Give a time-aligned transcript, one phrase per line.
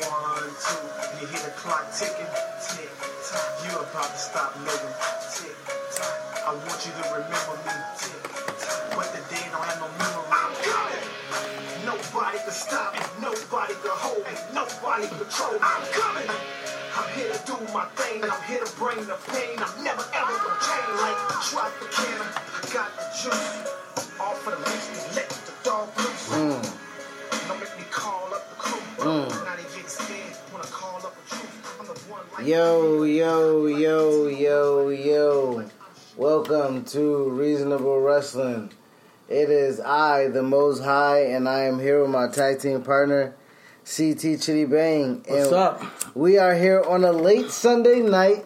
[0.00, 0.80] One, two,
[1.20, 2.24] you hear the clock ticking.
[2.64, 2.88] Tick
[3.28, 4.96] tock, you about to stop living.
[5.28, 5.52] Tick
[5.92, 7.76] tock, I want you to remember me.
[8.00, 8.24] Tick
[8.64, 9.20] tock, but the
[9.52, 10.24] don't have no memory.
[10.32, 11.04] I'm coming.
[11.84, 13.04] Nobody can stop me.
[13.20, 14.32] Nobody can hold me.
[14.56, 15.68] Nobody control me.
[15.68, 16.28] I'm coming.
[16.96, 18.24] I'm here to do my thing.
[18.24, 19.60] I'm here to bring the pain.
[19.60, 22.24] I'm never ever gonna change like Tropicana.
[22.56, 24.16] I got the juice.
[24.16, 26.30] All for the least, let the dog loose.
[26.32, 26.79] Don't
[32.42, 35.64] Yo, yo, yo, yo, yo.
[36.16, 38.72] Welcome to Reasonable Wrestling.
[39.28, 43.34] It is I, the Most High, and I am here with my tag team partner,
[43.84, 45.24] CT Chidi Bang.
[45.26, 45.82] What's and up?
[46.14, 48.44] We are here on a late Sunday night,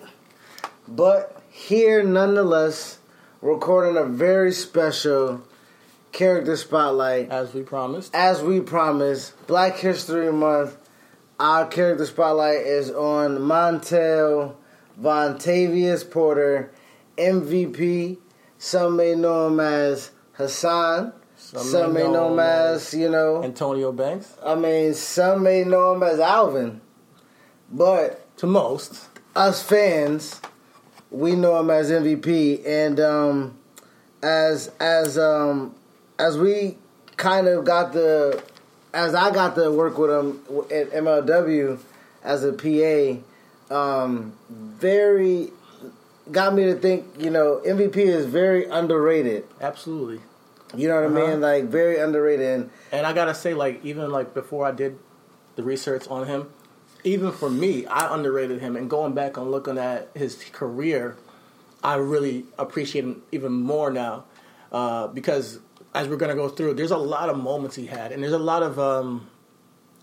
[0.87, 2.99] but here nonetheless,
[3.41, 5.43] recording a very special
[6.13, 7.31] character spotlight.
[7.31, 8.15] As we promised.
[8.15, 10.77] As we promised, Black History Month,
[11.39, 14.55] our character spotlight is on Montel
[15.01, 16.73] Vontavious Porter,
[17.19, 18.19] MVP.
[18.59, 21.13] Some may know him as Hassan.
[21.37, 24.35] Some, may know him as, you know, Antonio Banks.
[24.45, 26.81] I mean, some may know him as Alvin.
[27.71, 29.09] But To most.
[29.37, 30.41] us fans,
[31.11, 33.59] we know him as MVP, and um,
[34.23, 35.75] as as um,
[36.19, 36.79] as we
[37.17, 38.43] kind of got the
[38.95, 40.41] as I got to work with him
[40.71, 41.79] at MLW
[42.23, 45.51] as a PA, um, very
[46.31, 47.07] got me to think.
[47.19, 49.45] You know, MVP is very underrated.
[49.61, 50.21] Absolutely.
[50.75, 51.31] You know what I Uh-huh.
[51.33, 51.41] mean?
[51.41, 52.47] Like very underrated.
[52.47, 54.99] And And I gotta say, like, even like before I did
[55.57, 56.49] the research on him,
[57.05, 58.77] even for me, I underrated him.
[58.77, 61.17] And going back and looking at his career,
[61.83, 64.25] I really appreciate him even more now.
[64.73, 65.59] Uh, because
[65.95, 68.39] as we're gonna go through, there's a lot of moments he had, and there's a
[68.39, 69.29] lot of um,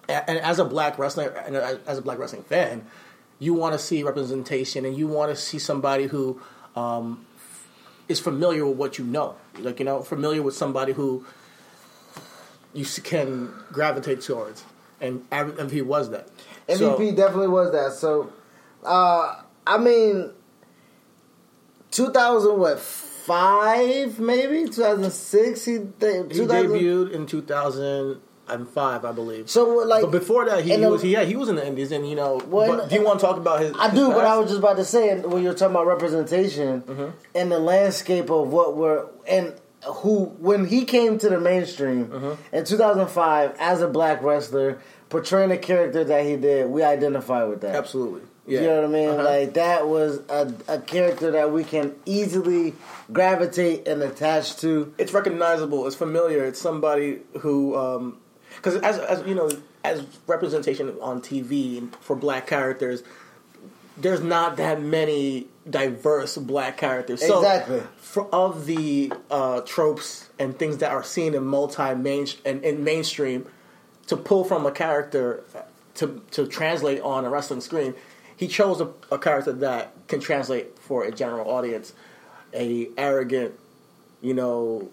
[0.08, 2.86] and as a black wrestler and as a black wrestling fan,
[3.40, 6.42] you want to see representation, and you want to see somebody who
[6.76, 7.26] um,
[8.08, 11.26] is familiar with what you know, like you know, familiar with somebody who
[12.74, 14.64] you can gravitate towards,
[15.00, 16.30] and MVP was that.
[16.68, 17.94] MVP So- definitely was that.
[17.94, 18.32] So,
[18.84, 20.32] uh, I mean,
[21.92, 22.80] 2000 what
[23.26, 29.50] five maybe 2006 he, de- he 2000 debuted in 2005, I believe.
[29.50, 31.92] So like, but before that, he, he the- was yeah he was in the Indies,
[31.92, 32.42] and you know.
[32.48, 33.74] Well, but do you want to talk about his?
[33.78, 34.26] I his do, but?
[34.26, 37.10] I was just about to say when you're talking about representation Mm-hmm.
[37.36, 39.54] in the landscape of what we're and
[39.86, 42.56] who when he came to the mainstream Mm-hmm.
[42.56, 44.80] in 2005 as a black wrestler
[45.10, 47.76] portraying a character that he did, we identify with that.
[47.76, 48.22] absolutely.
[48.48, 48.62] Yeah.
[48.62, 49.10] You know what I mean?
[49.10, 49.24] Uh-huh.
[49.24, 52.74] Like that was a, a character that we can easily
[53.14, 54.94] gravitate and attach to.
[54.98, 55.86] it's recognizable.
[55.88, 56.46] It's familiar.
[56.46, 58.16] It's somebody who,
[58.56, 59.50] because as as you know,
[59.84, 63.04] as representation on TV for black characters,
[63.98, 67.26] there's not that many diverse black characters.
[67.26, 67.82] So Exactly.
[67.98, 72.84] For, of the uh, tropes and things that are seen in multi main and in
[72.84, 73.46] mainstream,
[74.08, 75.44] to pull from a character
[75.96, 77.94] to to translate on a wrestling screen,
[78.42, 81.94] he chose a, a character that can translate for a general audience,
[82.56, 83.54] a arrogant,
[84.20, 84.90] you know,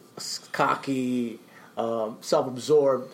[0.53, 1.41] cocky,
[1.79, 3.11] um, self-absorbed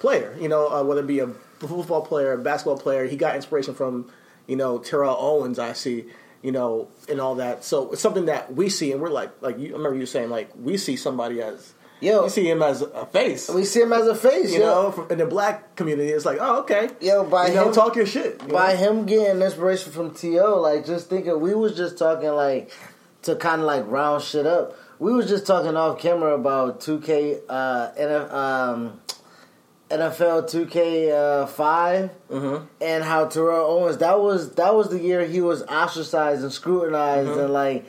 [0.00, 0.36] player.
[0.40, 3.74] You know, uh, whether it be a football player, a basketball player, he got inspiration
[3.74, 4.10] from,
[4.48, 5.60] you know, Terrell Owens.
[5.60, 6.06] I see,
[6.42, 7.62] you know, and all that.
[7.62, 10.30] So it's something that we see, and we're like, like you I remember you saying,
[10.30, 12.24] like we see somebody as, Yo.
[12.24, 13.48] we see him as a face.
[13.48, 14.66] We see him as a face, you yo.
[14.66, 17.72] know, from- in the black community, it's like, oh, okay, Yo, by you know, him-
[17.72, 18.40] talk your shit.
[18.46, 18.78] you by know?
[18.78, 22.70] him getting inspiration from To, like just thinking we was just talking like
[23.22, 24.76] to kind of like round shit up.
[24.98, 29.00] We was just talking off camera about 2K uh, and um,
[29.90, 32.10] NFL 2K uh, 5
[32.80, 37.28] and how Terrell Owens that was that was the year he was ostracized and scrutinized
[37.30, 37.84] and like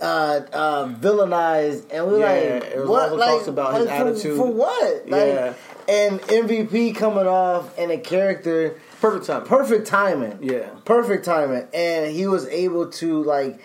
[0.00, 3.74] uh, uh, villainized and we Yeah, like it was what all the like, talks about
[3.76, 4.36] his like, attitude.
[4.36, 5.54] for what like Yeah.
[5.88, 9.44] and MVP coming off and a character Perfect time.
[9.44, 10.66] perfect timing Yeah.
[10.84, 13.60] perfect timing and he was able to like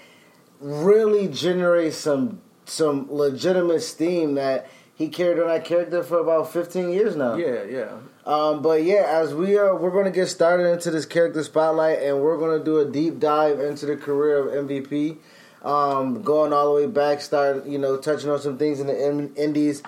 [0.62, 6.90] really generate some some legitimate steam that he carried on that character for about 15
[6.90, 7.92] years now Yeah, yeah.
[8.26, 12.02] um, but yeah, as we are, we're going to get started into this character spotlight,
[12.02, 15.18] and we're going to do a deep dive into the career of MVP,
[15.68, 19.08] um, going all the way back, start you know touching on some things in the
[19.08, 19.84] in- Indies.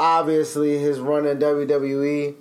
[0.00, 2.34] Obviously, his run in WWE,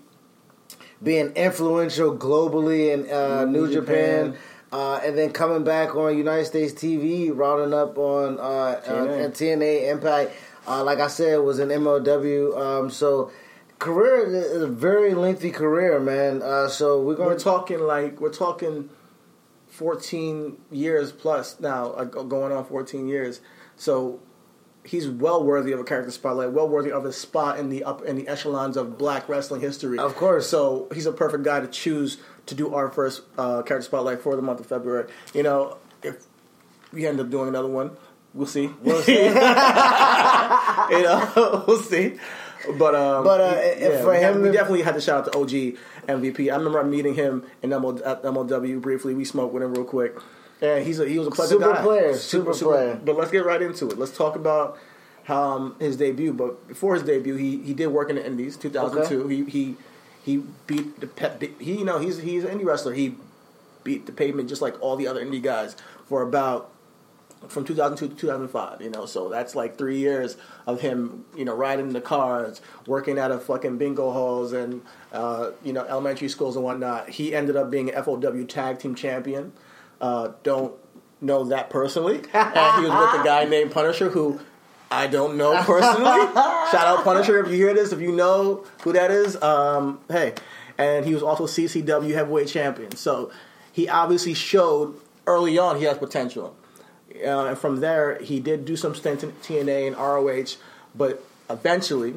[1.02, 4.26] being influential globally in uh, New, New Japan.
[4.32, 4.42] Japan.
[4.70, 9.26] Uh, and then coming back on United States TV, rounding up on uh, uh, TNA.
[9.26, 10.32] and TNA Impact.
[10.68, 12.58] Uh, like I said, was an MLW.
[12.58, 13.32] Um, so
[13.80, 16.42] career is a very lengthy career, man.
[16.42, 18.90] Uh, so we're We're going to talking like we're talking
[19.78, 23.42] fourteen years plus now, like going on fourteen years.
[23.76, 24.20] So
[24.84, 28.04] he's well worthy of a character spotlight, well worthy of a spot in the up
[28.04, 30.00] in the echelons of Black wrestling history.
[30.00, 30.50] Of course.
[30.50, 34.36] So he's a perfect guy to choose to do our first uh, character spotlight for
[34.36, 35.12] the month of February.
[35.34, 36.26] You know, if
[36.92, 37.92] we end up doing another one,
[38.34, 38.72] we'll see.
[38.82, 39.24] We'll see.
[39.26, 42.18] you know, we'll see.
[42.78, 45.34] But um, But, uh, if for we, had- him we definitely had to shout out
[45.34, 45.78] to OG
[46.08, 46.52] MVP.
[46.52, 49.14] I remember meeting him in ML, at MLW briefly.
[49.14, 50.16] We smoked with him real quick,
[50.62, 51.82] and he's a, he was a pleasant Super guy.
[51.82, 53.00] player, super player.
[53.04, 53.98] But let's get right into it.
[53.98, 54.78] Let's talk about
[55.26, 56.34] how, um, his debut.
[56.34, 59.28] But before his debut, he he did work in the Indies, 2002.
[59.28, 59.76] He he
[60.24, 61.42] he beat the pep.
[61.42, 62.94] He you know he's he's an indie wrestler.
[62.94, 63.16] He
[63.84, 65.76] beat the pavement just like all the other indie guys
[66.08, 66.70] for about
[67.48, 71.56] from 2002 to 2005, you know, so that's like three years of him, you know,
[71.56, 74.82] riding the cars, working out of fucking bingo halls and,
[75.14, 77.10] uh, you know, elementary schools and whatnot.
[77.10, 79.54] He ended up being FOW tag team champion.
[80.02, 80.74] Uh, don't
[81.22, 82.16] know that personally.
[82.34, 84.40] and he was with a guy named Punisher who
[84.90, 86.04] I don't know personally.
[86.34, 89.42] Shout out Punisher if you hear this, if you know who that is.
[89.42, 90.34] Um, hey,
[90.78, 92.96] and he was also CCW heavyweight champion.
[92.96, 93.32] So
[93.72, 96.56] he obviously showed early on he has potential.
[97.16, 100.58] Uh, and from there, he did do some stints in TNA and ROH,
[100.94, 102.16] but eventually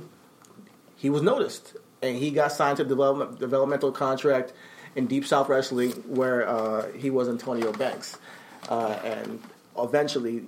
[0.97, 4.53] he was noticed and he got signed to development, developmental contract
[4.97, 8.19] in Deep South Wrestling where uh, he was Antonio Banks.
[8.69, 9.43] Uh, and
[9.79, 10.45] eventually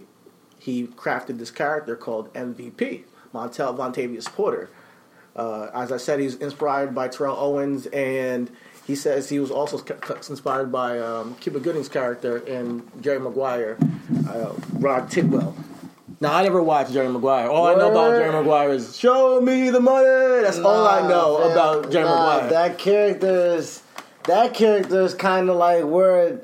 [0.59, 3.05] he crafted this character called MVP,
[3.35, 4.71] Montel Vontavious Porter.
[5.35, 8.51] Uh, as I said, he's inspired by Terrell Owens, and
[8.93, 9.83] he says he was also
[10.29, 13.79] inspired by um, Cuba Gooding's character in Jerry Maguire,
[14.29, 15.57] uh, Rod Tidwell.
[16.21, 17.49] Now, I never watched Jerry Maguire.
[17.49, 21.39] All I know about Jerry Maguire is "Show me the money." That's all I know
[21.39, 22.51] Nah, fam, about Jerry nah, Maguire.
[22.51, 23.83] That character is
[24.25, 26.43] that character is kind of like where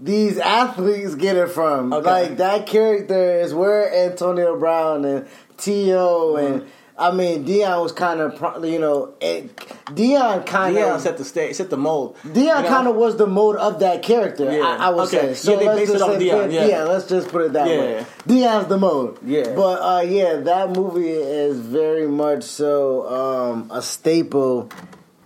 [0.00, 1.92] these athletes get it from.
[1.92, 2.10] Okay.
[2.10, 5.28] Like that character is where Antonio Brown and
[5.58, 6.32] T.O.
[6.32, 6.46] Mm-hmm.
[6.46, 9.54] and I mean Deion was kind of you know it,
[9.86, 12.16] Deion kind of set the stage, set the mold.
[12.24, 12.68] Deion You know?
[12.68, 14.44] kind of was the mode of that character.
[14.44, 14.62] Yeah.
[14.62, 15.34] I, I would Okay.
[15.34, 15.34] say.
[15.34, 16.82] So Yeah, they let's based it just say Deion, yeah.
[16.84, 17.78] let's just put it that Yeah.
[17.80, 18.06] way.
[18.28, 19.18] Deion's the mode.
[19.24, 19.54] Yeah.
[19.56, 24.70] But uh, yeah, that movie is very much so um, a staple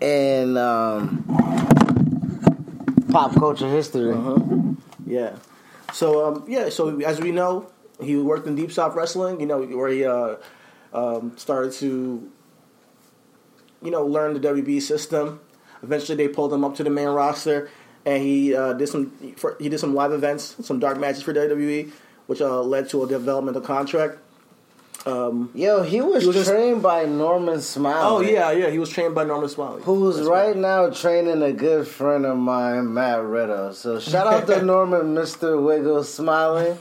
[0.01, 1.25] in um,
[3.11, 4.13] pop culture history.
[4.13, 4.39] Uh-huh.
[5.07, 5.37] Yeah.
[5.93, 6.71] So um, yeah.
[6.71, 9.41] So as we know, he worked in Deep South Wrestling.
[9.41, 10.37] You know where he uh,
[10.93, 12.31] um, started to,
[13.83, 15.41] you know, learn the WB system.
[15.83, 17.71] Eventually, they pulled him up to the main roster,
[18.05, 21.33] and he uh, did some for, he did some live events, some dark matches for
[21.33, 21.91] WWE,
[22.27, 24.19] which uh, led to a developmental contract.
[25.07, 28.03] Um, Yo, he was, He was just- trained by Norman Smiley.
[28.03, 28.69] oh yeah, yeah.
[28.69, 32.37] He was trained by Norman Smiley, Who's That's right now training a good friend of
[32.37, 33.73] mine, Matt Riddle.
[33.73, 35.63] So shout out to Norman, Mr.
[35.65, 36.77] Wiggle Smiley.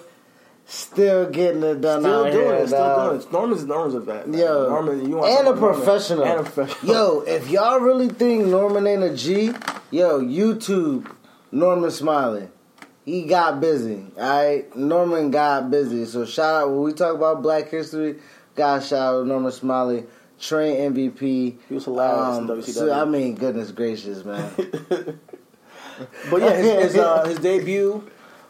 [0.69, 3.31] Still getting it done Still out doing here, it, still doing it.
[3.31, 4.27] Norman's Norman's a vet.
[4.27, 4.37] man.
[4.39, 5.81] Yo, Norman, you want and a something, Norman.
[5.81, 6.23] professional.
[6.25, 6.93] And a professional.
[6.93, 9.53] Yo, if y'all really think Norman ain't a G,
[9.91, 11.09] yo, YouTube
[11.53, 12.49] Norman Smiley.
[13.05, 14.03] He got busy.
[14.17, 14.75] Alright?
[14.75, 16.03] Norman got busy.
[16.03, 18.19] So shout out when we talk about black history,
[18.55, 20.03] God shout out Norman Smiley,
[20.37, 21.19] train MVP.
[21.69, 22.73] He was hilarious in WCW.
[22.73, 24.51] so, I mean, goodness gracious, man.
[26.29, 28.07] But yeah, his, his, uh, his debut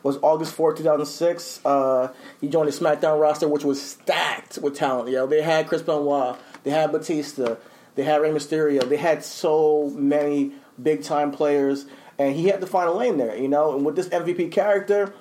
[0.08, 1.60] was August 4, 2006.
[1.66, 5.10] Uh, he joined the SmackDown roster, which was stacked with talent.
[5.10, 7.58] Yo, they had Chris Benoit, they had Batista,
[7.96, 8.88] they had Rey Mysterio.
[8.88, 11.88] They had so many big time players,
[12.18, 13.36] and he had to find a lane there.
[13.36, 15.14] You know, and with this MVP character,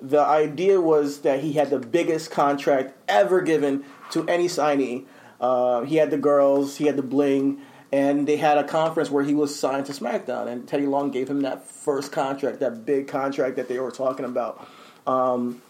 [0.00, 5.04] the idea was that he had the biggest contract ever given to any signee.
[5.40, 7.60] Uh, he had the girls, he had the bling,
[7.92, 11.28] and they had a conference where he was signed to SmackDown, and Teddy Long gave
[11.28, 14.66] him that first contract, that big contract that they were talking about.
[15.06, 15.60] Um,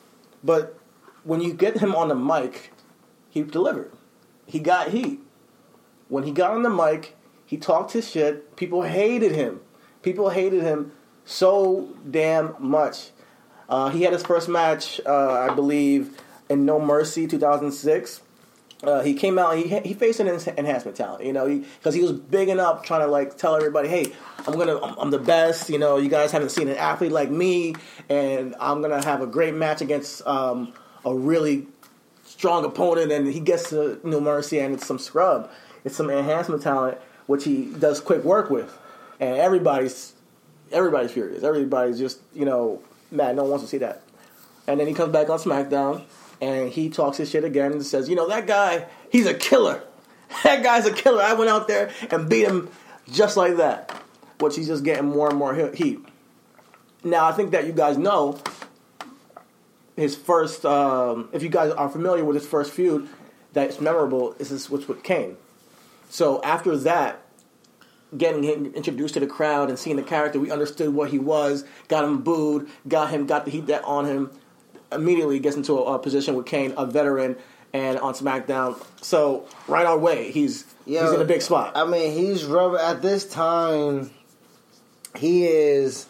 [0.44, 0.78] but
[1.24, 2.72] when you get him on the mic,
[3.28, 3.92] he delivered.
[4.46, 5.20] He got heat.
[6.08, 8.56] When he got on the mic, he talked his shit.
[8.56, 9.60] People hated him.
[10.02, 10.92] People hated him
[11.24, 13.10] so damn much.
[13.68, 18.21] Uh, he had his first match, uh, I believe, in No Mercy 2006.
[18.82, 19.56] Uh, he came out.
[19.56, 23.06] He he faced an enhancement talent, you know, because he, was big enough trying to
[23.06, 24.12] like tell everybody, "Hey,
[24.46, 27.30] I'm gonna, I'm, I'm the best." You know, you guys haven't seen an athlete like
[27.30, 27.76] me,
[28.08, 30.72] and I'm gonna have a great match against um,
[31.04, 31.68] a really
[32.24, 33.12] strong opponent.
[33.12, 35.48] And he gets to No Mercy, and it's some scrub.
[35.84, 38.76] It's some enhancement talent, which he does quick work with,
[39.20, 40.14] and everybody's
[40.72, 41.44] everybody's furious.
[41.44, 43.36] Everybody's just you know mad.
[43.36, 44.02] No one wants to see that.
[44.66, 46.04] And then he comes back on SmackDown
[46.42, 49.82] and he talks his shit again and says, you know, that guy, he's a killer.
[50.44, 51.22] That guy's a killer.
[51.22, 52.70] I went out there and beat him
[53.10, 53.90] just like that.
[54.38, 56.02] Which he's just getting more and more heat.
[57.04, 58.40] Now, I think that you guys know
[59.94, 63.10] his first, um, if you guys are familiar with his first feud
[63.52, 65.36] that's memorable, is this with, with Kane.
[66.08, 67.22] So after that,
[68.16, 71.64] getting him introduced to the crowd and seeing the character, we understood what he was,
[71.88, 74.30] got him booed, got him, got the heat that on him.
[74.94, 77.36] Immediately gets into a, a position with Kane, a veteran,
[77.72, 78.82] and on SmackDown.
[79.02, 81.76] So right our way, he's Yo, he's in a big spot.
[81.76, 84.10] I mean, he's rubber at this time.
[85.16, 86.06] He is,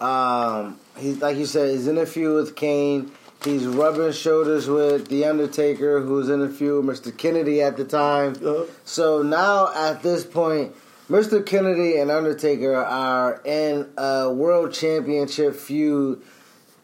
[0.00, 3.12] um, he's like you said, he's in a feud with Kane.
[3.44, 7.16] He's rubbing shoulders with the Undertaker, who's in a feud with Mr.
[7.16, 8.32] Kennedy at the time.
[8.32, 8.64] Uh-huh.
[8.84, 10.74] So now at this point,
[11.08, 11.44] Mr.
[11.44, 16.22] Kennedy and Undertaker are in a world championship feud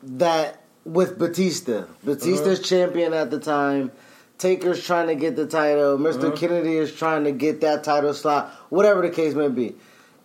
[0.02, 1.84] that with Batista.
[2.04, 3.90] Batista's champion at the time.
[4.38, 5.96] Taker's trying to get the title.
[5.96, 8.50] mister Kennedy is trying to get that title slot.
[8.68, 9.74] Whatever the case may be.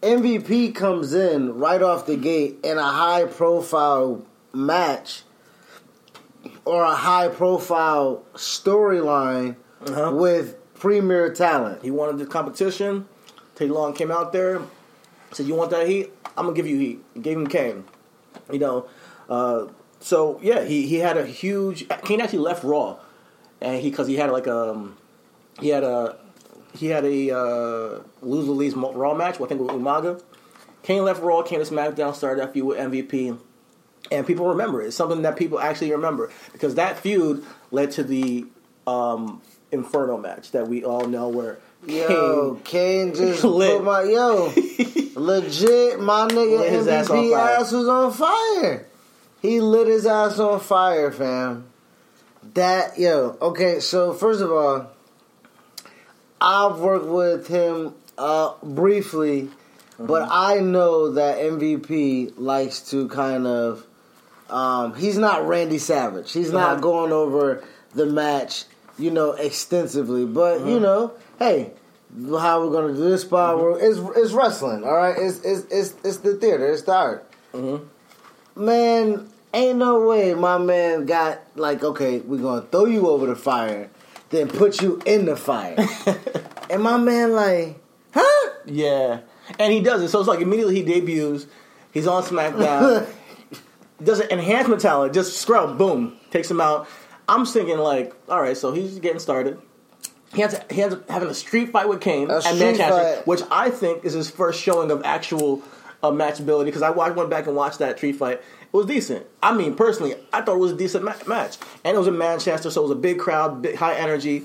[0.01, 4.23] MVP comes in right off the gate in a high profile
[4.53, 5.23] match
[6.65, 10.11] or a high profile storyline Uh-huh.
[10.13, 11.81] with premier talent.
[11.83, 13.07] He wanted the competition.
[13.55, 14.61] Teddy Long came out there,
[15.33, 16.11] said, "You want that heat?
[16.37, 17.83] I'm gonna give you heat." He gave him Kane.
[18.51, 18.85] You know,
[19.29, 19.65] uh,
[19.99, 21.87] so yeah, he he had a huge.
[22.03, 22.97] Kane actually left Raw,
[23.61, 24.97] and he because he had like um
[25.59, 26.17] he had a
[26.75, 29.39] he had a uh, lose least Raw match.
[29.41, 30.21] I think with Umaga.
[30.81, 33.37] Kane left Raw, came to SmackDown, started that feud with MVP,
[34.11, 34.87] and people remember it.
[34.87, 38.45] It's something that people actually remember because that feud led to the
[38.87, 39.41] um,
[39.71, 43.77] Inferno match that we all know where Yo, Kane Kane just Lit.
[43.77, 44.45] put my yo
[45.15, 45.99] legit.
[45.99, 48.85] My nigga his ass MVP ass was on fire.
[49.41, 51.65] He lit his ass on fire, fam.
[52.53, 53.79] That yo, okay.
[53.79, 54.87] So first of all,
[56.41, 59.49] I've worked with him uh, briefly,
[59.97, 60.31] but Mm-hmm.
[60.31, 63.85] I know that MVP likes to kind of.
[64.49, 66.31] Um, he's not Randy Savage.
[66.31, 66.73] He's Uh-huh.
[66.73, 68.65] not going over the match,
[68.97, 70.25] you know, extensively.
[70.25, 70.69] But Uh-huh.
[70.69, 71.71] you know, hey,
[72.31, 73.57] how we're gonna do this spot?
[73.57, 73.85] Mm-hmm.
[73.85, 75.15] It's it's wrestling, all right.
[75.17, 76.71] It's it's it's, it's the theater.
[76.71, 77.25] It's the art.
[77.53, 77.83] Mm-hmm.
[78.59, 83.35] Man, ain't no way my man got like, okay, we're gonna throw you over the
[83.35, 83.89] fire,
[84.29, 85.75] then put you in the fire.
[86.69, 87.79] and my man like,
[88.13, 88.49] huh?
[88.65, 89.21] Yeah,
[89.57, 90.09] and he does it.
[90.09, 91.47] So it's like immediately he debuts.
[91.91, 93.07] He's on SmackDown.
[94.03, 96.87] does an enhancement talent, just scrub, boom, takes him out.
[97.27, 99.59] I'm thinking like, all right, so he's getting started.
[100.33, 103.27] He ends, he has having a street fight with Kane A at Manchester, fight.
[103.27, 105.61] which I think is his first showing of actual
[106.03, 106.65] uh, matchability.
[106.65, 108.37] Because I, wa- I went back and watched that tree fight.
[108.39, 109.25] It was decent.
[109.41, 112.17] I mean, personally, I thought it was a decent ma- match, and it was in
[112.17, 114.43] Manchester, so it was a big crowd, big, high energy.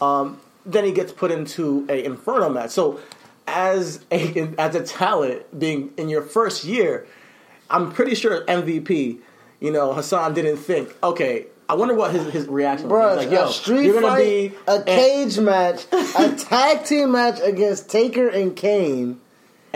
[0.00, 2.70] Um, then he gets put into a Inferno match.
[2.70, 3.00] So,
[3.46, 7.06] as a as a talent, being in your first year,
[7.70, 9.18] I'm pretty sure MVP,
[9.60, 13.24] you know, Hassan didn't think, okay, I wonder what his, his reaction Bro, was.
[13.26, 17.40] Like, yo, a street you're gonna fight, be a cage match, a tag team match
[17.42, 19.20] against Taker and Kane.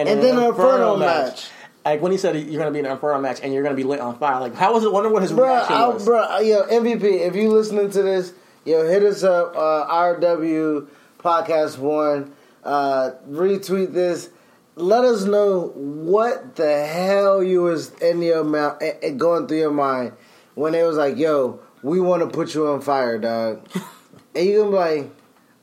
[0.08, 1.48] And then an Inferno match.
[1.84, 3.84] Like when he said you're gonna be in an Inferno match and you're gonna be
[3.84, 4.92] lit on fire, like how was it?
[4.92, 6.04] Wonder what his Bro, reaction I, was.
[6.04, 8.32] bro, yo, MVP, if you listening to this,
[8.64, 10.86] yo, hit us up, uh, RW
[11.18, 12.32] Podcast One,
[12.64, 14.28] uh, retweet this.
[14.76, 19.58] Let us know what the hell you was in your mouth, eh, eh, going through
[19.58, 20.12] your mind
[20.54, 23.66] when it was like, yo, we want to put you on fire, dog.
[24.34, 25.10] and you gonna be like,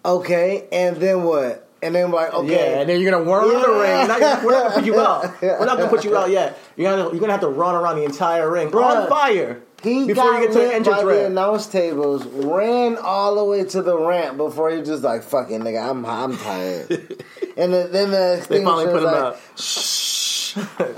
[0.06, 1.67] okay, and then what?
[1.82, 4.08] And then like, okay, Yeah, and then you're gonna run around the ring.
[4.08, 5.42] We're not, we're not gonna put you out.
[5.42, 6.58] We're not gonna put you out yet.
[6.76, 9.04] You're gonna you're gonna have to run around the entire ring Bruh.
[9.04, 9.62] on fire.
[9.84, 13.44] He Before got you get to the entrance by the announce tables, ran all the
[13.44, 15.88] way to the ramp before he was just like fucking nigga.
[15.88, 16.90] I'm I'm tired.
[17.58, 19.24] and then, then the They finally extinguisher put was him like,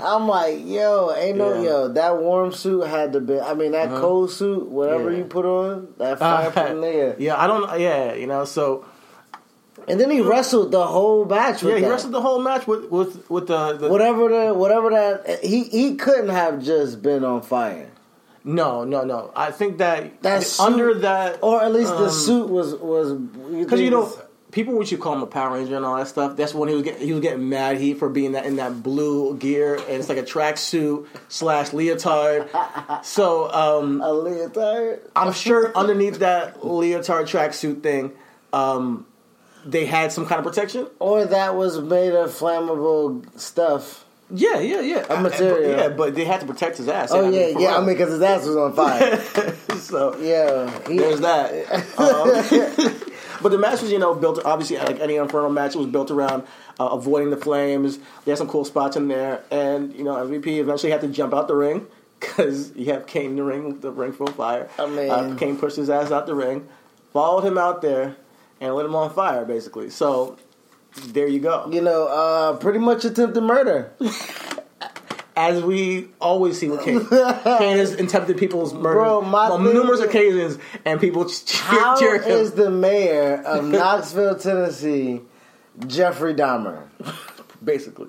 [0.00, 1.62] I'm like, yo, ain't no Yeah.
[1.62, 1.88] yo.
[1.88, 3.38] That warm suit had to be.
[3.38, 5.18] I mean, that cold suit, whatever Yeah.
[5.18, 7.16] you put on, that fire Uh, from nigga.
[7.18, 7.78] yeah, I don't.
[7.80, 8.46] Yeah, you know.
[8.46, 8.86] So
[9.88, 11.62] And then he wrestled the whole match.
[11.62, 11.90] With yeah, he that.
[11.90, 15.96] wrestled the whole match with with with the, the whatever the whatever that he he
[15.96, 17.88] couldn't have just been on fire.
[18.42, 19.32] No, no, no.
[19.36, 23.80] I think that That under that, Or at least the Um, suit was was because
[23.80, 24.10] you know
[24.50, 26.36] people would you call him a Power Ranger and all that stuff.
[26.36, 28.82] That's when he was getting he was getting mad heat for being that in that
[28.82, 32.48] blue gear and it's like a tracksuit slash leotard.
[33.04, 35.00] So um, a leotard.
[35.14, 38.12] I'm sure underneath that leotard tracksuit thing,
[38.52, 39.06] um,
[39.64, 40.86] they had some kind of protection.
[40.98, 44.04] Or that was made of flammable stuff.
[44.32, 45.06] Yeah, yeah, yeah.
[45.10, 45.72] A material.
[45.72, 47.10] But, yeah, but they had to protect his ass.
[47.10, 47.76] Oh I mean, yeah, yeah.
[47.76, 49.20] I mean, because his ass was on fire.
[49.78, 51.50] so yeah, he, There's that.
[52.00, 52.30] Um,
[53.42, 55.74] but the match was, you know, built obviously like any Inferno match.
[55.74, 56.44] It was built around
[56.78, 57.98] uh, avoiding the flames.
[58.24, 61.34] They had some cool spots in there, and you know, MVP eventually had to jump
[61.34, 61.86] out the ring
[62.20, 64.68] because you have Kane in the ring the ring full of fire.
[64.78, 66.68] I mean- uh, Kane pushed his ass out the ring,
[67.12, 68.16] followed him out there,
[68.60, 69.90] and lit him on fire, basically.
[69.90, 70.36] So
[71.08, 71.68] there you go.
[71.72, 73.92] You know, uh, pretty much attempted murder.
[75.36, 80.58] As we always see with Kane, Kane has attempted people's murder on numerous is- occasions,
[80.84, 82.30] and people cheer, How cheer him.
[82.30, 85.22] is the mayor of Knoxville, Tennessee,
[85.86, 86.82] Jeffrey Dahmer?
[87.64, 88.08] basically.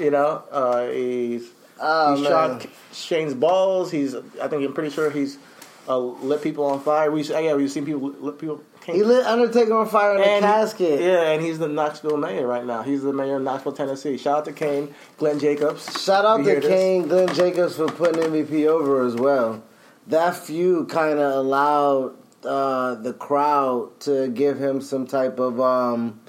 [0.00, 2.30] you know, uh, he's Oh, he man.
[2.30, 3.90] shot Shane's balls.
[3.92, 5.38] He's I think I'm pretty sure he's
[5.86, 7.10] uh, lit people on fire.
[7.12, 8.60] We yeah we've seen people lit people.
[8.86, 11.00] He lit Undertaker on fire in a and, casket.
[11.00, 12.82] Yeah, and he's the Knoxville mayor right now.
[12.82, 14.18] He's the mayor of Knoxville, Tennessee.
[14.18, 16.02] Shout out to Kane, Glenn Jacobs.
[16.02, 16.70] Shout out to hear this?
[16.70, 19.62] Kane Glenn Jacobs for putting MVP over as well.
[20.08, 22.14] That feud kind of allowed
[22.44, 26.20] uh, the crowd to give him some type of um,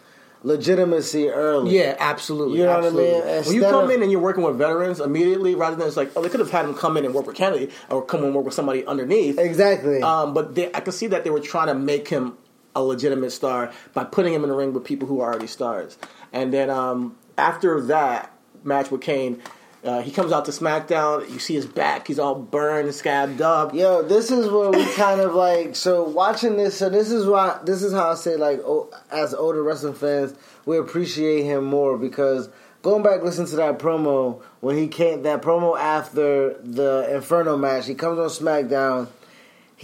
[0.43, 1.77] legitimacy early.
[1.77, 2.59] Yeah, absolutely.
[2.59, 3.31] You know what I absolutely.
[3.31, 3.45] mean?
[3.45, 6.11] When you come of- in and you're working with veterans immediately, rather than it's like,
[6.15, 8.33] oh, they could have had him come in and work with Kennedy or come and
[8.33, 9.37] work with somebody underneath.
[9.37, 10.01] Exactly.
[10.01, 12.37] Um, but they, I can see that they were trying to make him
[12.75, 15.97] a legitimate star by putting him in the ring with people who are already stars.
[16.33, 18.31] And then um, after that
[18.63, 19.41] match with Kane,
[19.85, 21.29] uh, he comes out to SmackDown.
[21.29, 23.73] You see his back; he's all burned, scabbed up.
[23.73, 26.75] Yo, this is where we kind of like so watching this.
[26.77, 30.33] So this is why this is how I say like oh, as older wrestling fans,
[30.65, 32.49] we appreciate him more because
[32.81, 37.85] going back listen to that promo when he came that promo after the Inferno match.
[37.85, 39.07] He comes on SmackDown.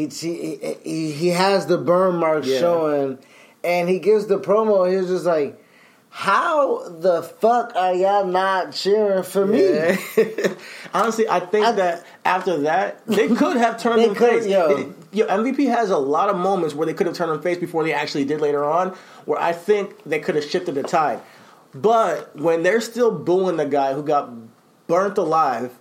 [0.09, 2.59] He he he, he has the burn marks Yeah.
[2.59, 3.17] showing,
[3.63, 4.89] and he gives the promo.
[4.89, 5.57] He was just like.
[6.13, 9.63] How the fuck are y'all not cheering for me?
[9.63, 9.95] Yeah.
[10.93, 14.45] Honestly, I think I- that after that, they could have turned him face.
[14.45, 14.93] yo.
[15.13, 17.85] Yo, MVP has a lot of moments where they could have turned him face before
[17.85, 18.89] they actually did later on,
[19.23, 21.21] where I think they could have shifted the tide.
[21.73, 24.33] But when they're still booing the guy who got
[24.87, 25.79] burnt alive,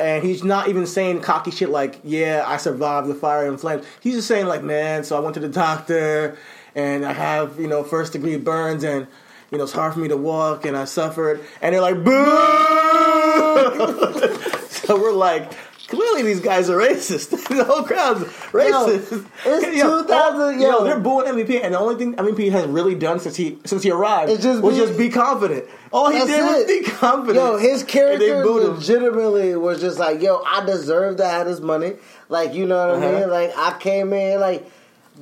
[0.00, 3.84] and he's not even saying cocky shit like, "Yeah, I survived the fire and flames."
[4.00, 6.38] He's just saying like, "Man, so I went to the doctor,
[6.74, 9.06] and I have you know first degree burns, and
[9.50, 12.10] you know it's hard for me to walk, and I suffered." And they're like, "Boo!"
[14.68, 15.52] so we're like.
[15.90, 17.30] Clearly, these guys are racist.
[17.48, 18.20] the whole crowd's
[18.52, 19.26] racist.
[19.44, 20.84] it's Yo, 2000 all- yo.
[20.84, 23.90] they're booing MVP, and the only thing MVP has really done since he since he
[23.90, 25.64] arrived It's just was be- just be confident.
[25.92, 27.36] All he did was be confident.
[27.44, 28.74] Yo, his character booed him.
[28.76, 31.94] legitimately was just like, yo, I deserve to have this money.
[32.28, 33.18] Like, you know what I Uh-huh.
[33.20, 33.30] mean?
[33.30, 34.70] Like, I came in, like,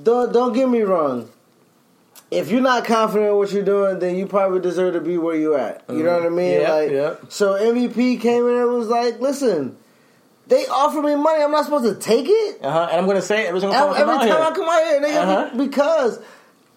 [0.03, 1.31] don't don't get me wrong.
[2.31, 5.35] If you're not confident in what you're doing, then you probably deserve to be where
[5.35, 5.83] you're at.
[5.89, 6.61] You know what I mean?
[6.61, 6.63] Mm-hmm.
[6.63, 6.91] Yeah, like,
[7.23, 7.29] yeah.
[7.31, 9.79] so MVP came in and was like, listen,
[10.49, 11.43] they offer me money.
[11.43, 12.59] I'm not supposed to take it.
[12.65, 12.89] Uh-huh.
[12.91, 14.37] And I'm going to say it every single time, I come every out time here.
[14.37, 15.57] I come out here, nigga, Uh-huh.
[15.57, 16.19] because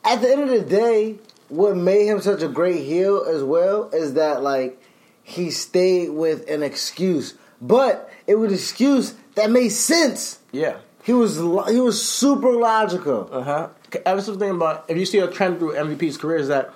[0.04, 1.18] at the end of the day,
[1.50, 4.82] what made him such a great heel as well is that like
[5.24, 10.40] he stayed with an excuse, but it was an excuse that made sense.
[10.52, 10.78] Yeah.
[11.04, 13.28] He was he was super logical.
[13.32, 13.70] Uh huh.
[14.06, 16.74] I was thinking about if you see a trend through MVP's career is that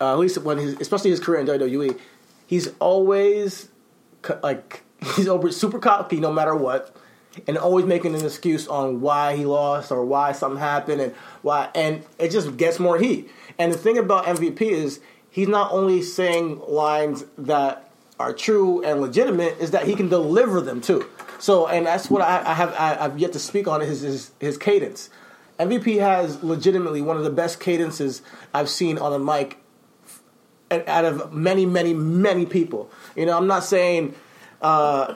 [0.00, 1.98] uh, at least when his, especially his career in WWE,
[2.46, 3.68] he's always
[4.22, 4.82] co- like
[5.16, 6.94] he's always super cocky no matter what,
[7.46, 11.68] and always making an excuse on why he lost or why something happened and why,
[11.74, 13.30] and it just gets more heat.
[13.58, 19.00] And the thing about MVP is he's not only saying lines that are true and
[19.00, 21.06] legitimate, is that he can deliver them too.
[21.38, 24.32] So, and that's what I, I have I, I've yet to speak on his, his
[24.40, 25.10] his cadence.
[25.58, 28.22] MVP has legitimately one of the best cadences
[28.54, 29.58] I've seen on a mic
[30.70, 32.90] out of many, many, many people.
[33.16, 34.14] You know, I'm not saying
[34.62, 35.14] uh,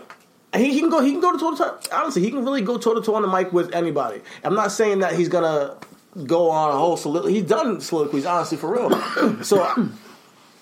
[0.55, 1.01] he, he can go.
[1.01, 1.97] He can go to toe to.
[1.97, 4.21] Honestly, he can really go toe to toe on the mic with anybody.
[4.45, 5.77] I'm not saying that he's gonna
[6.27, 7.35] go on a whole soliloquy.
[7.35, 9.43] He's done soliloquies, honestly, for real.
[9.43, 9.91] so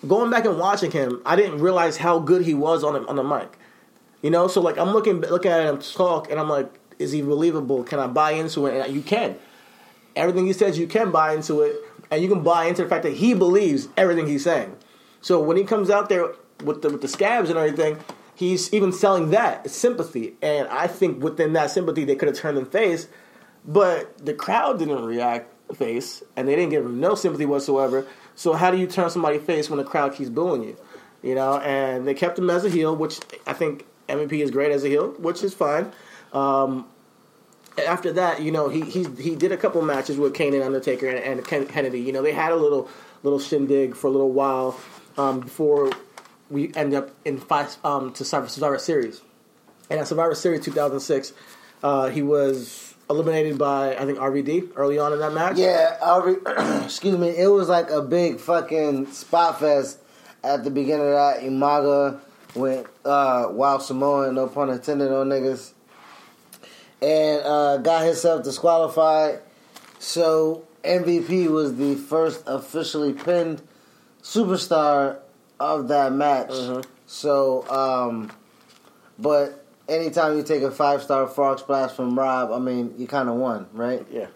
[0.06, 3.16] going back and watching him, I didn't realize how good he was on the, on
[3.16, 3.58] the mic.
[4.22, 7.22] You know, so like I'm looking looking at him talk, and I'm like, is he
[7.22, 7.82] believable?
[7.82, 8.86] Can I buy into it?
[8.86, 9.36] And you can.
[10.16, 11.76] Everything he says, you can buy into it,
[12.10, 14.76] and you can buy into the fact that he believes everything he's saying.
[15.20, 16.32] So when he comes out there
[16.64, 17.98] with the with the scabs and everything,
[18.40, 20.32] he's even selling that sympathy.
[20.40, 23.06] And I think within that sympathy, they could have turned him face,
[23.66, 28.06] but the crowd didn't react face, and they didn't give him no sympathy whatsoever.
[28.34, 30.76] So how do you turn somebody face when the crowd keeps booing you?
[31.22, 34.72] You know, and they kept him as a heel, which I think MVP is great
[34.72, 35.92] as a heel, which is fine.
[36.32, 36.86] Um,
[37.86, 41.08] after that, you know, he he he did a couple matches with Kane and Undertaker
[41.08, 42.00] and, and Ken, Kennedy.
[42.00, 42.88] You know, they had a little
[43.22, 44.80] little shindig for a little while
[45.18, 45.90] um, before
[46.50, 49.20] we end up in five um, to Survivor, Series.
[49.88, 51.32] And at Survivor Series 2006,
[51.82, 55.56] uh, he was eliminated by I think RVD early on in that match.
[55.56, 57.28] Yeah, RV, excuse me.
[57.28, 59.98] It was like a big fucking spot fest
[60.44, 61.40] at the beginning of that.
[61.40, 62.20] Umaga
[62.54, 65.72] went uh, Wild Samoan, no pun intended on niggas,
[67.00, 69.40] and uh, got himself disqualified.
[69.98, 73.62] So MVP was the first officially pinned
[74.22, 75.18] superstar
[75.60, 76.52] of that match.
[77.06, 78.32] So, um,
[79.18, 83.28] but anytime you take a five star frog splash from Rob, I mean, you kind
[83.28, 84.04] of won, right?
[84.10, 84.26] Yeah.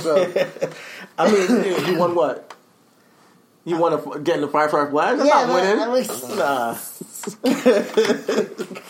[0.00, 0.16] So.
[1.18, 2.54] I mean, you won what?
[3.64, 5.18] You won a, getting the five star flag?
[5.18, 5.76] That's Yeah, not winning.
[5.76, 6.76] man, Nah.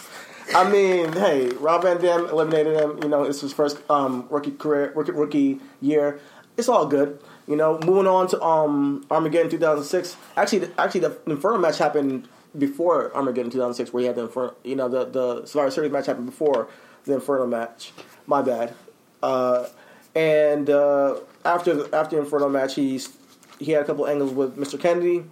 [0.55, 2.99] I mean, hey, Rob Van Dam eliminated him.
[3.03, 6.21] You know, it's his first um, rookie career, rookie, rookie year.
[6.57, 7.18] It's all good.
[7.47, 10.17] You know, moving on to um, Armageddon 2006.
[10.37, 14.55] Actually, the, actually, the Inferno match happened before Armageddon 2006, where he had the Inferno.
[14.63, 16.69] You know, the the Survivor Series match happened before
[17.05, 17.93] the Inferno match.
[18.27, 18.75] My bad.
[19.23, 19.67] Uh,
[20.15, 23.17] and uh, after the, after the Inferno match, he's
[23.59, 24.79] he had a couple angles with Mr.
[24.79, 25.25] Kennedy.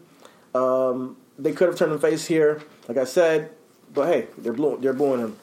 [0.54, 3.50] Um, they could have turned him face here, like I said,
[3.92, 5.36] but hey, they're blue, they're booing him.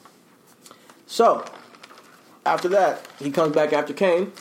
[1.06, 1.44] So
[2.46, 4.32] after that, he comes back after Kane.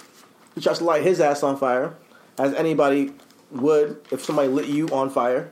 [0.55, 1.95] He tries to light his ass on fire,
[2.37, 3.13] as anybody
[3.51, 5.51] would if somebody lit you on fire.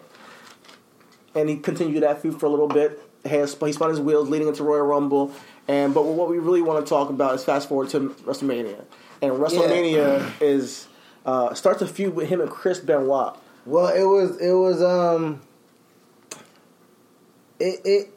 [1.33, 3.01] And he continued that feud for a little bit.
[3.23, 5.31] He has- he spun his wheels leading into Royal Rumble.
[5.67, 8.83] And but what we really want to talk about is fast forward to WrestleMania.
[9.21, 10.87] And WrestleMania is
[11.25, 13.35] uh, starts a feud with him and Chris Benoit.
[13.65, 15.41] Well, it was it was um
[17.59, 18.09] it it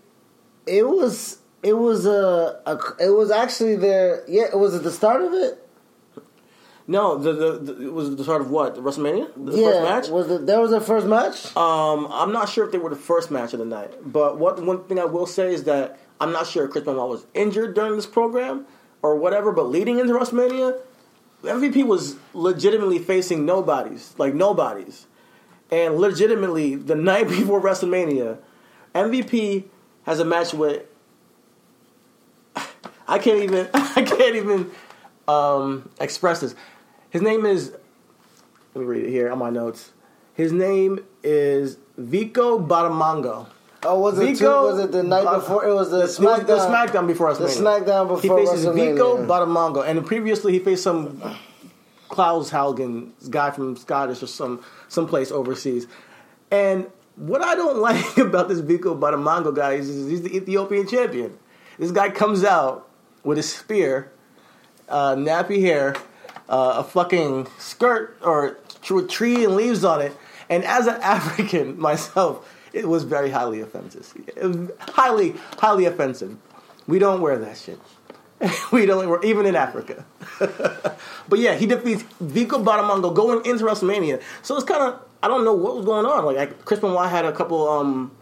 [0.66, 4.90] it was it was a, a it was actually their yeah it was at the
[4.92, 5.66] start of it
[6.90, 9.82] No, the, the, the it was the start of what the WrestleMania, the yeah first
[9.82, 10.08] match.
[10.08, 12.96] was it that was the first match Um, I'm not sure if they were the
[12.96, 16.32] first match of the night, but what one thing I will say is that I'm
[16.32, 18.66] not sure if Chris Benoit was injured during this program
[19.02, 19.52] or whatever.
[19.52, 20.80] But leading into WrestleMania,
[21.42, 25.06] MVP was legitimately facing nobodies, like nobodies,
[25.70, 28.38] and legitimately the night before WrestleMania,
[28.94, 29.64] MVP
[30.04, 30.84] has a match with.
[33.06, 33.68] I can't even.
[33.74, 34.70] I can't even
[35.28, 36.54] um, express this.
[37.10, 37.72] His name is.
[38.74, 39.92] Let me read it here on my notes.
[40.34, 43.46] His name is Vico Batamango.
[43.82, 46.56] oh was it two, was it the night uh, before it was the, The, the
[46.58, 51.20] SmackDown SmackDown before the SmackDown before He faces Vico Batamango, and previously he faced some
[52.08, 55.86] Klaus Haugen guy from Scottish or some someplace overseas.
[56.50, 61.36] And what I don't like about this Vico Batamango guy is he's the Ethiopian champion.
[61.78, 62.88] This guy comes out
[63.24, 64.12] with a spear,
[64.88, 65.94] uh, nappy hair,
[66.48, 68.58] uh, a fucking skirt or
[68.90, 70.16] with tree and leaves on it.
[70.48, 74.12] And as an African myself, it was very highly offensive.
[74.80, 76.36] Highly, highly offensive.
[76.86, 77.80] We don't wear that shit.
[78.72, 80.04] we don't wear even in Africa.
[80.38, 84.22] but yeah, he defeats Vico Batamango going into WrestleMania.
[84.42, 86.24] So it's kind of I don't know what was going on.
[86.24, 88.12] Like, like Chris Benoit had a couple um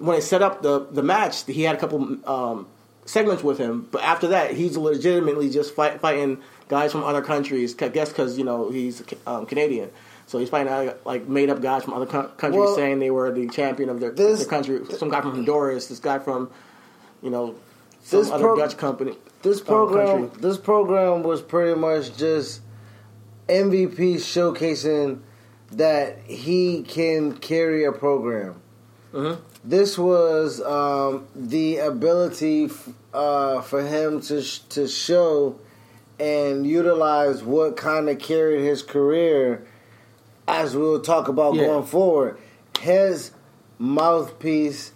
[0.00, 2.66] when they set up the the match, he had a couple um,
[3.04, 3.86] segments with him.
[3.90, 7.74] But after that, he's legitimately just fight, fighting guys from other countries.
[7.82, 9.90] I guess because you know he's um, Canadian,
[10.26, 13.10] so he's finding uh, like made up guys from other co- countries Well, saying they
[13.10, 14.80] were the champion of their, this- their country.
[14.96, 16.50] Some guy from Honduras, this guy from
[17.22, 17.54] you know
[18.02, 19.14] some This other pro- Dutch company.
[19.42, 20.40] this uh, program country.
[20.40, 22.62] this program was pretty much just
[23.48, 25.20] MVP showcasing
[25.72, 28.60] that he can carry a program.
[29.12, 29.40] Mm-hmm.
[29.64, 35.58] This was um, the ability f- uh, for him to sh- to show
[36.20, 39.64] and utilize what kind of carried his career,
[40.46, 41.64] as we'll talk about Yeah.
[41.66, 42.36] going forward.
[42.78, 43.30] His
[43.78, 44.92] mouthpiece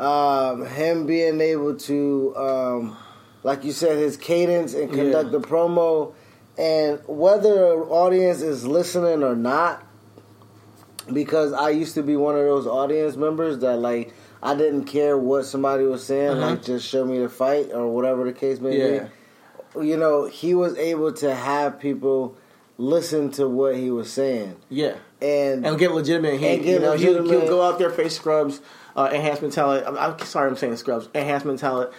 [0.00, 2.96] um, him being able to, um,
[3.42, 5.38] like you said, his cadence and conduct Yeah.
[5.38, 6.12] the promo,
[6.56, 9.82] and whether an audience is listening or not,
[11.12, 15.18] because I used to be one of those audience members that like I didn't care
[15.18, 16.50] what somebody was saying, Uh-huh.
[16.50, 18.98] like just show me the fight or whatever the case may Yeah.
[19.00, 19.08] be.
[19.82, 22.36] You know, he was able to have people
[22.76, 24.94] listen to what he was saying, Yeah.
[25.20, 26.46] and and get legitimate heat.
[26.54, 28.60] And get you know, he'll, legitimate- he'll go out there, face scrubs,
[28.96, 29.86] uh, enhancement talent.
[29.86, 31.90] I'm, I'm sorry, I'm saying scrubs, enhancement talent,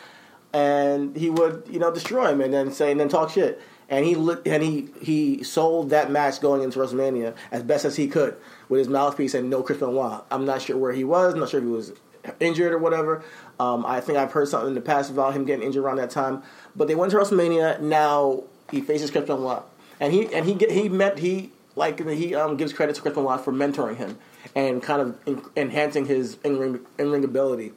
[0.54, 3.62] and he would, you know, destroy him and then say and then talk shit.
[3.90, 7.96] And he lit- and he he sold that match going into WrestleMania as best as
[7.96, 8.36] he could
[8.70, 10.24] with his mouthpiece and no Chris Benoit.
[10.32, 11.34] I'm not sure where he was.
[11.34, 11.94] I'm not sure if he was
[12.40, 13.24] injured or whatever.
[13.60, 16.12] Um, I think I've heard something in the past about him getting injured around that
[16.12, 16.44] time.
[16.80, 17.82] But they went to WrestleMania.
[17.82, 19.64] Now he faces Chris Benoit,
[20.00, 23.14] and he and he get, he met he like he um, gives credit to Chris
[23.14, 24.18] Benoit for mentoring him
[24.56, 27.74] and kind of en- enhancing his in ring in ring ability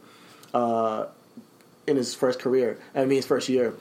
[0.55, 1.07] uh,
[1.89, 2.79] in his first career.
[2.95, 3.75] I mean his first year,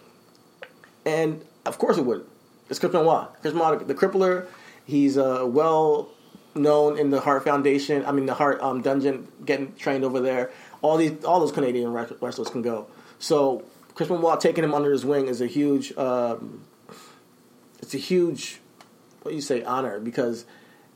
[1.06, 2.26] and of course it would.
[2.72, 3.28] It's Chris Benoit.
[3.42, 4.48] Chris Benoit, the crippler.
[4.88, 6.10] He's uh, well
[6.56, 8.04] known in the Hart Foundation.
[8.08, 10.50] I mean the Hart um, Dungeon, getting trained over there.
[10.82, 12.88] All these, all those Canadian wrestlers can go.
[13.20, 13.64] So
[14.02, 15.96] Chris Benoit taking him under his wing is a huge.
[15.96, 16.62] Um,
[17.84, 18.60] it's a huge,
[19.22, 20.46] what do you say, honor because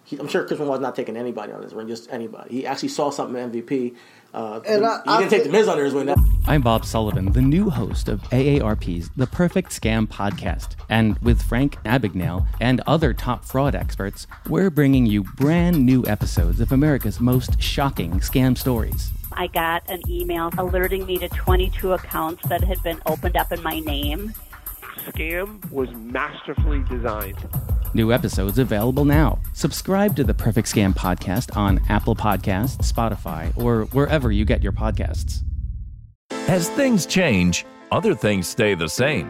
[0.05, 2.55] he, I'm sure Chris Benoit's not taking anybody on his ring, just anybody.
[2.55, 3.95] He actually saw something in MVP.
[4.33, 6.07] Uh, And he I, didn't I, take the Miz under his wing.
[6.07, 10.69] That- I'm Bob Sullivan, the new host of AARP's The Perfect Scam podcast.
[10.89, 16.59] And with Frank Abagnale and other top fraud experts, we're bringing you brand new episodes
[16.59, 19.11] of America's most shocking scam stories.
[19.35, 23.61] I got an email alerting me to 22 accounts that had been opened up in
[23.61, 24.33] my name.
[25.07, 27.37] Scam was masterfully designed.
[27.93, 29.39] New episodes available now.
[29.53, 34.71] Subscribe to the Perfect Scam podcast on Apple Podcasts, Spotify, or wherever you get your
[34.71, 35.43] podcasts.
[36.47, 39.29] As things change, other things stay the same,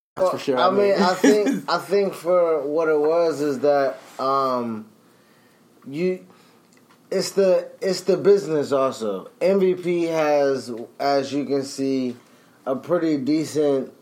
[0.15, 0.57] That's for sure.
[0.57, 4.87] I mean, I think I think for what it was is that um,
[5.87, 6.25] you,
[7.09, 9.29] it's the it's the business also.
[9.39, 12.15] MVP has, as you can see,
[12.65, 13.93] a pretty decent,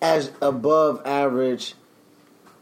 [0.00, 1.74] as above average.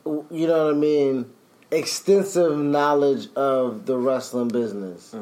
[0.07, 1.31] You know what I mean?
[1.71, 5.15] Extensive knowledge of the wrestling business.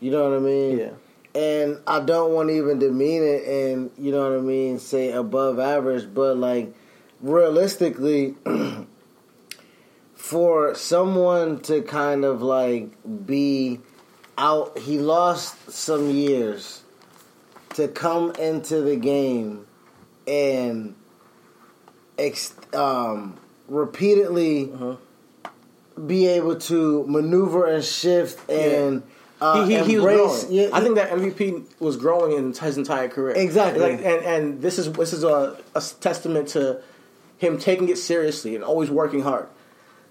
[0.00, 0.78] You know what I mean?
[0.78, 0.90] Yeah.
[1.32, 5.12] And I don't want to even demean it and you know what I mean, say
[5.12, 6.74] above average, but like
[7.22, 8.34] realistically,
[10.14, 12.90] for someone to kind of like
[13.26, 13.80] be
[14.38, 16.82] out, he lost some years
[17.74, 19.66] to come into the game
[20.26, 20.94] and
[22.18, 24.72] ex- um, repeatedly
[26.06, 29.02] be able to maneuver and shift and
[29.40, 30.04] uh, he, he, he was
[30.44, 30.52] growing.
[30.52, 33.34] yeah, I think that MVP was growing in his entire career.
[33.36, 33.80] Exactly.
[33.80, 36.82] Like, and and this is this is a, a testament to
[37.40, 39.48] him taking it seriously and always working hard.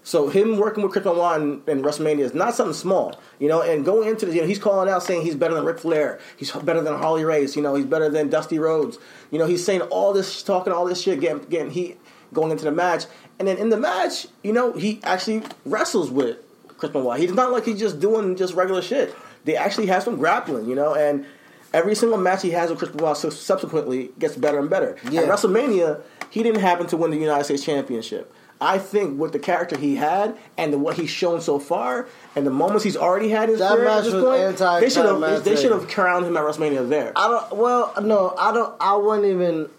[0.02, 3.62] So him working with Chris Benoit in, WrestleMania is not something small, you know.
[3.62, 6.18] And going into this, you know, he's calling out saying he's better than Ric Flair,
[6.36, 8.98] he's better than Harley Race, you know, he's better than Dusty Rhodes.
[9.30, 12.00] You know, he's saying all this, talking all this shit, getting getting heat
[12.32, 13.04] going into the match,
[13.38, 16.38] and then in the match, you know, he actually wrestles with
[16.78, 17.20] Chris Benoit.
[17.20, 19.14] He's not like he's just doing just regular shit.
[19.44, 21.26] They actually have some grappling, you know, and
[21.72, 24.96] every single match he has with Chris Benoit subsequently gets better and better.
[25.10, 25.22] Yeah.
[25.22, 28.32] At WrestleMania, he didn't happen to win the United States Championship.
[28.60, 32.46] I think with the character he had and the, what he's shown so far and
[32.46, 34.24] the moments he's already had in his That career match at this
[34.58, 37.12] point, they should have they should have crowned him at WrestleMania there.
[37.16, 37.56] I don't.
[37.56, 38.76] Well, no, I don't.
[38.80, 39.70] I wouldn't even.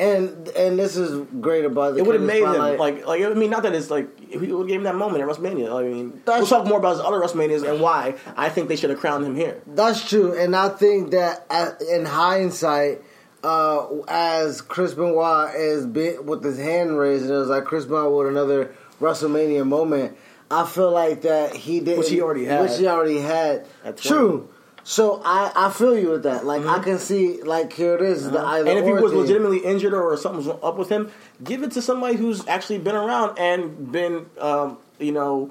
[0.00, 3.32] And and this is great about the It would have made him like like I
[3.34, 5.74] mean not that it's like he would have gave him that moment at WrestleMania.
[5.74, 8.90] I mean we'll talk more about his other WrestleManias and why I think they should
[8.90, 9.60] have crowned him here.
[9.66, 11.46] That's true, and I think that
[11.90, 13.02] in hindsight,
[13.42, 17.84] uh, as Chris Benoit is bit with his hand raised, and it was like Chris
[17.84, 20.16] Benoit with another WrestleMania moment.
[20.50, 22.62] I feel like that he did, Which he already had.
[22.62, 23.66] which he already had.
[23.84, 24.00] At 20.
[24.00, 24.48] True.
[24.82, 26.46] So I, I feel you with that.
[26.46, 28.68] Like I can see, like here it is, the either Mm-hmm.
[28.68, 31.10] And if he was legitimately injured or something was up with him,
[31.44, 35.50] give it to somebody who's actually been around and been, um, you know,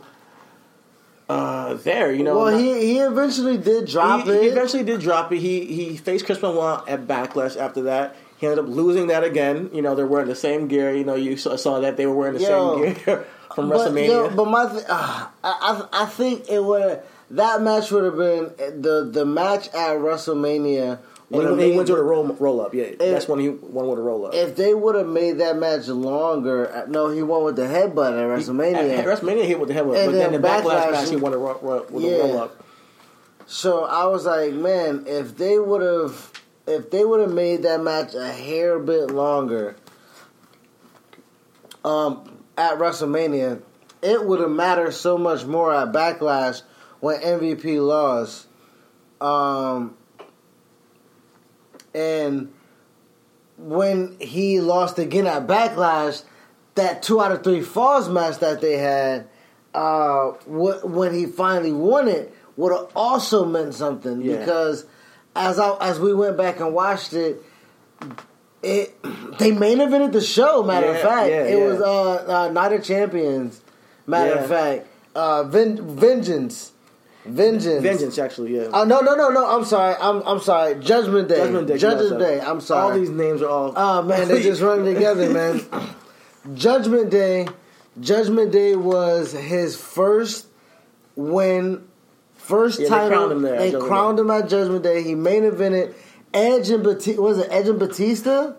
[1.30, 2.12] uh, there.
[2.14, 4.42] You know, well, not- he he eventually did drop he, it.
[4.44, 5.40] he eventually did drop it.
[5.40, 8.16] He he faced Chris Benoit at Backlash after that.
[8.38, 9.70] He ended up losing that again.
[9.74, 10.94] You know, they're wearing the same gear.
[10.96, 12.84] You know, you saw, saw that they were wearing the Yo.
[12.84, 14.08] same gear from But, WrestleMania.
[14.08, 18.16] yo, but my, th- uh, I, I I think it would that match would have
[18.18, 21.00] been the the match at WrestleMania.
[21.30, 22.74] Would have he, went to a roll, roll up.
[22.74, 24.34] Yeah, that's when he won with a roll up.
[24.34, 28.12] if they would have made that match longer, uh, no, he won with the headbutt
[28.12, 28.98] at WrestleMania.
[28.98, 30.92] At, at WrestleMania, he hit with the headbutt, And but then then the backlash Backlash,
[30.92, 32.12] match, he won a with Yeah.
[32.12, 32.64] a roll up.
[33.46, 36.32] So I was like, man, if they would have,
[36.66, 39.76] if they would have made that match a hair bit longer,
[41.84, 43.62] um, at WrestleMania,
[44.02, 46.62] it would have mattered so much more at Backlash
[47.00, 48.48] when MVP lost,
[49.22, 49.96] um,
[51.98, 52.54] and
[53.58, 56.24] when he lost again at Backlash,
[56.76, 59.28] that two out of three falls match that they had,
[59.74, 64.38] uh, wh- when he finally won it, would have also meant something Yeah.
[64.40, 64.86] because
[65.36, 67.42] as I as we went back and watched it,
[68.62, 68.96] it
[69.40, 70.64] they main evented the show.
[70.64, 71.66] Matter of fact, yeah, it yeah.
[71.66, 73.62] was uh, uh, Night of Champions.
[74.06, 76.72] Matter of fact, uh, Ven- Vengeance,
[77.28, 78.70] Vengeance, Vengeance, actually, yeah.
[78.74, 79.46] Oh no no no no!
[79.48, 79.96] I'm sorry.
[80.00, 80.76] I'm I'm sorry.
[80.80, 81.38] Judgment Day.
[81.38, 81.78] Judgment Day.
[81.78, 82.40] Judgment Day.
[82.40, 82.82] uh, I'm sorry.
[82.94, 83.74] All these names are all.
[83.76, 85.62] Oh man, they just run together, man.
[86.54, 87.48] Judgment Day.
[88.00, 90.48] Judgment Day was his first
[91.16, 91.88] win,
[92.36, 93.10] first Yeah, they title.
[93.10, 95.02] crowned him there They crowned him at Judgment Day.
[95.04, 95.94] He main evented
[96.34, 97.22] Edge and Batista.
[97.22, 98.54] Was it Edge and Batista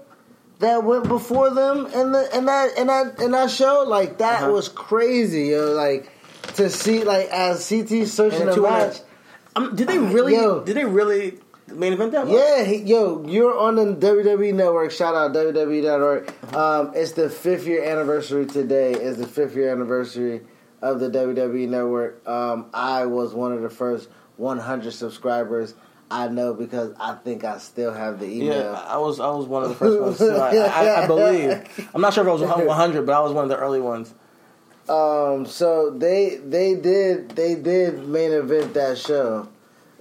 [0.59, 3.85] that went before them in the in that in that in that show?
[3.87, 4.53] Like that Uh-huh.
[4.53, 5.47] was crazy.
[5.47, 6.11] Yo, like
[6.57, 8.97] to see like as CT searching the two in a- match.
[9.57, 10.35] Um, did they really?
[10.35, 10.63] Yo.
[10.65, 12.29] Did they really main event that?
[12.29, 14.91] Yeah, he, yo, you're on the WWE Network.
[14.91, 16.55] Shout out WWE.org.
[16.55, 18.93] Um, it's the fifth year anniversary today.
[18.93, 20.43] Is the fifth year anniversary
[20.81, 22.27] of the WWE Network.
[22.29, 25.75] Um, I was one of the first 100 subscribers.
[26.11, 28.73] I know because I think I still have the email.
[28.73, 30.19] Yeah, I was I was one of the first ones.
[30.19, 30.31] Too.
[30.31, 31.91] I, I, I believe.
[31.95, 34.15] I'm not sure if I was 100, but I was one of the early ones.
[34.89, 39.49] Um, so they they did they did main event that show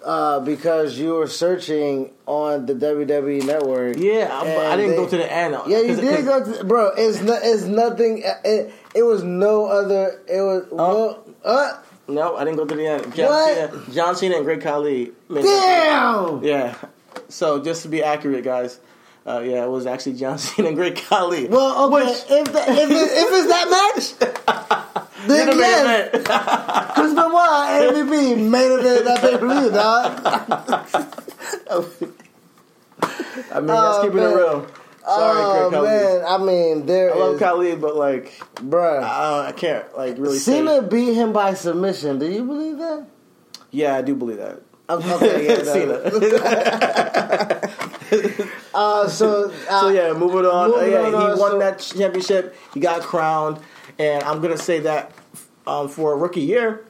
[0.06, 3.98] uh, because you were searching on the WWE Network.
[3.98, 5.58] Yeah, I, but I didn't they- go to the end.
[5.68, 6.92] Yeah, you did go to, bro.
[6.98, 8.24] It's no, it's nothing.
[8.46, 10.22] It, it was no other.
[10.28, 13.14] It was well, uh, No, I didn't go to the end.
[13.14, 13.56] John What?
[13.72, 15.12] Cena, John Cena and Great Khali.
[15.30, 16.44] damn.
[16.44, 16.76] Yeah.
[17.30, 18.80] So just to be accurate, guys.
[19.26, 21.48] Uh, yeah, it was actually John Cena and Great Khali.
[21.50, 22.10] Well, okay.
[22.12, 23.68] if the, if, it, if it's that
[24.70, 24.77] match,
[25.26, 26.94] then You're the main yes.
[26.94, 30.22] Chris Benoit MVP main event that pay per view, dog.
[33.52, 34.68] I mean, that's Oh, keeping it real.
[35.06, 35.88] Sorry, oh Great Khali.
[35.88, 39.02] man, I mean there I love is, but like, bruh.
[39.02, 40.52] I, I can't like really say.
[40.54, 42.20] Cena beat him by submission.
[42.20, 43.06] Do you believe that?
[43.72, 44.62] Yeah, I do believe that.
[44.90, 46.02] Okay, yeah, Cena.
[48.74, 50.70] Uh, so, uh, So yeah, moving on.
[50.72, 52.56] moving Uh, yeah, on, he uh, won so- that championship.
[52.74, 53.60] He got crowned,
[54.00, 55.12] and I'm gonna say that
[55.66, 56.86] um, for a rookie year,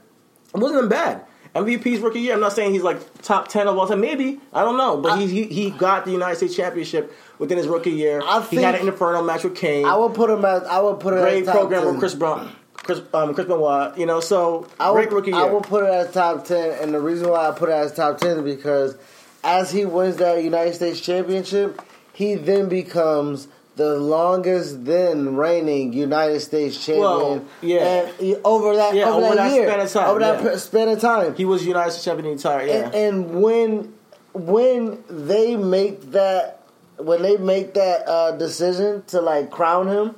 [0.53, 1.25] it wasn't bad.
[1.55, 2.33] MVP's rookie year.
[2.33, 4.01] I'm not saying he's like top ten of all time.
[4.01, 7.67] Maybe I don't know, but he, he he got the United States championship within his
[7.67, 8.21] rookie year.
[8.23, 9.85] I he had an Inferno match with Kane.
[9.85, 10.65] I would put him at.
[10.65, 13.97] I would put it great program with Chris Brown, Chris um, Chris Benoit.
[13.97, 15.51] You know, so I would, rookie I year.
[15.51, 18.19] will put it as top ten, and the reason why I put it as top
[18.19, 18.97] ten is because
[19.43, 21.81] as he wins that United States Championship,
[22.13, 27.01] he then becomes the longest then reigning United States champion.
[27.05, 28.09] Well, yeah.
[28.19, 30.51] and over that Yeah, over, over that, that year, span of time, over that yeah.
[30.51, 31.35] p- span of time.
[31.35, 32.73] he was United States champion the entire yeah.
[32.87, 33.93] and, and when
[34.33, 36.61] when they make that
[36.97, 40.15] when they make that uh, decision to like crown him,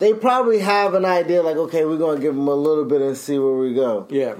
[0.00, 3.16] they probably have an idea like, okay, we're gonna give him a little bit and
[3.16, 4.06] see where we go.
[4.10, 4.34] yeah.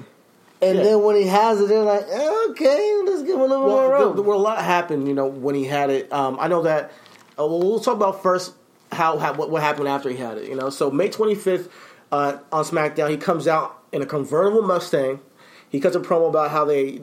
[0.60, 0.82] And Yeah.
[0.84, 3.70] then when he has it, they're like, eh, okay, let's give him a little bit
[3.70, 4.26] more Well, rope.
[4.26, 6.12] well, a lot happened, you know, when he had it.
[6.12, 6.90] Um, I know that.
[7.38, 8.54] Uh, well, we'll talk about first
[8.92, 10.48] how, how what, what happened after he had it.
[10.48, 11.70] You know, so May 25th
[12.10, 15.20] uh, on SmackDown, he comes out in a convertible Mustang.
[15.68, 17.00] He cuts a promo about how they,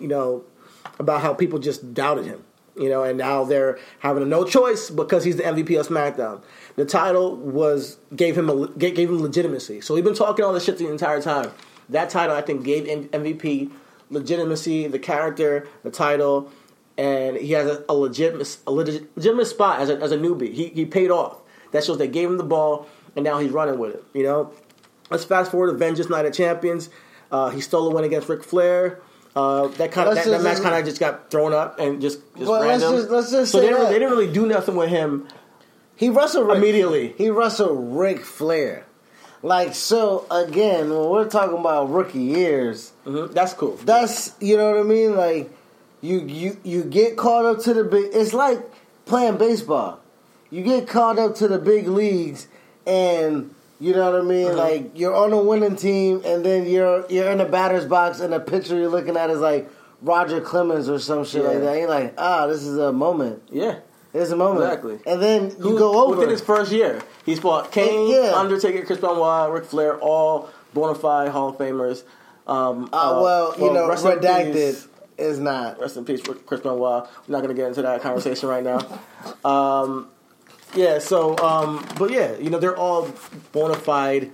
[0.00, 0.44] you know,
[0.98, 2.42] about how people just doubted him.
[2.76, 6.42] You know, and now they're having a no choice because he's the MVP of SmackDown.
[6.76, 9.80] The title was gave him a, gave, gave him legitimacy.
[9.80, 11.50] So we've been talking all this shit the entire time.
[11.88, 13.72] That title, I think, gave MVP
[14.10, 16.52] legitimacy, the character, the title,
[16.98, 20.52] and he has a, a legitimate a legitimate spot as a, as a newbie.
[20.52, 21.38] He he paid off.
[21.70, 22.86] That shows they gave him the ball,
[23.16, 24.04] and now he's running with it.
[24.12, 24.52] You know,
[25.10, 26.90] let's fast forward to Vengeance Night of Champions.
[27.30, 29.00] Uh, he stole a win against Ric Flair.
[29.36, 32.20] Uh, that kind of that, that match kind of just got thrown up and just
[32.36, 33.00] just Well, let's random.
[33.00, 35.28] just- let's just so they didn't, they didn't really do nothing with him.
[35.94, 37.14] he wrestled Ric, Immediately.
[37.18, 38.84] He wrestled Ric Flair.
[39.42, 43.76] Like so, again, when we're talking about rookie years, Mhm, That's cool.
[43.84, 45.14] that's you know what I mean.
[45.14, 45.52] Like
[46.00, 48.10] you you you get caught up to the big.
[48.12, 48.60] It's like
[49.06, 50.00] playing baseball.
[50.50, 52.48] You get caught up to the big leagues,
[52.86, 54.46] and you know what I mean.
[54.48, 54.56] Uh-huh.
[54.56, 58.32] Like you're on a winning team, and then you're you're in the batter's box, and
[58.32, 59.68] the pitcher you're looking at is like
[60.02, 61.48] Roger Clemens or some shit Yeah.
[61.50, 61.78] like that.
[61.78, 63.42] You're like, ah, this is a moment.
[63.50, 63.80] Yeah.
[64.14, 64.64] It's a moment.
[64.64, 64.98] Exactly.
[65.06, 66.14] And then you Who- go over.
[66.16, 67.02] within his first year.
[67.26, 68.32] He's fought Kane, Yeah.
[68.36, 72.04] Undertaker, Chris Benoit, Ric Flair, all bona fide Hall of Famers.
[72.46, 74.88] Um, uh, well, you know, rest in redacted peace-
[75.18, 75.80] is not.
[75.80, 76.78] Rest in peace, Chris Benoit.
[77.26, 78.78] We're not going to get into that conversation right now.
[79.44, 80.08] Um,
[80.74, 83.08] yeah, so, um, but yeah, you know, they're all
[83.52, 84.30] bona fide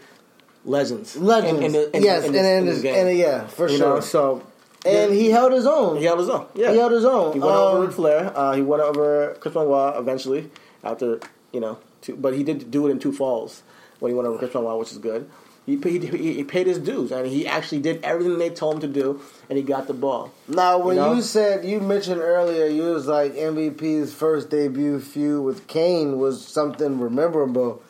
[0.64, 1.16] legends.
[1.16, 1.58] Legends.
[1.60, 3.06] In, in the, in, yes, in in this his- game.
[3.06, 3.94] and yeah, for you sure.
[3.96, 4.44] know, so
[4.86, 5.96] and he held his own.
[5.96, 6.46] he held his own.
[6.54, 7.32] Yeah, He held his own.
[7.32, 8.32] He went over Um, Ric Flair.
[8.36, 10.50] Uh, he went over Chris Benoit eventually
[10.82, 11.20] after
[11.52, 13.62] you know, two, but he did do it in two falls
[14.00, 15.30] when he went over Chris Benoit, which is good.
[15.66, 18.80] He paid, he, he paid his dues and he actually did everything they told him
[18.92, 20.30] to do, and he got the ball.
[20.46, 25.42] Now, when You you, said you mentioned earlier, you was like MVP's first debut feud
[25.42, 27.82] with Kane was something memorable.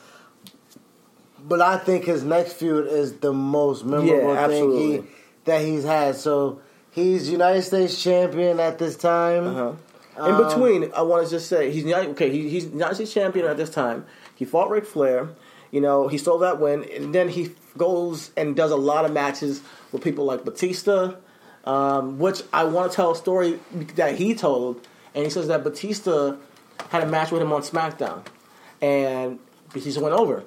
[1.46, 5.02] But I think his next feud is the most memorable Yeah, thing he,
[5.44, 6.16] that he's had.
[6.16, 6.60] So
[6.90, 9.46] he's United States champion at this time.
[9.48, 9.72] Uh-huh.
[10.16, 12.30] Um, In between, I want to just say he's not okay.
[12.30, 14.06] He, he's United States champion at this time.
[14.34, 15.30] He fought Ric Flair.
[15.70, 19.12] You know, he stole that win, and then he goes and does a lot of
[19.12, 19.62] matches
[19.92, 21.14] with people like Batista,
[21.64, 23.58] um, which I want to tell a story
[23.96, 26.36] that he told, and he says that Batista
[26.90, 28.24] had a match with him on SmackDown,
[28.80, 29.38] and
[29.72, 30.44] Batista went over.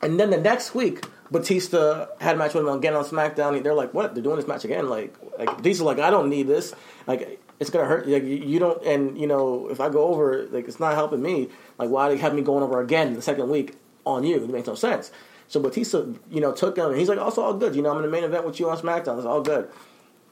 [0.00, 3.62] And then the next week, Batista had a match with him again on SmackDown.
[3.62, 4.14] They're like, "What?
[4.14, 6.74] They're doing this match again?" Like, like Batista's like, "I don't need this.
[7.06, 8.08] Like, it's gonna hurt.
[8.08, 8.82] Like, you you don't.
[8.84, 11.48] And you know, if I go over, like, it's not helping me.
[11.78, 14.36] Like, why do you have me going over again the second week on you?
[14.36, 15.10] It makes no sense."
[15.48, 16.90] So Batista, you know, took him.
[16.90, 17.74] And he's like, "Also, all good.
[17.74, 19.16] You know, I'm in the main event with you on SmackDown.
[19.16, 19.68] It's all good."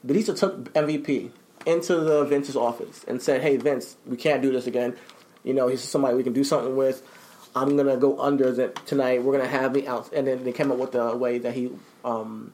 [0.03, 1.31] Batista took MVP
[1.65, 4.95] into the Vince's office and said, "Hey, Vince, we can't do this again.
[5.43, 7.03] You know, he's somebody we can do something with.
[7.55, 9.23] I'm gonna go under tonight.
[9.23, 11.71] We're gonna have me out." And then they came up with the way that he
[12.03, 12.53] um,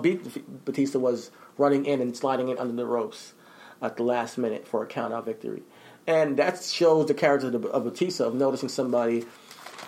[0.00, 3.34] beat Batista was running in and sliding in under the ropes
[3.80, 5.62] at the last minute for a count out victory,
[6.06, 9.24] and that shows the character of Batista of noticing somebody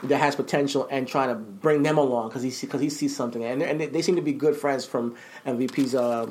[0.05, 3.45] that has potential and trying to bring them along because he because he sees something,
[3.45, 6.29] and, and they, they seem to be good friends from MVP's um,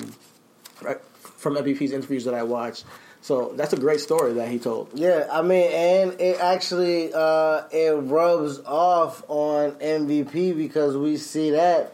[1.22, 2.84] from MVP's interviews that I watched.
[3.22, 4.90] So that's a great story that he told.
[4.94, 11.50] Yeah, I mean, and it actually uh, it rubs off on MVP because we see
[11.50, 11.92] that,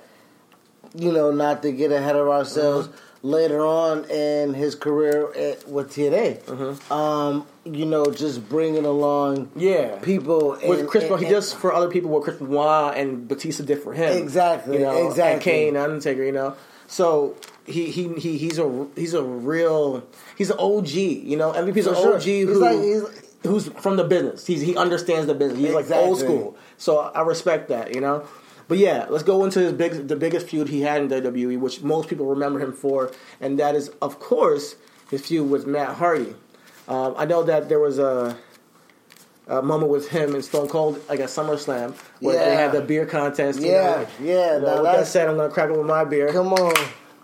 [0.95, 2.89] you know, not to get ahead of ourselves.
[2.89, 2.99] Uh-huh.
[3.27, 9.51] Later on in his career at, with TNA, um, you know, just bringing along.
[9.57, 13.65] Yeah, people with Chris, and- he does for other people what Chris Benoit and Batista
[13.65, 14.17] did for him.
[14.17, 15.33] Exactly, you know, exactly.
[15.33, 16.55] And Kane, Undertaker, you know.
[16.87, 20.07] So he he, he he's a he's a real
[20.39, 20.89] he's an OG.
[20.91, 22.15] You know, MVP's an sure.
[22.17, 24.47] OG He's who like- he's- who's from the business.
[24.47, 25.59] He's he understands the business.
[25.59, 26.57] He's like old school.
[26.79, 27.93] So I respect that.
[27.93, 28.25] You know.
[28.69, 31.83] But yeah, let's go into his big, the biggest feud he had in WWE, which
[31.83, 34.75] most people remember him for, and that is, of course,
[35.11, 36.35] his feud with Matt Hardy.
[36.89, 38.37] Um, I know that there was a,
[39.47, 43.07] a moment with him and Stone Cold, like at SummerSlam, where they had the beer
[43.07, 43.61] contest.
[43.61, 45.87] you Yeah, know, yeah, You know, now with that said, I'm gonna crack it with
[45.87, 46.33] my beer.
[46.33, 46.75] Come on,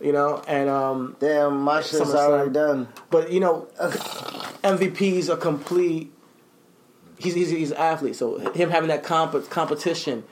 [0.01, 2.15] You know, and um, damn, my shit's SummerSlam.
[2.15, 2.89] already done.
[3.11, 3.67] but you know,
[4.63, 6.13] MVP's a complete.
[7.19, 10.25] He's, he's he's an athlete, so him having that comp- competition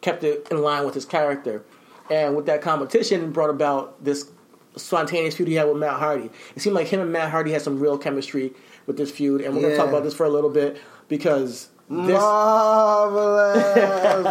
[0.00, 1.64] kept it in line with his character,
[2.10, 4.30] and with that competition brought about this
[4.76, 6.30] spontaneous feud he had with Matt Hardy.
[6.54, 8.52] It seemed like him and Matt Hardy had some real chemistry
[8.86, 12.18] with this feud, and we're gonna talk about this for a little bit because this.
[12.18, 13.56] Marvelous,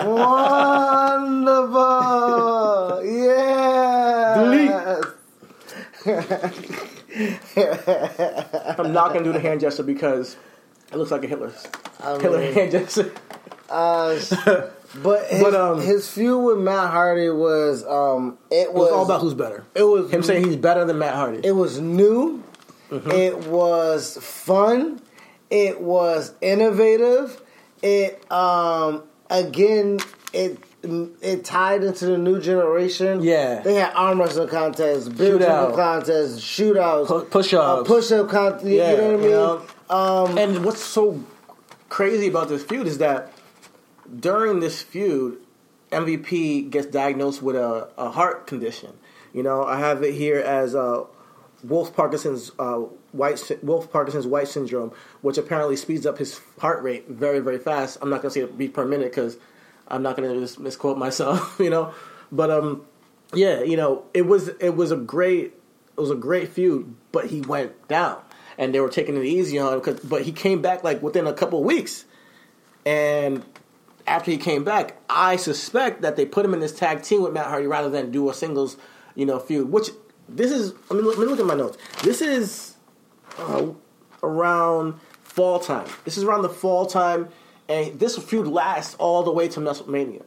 [1.45, 5.05] wonderful, yes.
[8.77, 10.35] I'm not gonna do the hand gesture because
[10.91, 11.65] it looks like a Hitler's
[12.01, 13.11] I Hitler hand gesture.
[13.69, 14.19] uh,
[15.03, 18.91] but his, But, um, his feud with Matt Hardy was um, it It was, was
[18.91, 19.63] all about who's better.
[19.75, 21.41] it was Him saying he's better than Matt Hardy.
[21.43, 22.43] it was new,
[22.91, 23.09] Mm-hmm.
[23.11, 25.01] it was fun,
[25.49, 27.41] it was innovative.
[27.81, 29.99] It um again
[30.33, 30.59] it
[31.21, 33.23] it tied into the new generation.
[33.23, 33.61] Yeah.
[33.61, 35.75] they had arm wrestling contests, beer Shootout.
[35.75, 37.81] contests, shootouts, Pu- push-ups.
[37.81, 38.65] uh, push-up contest.
[38.65, 39.23] Yeah, you know what I mean?
[39.23, 39.61] you know?
[39.89, 41.19] Um, And what's so
[41.89, 43.31] crazy about this feud is that
[44.19, 45.39] during this feud,
[45.91, 48.93] MVP gets diagnosed with a, a heart condition.
[49.33, 51.03] You know, I have it here as uh,
[51.63, 52.79] Wolf Parkinson's uh,
[53.11, 54.91] white Wolf Parkinson's white syndrome,
[55.21, 57.97] which apparently speeds up his heart rate very very fast.
[58.01, 59.37] I'm not gonna say a beat per minute because
[59.87, 61.59] I'm not gonna misquote myself.
[61.59, 61.93] You know,
[62.31, 62.85] but um,
[63.33, 65.53] yeah, you know, it was it was a great
[65.97, 68.21] it was a great feud, but he went down.
[68.57, 69.81] and they were taking it easy on him.
[69.81, 72.05] 'cause- But he came back like within a couple weeks,
[72.85, 73.43] and
[74.07, 77.33] after he came back, I suspect that they put him in this tag team with
[77.33, 78.77] Matt Hardy rather than do a singles,
[79.15, 79.71] you know, feud.
[79.71, 79.89] Which
[80.29, 80.73] this is.
[80.89, 81.77] I mean, let me look at my notes.
[82.03, 82.75] This is
[83.37, 83.67] uh,
[84.23, 85.87] around fall time.
[86.03, 87.29] This is around the fall time,
[87.67, 90.23] and this feud lasts all the way to WrestleMania.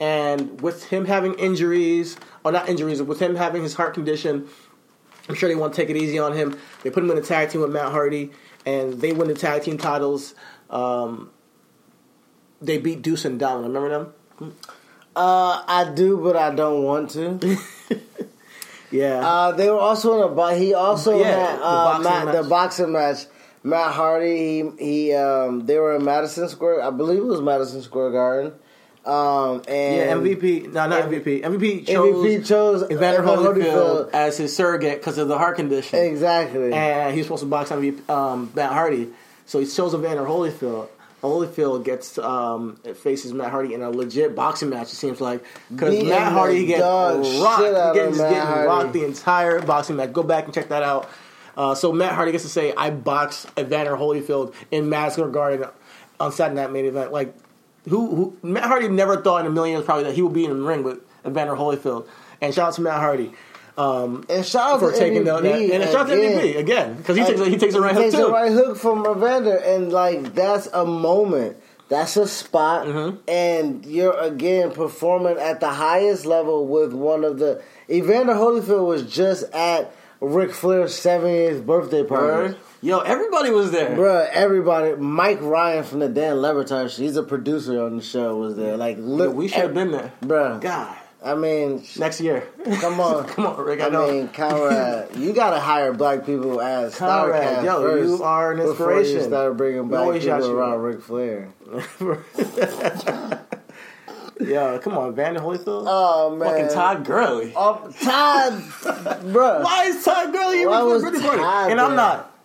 [0.00, 4.48] And with him having injuries, or not injuries, with him having his heart condition,
[5.28, 6.58] I'm sure they want to take it easy on him.
[6.82, 8.30] They put him in a tag team with Matt Hardy,
[8.64, 10.34] and they win the tag team titles.
[10.70, 11.30] Um,
[12.60, 13.62] they beat Deuce and Down.
[13.62, 13.88] Remember
[14.40, 14.54] them?
[15.16, 17.56] Uh, I do, but I don't want to.
[18.90, 19.20] Yeah.
[19.20, 20.34] Uh, they were also in a.
[20.34, 22.48] bo- He also Yeah, had the uh, boxing Matt, the match.
[22.48, 23.18] boxing match.
[23.62, 24.36] Matt Hardy.
[24.62, 26.82] He, he um, they were in Madison Square.
[26.82, 28.52] I believe it was Madison Square Garden.
[29.04, 30.72] Um, yeah, and MVP.
[30.72, 31.42] No, not MVP.
[31.42, 33.56] MVP chose, MVP chose Evander Holyfield
[34.06, 34.10] Holyfield.
[34.14, 35.98] as his surrogate because of the heart condition.
[35.98, 36.72] Exactly.
[36.72, 39.08] and he was supposed to box MVP, um, Matt Hardy.
[39.44, 40.88] So he chose Evander Holyfield.
[41.22, 44.92] Holyfield gets um, faces Matt Hardy in a legit boxing match.
[44.92, 48.66] It seems like because Matt Hardy dog rocked, shit out he gets Matt getting Hardy.
[48.66, 50.12] rocked the entire boxing match.
[50.12, 51.08] Go back and check that out.
[51.56, 55.68] Uh, so Matt Hardy gets to say, "I boxed Evander Holyfield in Madison Garden
[56.20, 57.34] on Saturday Night Main Event." Like,
[57.88, 58.36] who, who?
[58.48, 60.66] Matt Hardy never thought in a million years probably that he would be in the
[60.66, 62.06] ring with Evander Holyfield.
[62.40, 63.32] And shout out to Matt Hardy.
[63.78, 66.38] Um, and shout out for to taking MVP that, and shout out to again.
[66.40, 68.26] MVP again because he takes he takes a right hook takes too.
[68.26, 71.56] a right hook from Evander, and like that's a moment.
[71.88, 73.16] That's a spot, Mm-hmm.
[73.28, 77.62] and you're again performing at the highest level with one of the.
[77.88, 82.56] Evander Holyfield was just at Ric Flair's 70th birthday party.
[82.82, 83.96] Yo, everybody was there.
[83.96, 88.36] Bruh, everybody, Mike Ryan from the Dan Le Batard, he's a producer on the show,
[88.36, 88.76] was there.
[88.76, 90.12] Like, look, we should have been there.
[90.22, 90.60] bruh.
[90.60, 92.46] God, I mean, next year.
[92.80, 96.94] come on, Come on, Ric, I I, mean, Conrad, you gotta hire black people as
[96.96, 99.28] Conrad, cast yo, first you are an Before you inspiration.
[99.28, 100.80] start bringing black people around.
[100.80, 101.48] Ric Flair.
[104.40, 105.84] Yo, come on, Vander Holyfield.
[105.88, 107.52] Oh man, Fucking Todd Gurley.
[107.56, 108.62] Oh, Todd,
[109.32, 109.62] bro.
[109.62, 112.37] Why is Todd Gurley Why with was Todd And I'm not.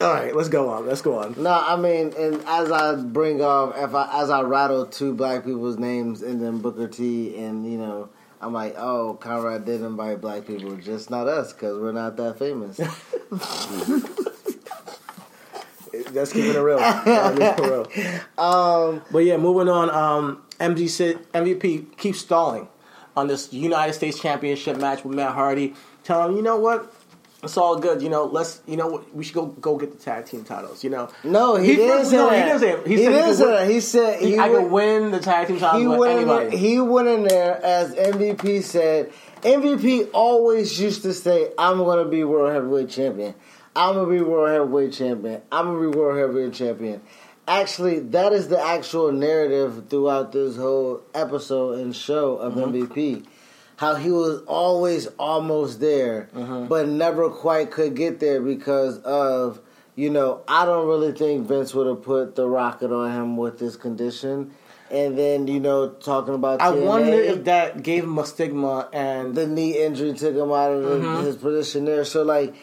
[0.00, 0.86] All right, let's go on.
[0.86, 1.34] Let's go on.
[1.36, 5.44] No, I mean, and as I bring off, if I as I rattle two black
[5.44, 8.08] people's names and then Booker T, and you know,
[8.40, 12.38] I'm like, oh, Conrad did invite black people, just not us, because we're not that
[12.38, 12.78] famous.
[16.12, 16.78] That's keeping it real.
[16.80, 17.86] Yeah, let's keep it real.
[18.38, 19.90] um, But yeah, moving on.
[19.90, 22.68] Um, MG MVP keeps stalling
[23.16, 25.74] on this United States Championship match with Matt Hardy.
[26.04, 26.92] Tell him, you know what?
[27.42, 28.02] It's all good.
[28.02, 28.60] You know, let's.
[28.66, 29.04] You know?
[29.14, 30.84] We should go go get the tag team titles.
[30.84, 31.10] You know.
[31.24, 32.36] no, he, didn't say no, that.
[32.36, 32.70] He didn't say.
[32.72, 32.86] it.
[32.86, 35.20] He, He said didn't could win- He said he, he I would- could win the
[35.20, 36.56] tag team titles he with went in anybody.
[36.56, 39.12] he went in there as MVP said.
[39.42, 43.34] MVP always used to say, "I'm going to be world heavyweight champion.
[43.74, 45.40] I'm going to be world heavyweight champion.
[45.50, 47.00] I'm going to be world heavyweight champion."
[47.48, 52.92] Actually, that is the actual narrative throughout this whole episode and show of mm-hmm.
[52.92, 53.26] MVP.
[53.80, 56.28] How he was always almost there,
[56.68, 59.58] but never quite could get there because of
[59.96, 63.58] you know, I don't really think Vince would have put the rocket on him with
[63.58, 64.52] this condition.
[64.90, 68.88] And then, you know, talking about I TNA, wonder if that gave him a stigma
[68.92, 71.24] and the knee injury took him out of Mm-hmm.
[71.24, 72.04] his position there.
[72.04, 72.54] So like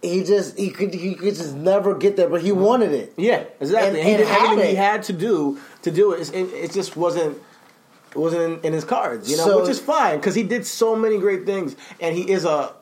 [0.00, 3.12] he just he could he could just never get there, but he wanted it.
[3.18, 4.00] Yeah, exactly.
[4.00, 6.32] And- he and did had everything he had to do to do it.
[6.32, 7.36] It, it just wasn't.
[8.12, 10.66] It wasn't in, in his cards, you know, So- which is fine because he did
[10.66, 12.72] so many great things, and he is a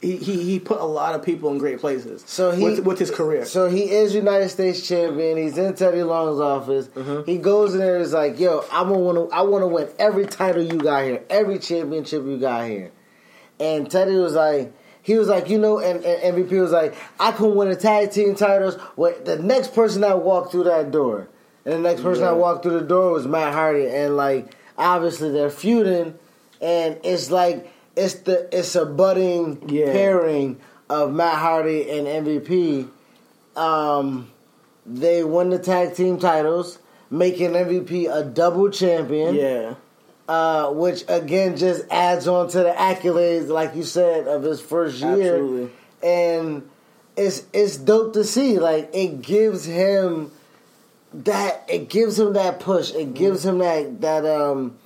[0.00, 2.22] he, he he put a lot of people in great places.
[2.26, 3.44] So he with, with his career.
[3.44, 5.36] So he is United States champion.
[5.36, 6.86] He's in Teddy Long's office.
[6.88, 7.28] Mm-hmm.
[7.28, 7.96] He goes in there.
[7.96, 9.34] and He's like, "Yo, I want to.
[9.36, 12.92] I want to win every title you got here, every championship you got here."
[13.58, 14.72] And Teddy was like,
[15.02, 18.12] he was like, you know, and, and MVP was like, "I can win the tag
[18.12, 21.26] team titles with the next person that walked through that door."
[21.64, 25.30] And the next person that walked through the door was Matt Hardy, and like obviously
[25.32, 26.14] they're feuding,
[26.62, 29.92] and it's like it's the it's a budding Yeah.
[29.92, 30.58] pairing
[30.88, 32.88] of Matt Hardy and MVP.
[33.56, 34.30] Um,
[34.86, 36.78] they won the tag team titles,
[37.10, 39.34] making MVP a double champion.
[39.34, 39.74] yeah,
[40.28, 45.00] Uh, which again just adds on to the accolades, like you said, of his first
[45.00, 45.34] year.
[45.34, 45.70] Absolutely.
[46.02, 46.68] And
[47.16, 48.58] it's it's dope to see.
[48.58, 50.30] Like it gives him
[51.12, 52.92] that it gives him that push.
[52.92, 54.78] It gives him that that um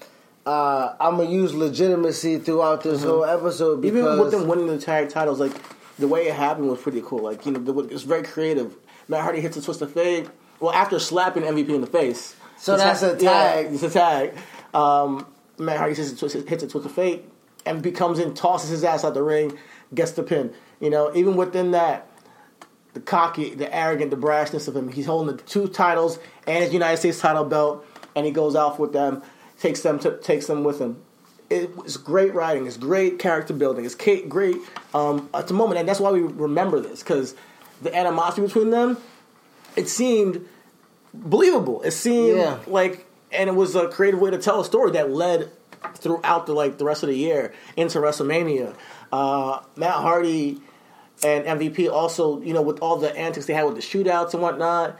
[0.46, 4.78] uh I'm gonna use legitimacy throughout this whole episode because even with them winning the
[4.78, 5.52] tag titles, like
[5.98, 7.22] the way it happened was pretty cool.
[7.22, 8.76] Like you know, the, it's very creative.
[9.08, 10.28] Matt Hardy hits a twist of fate.
[10.60, 13.66] Well, after slapping MVP in the face, So that's a tag.
[13.66, 14.34] Yeah, it's a tag.
[14.72, 15.26] Um,
[15.58, 17.24] Matt Hardy hits a, twist, hits a twist of fate.
[17.66, 19.58] MVP comes in, tosses his ass out the ring,
[19.94, 20.52] gets the pin.
[20.80, 22.08] You know, even within that,
[22.94, 24.88] the cocky, the arrogant, the brashness of him.
[24.90, 28.78] He's holding the two titles and his United States title belt, and he goes off
[28.78, 29.22] with them,
[29.58, 31.02] takes them to, takes them with him.
[31.48, 32.66] It, It's great writing.
[32.66, 33.84] It's great character building.
[33.84, 34.56] It's great
[34.94, 37.34] um, at the moment, and that's why we remember this because
[37.80, 38.96] the animosity between them.
[39.74, 40.46] It seemed
[41.14, 41.82] believable.
[41.82, 42.58] It seemed Yeah.
[42.66, 45.50] like, and it was a creative way to tell a story that led
[45.94, 48.74] throughout the like the rest of the year into WrestleMania.
[49.10, 50.60] Uh, Matt Hardy
[51.24, 54.42] and MVP also, you know, with all the antics they had with the shootouts and
[54.42, 54.98] whatnot,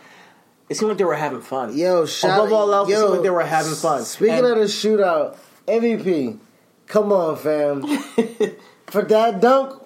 [0.68, 1.76] it seemed like they were having fun.
[1.76, 4.04] Yo, shout above all else, it seemed like they were having fun.
[4.04, 6.38] Speaking And- of the shootout, MVP,
[6.86, 7.82] come on, fam.
[8.86, 9.80] For that dunk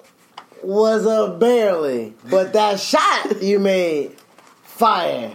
[0.63, 4.17] was a barely, but that shot you made,
[4.65, 5.35] fire,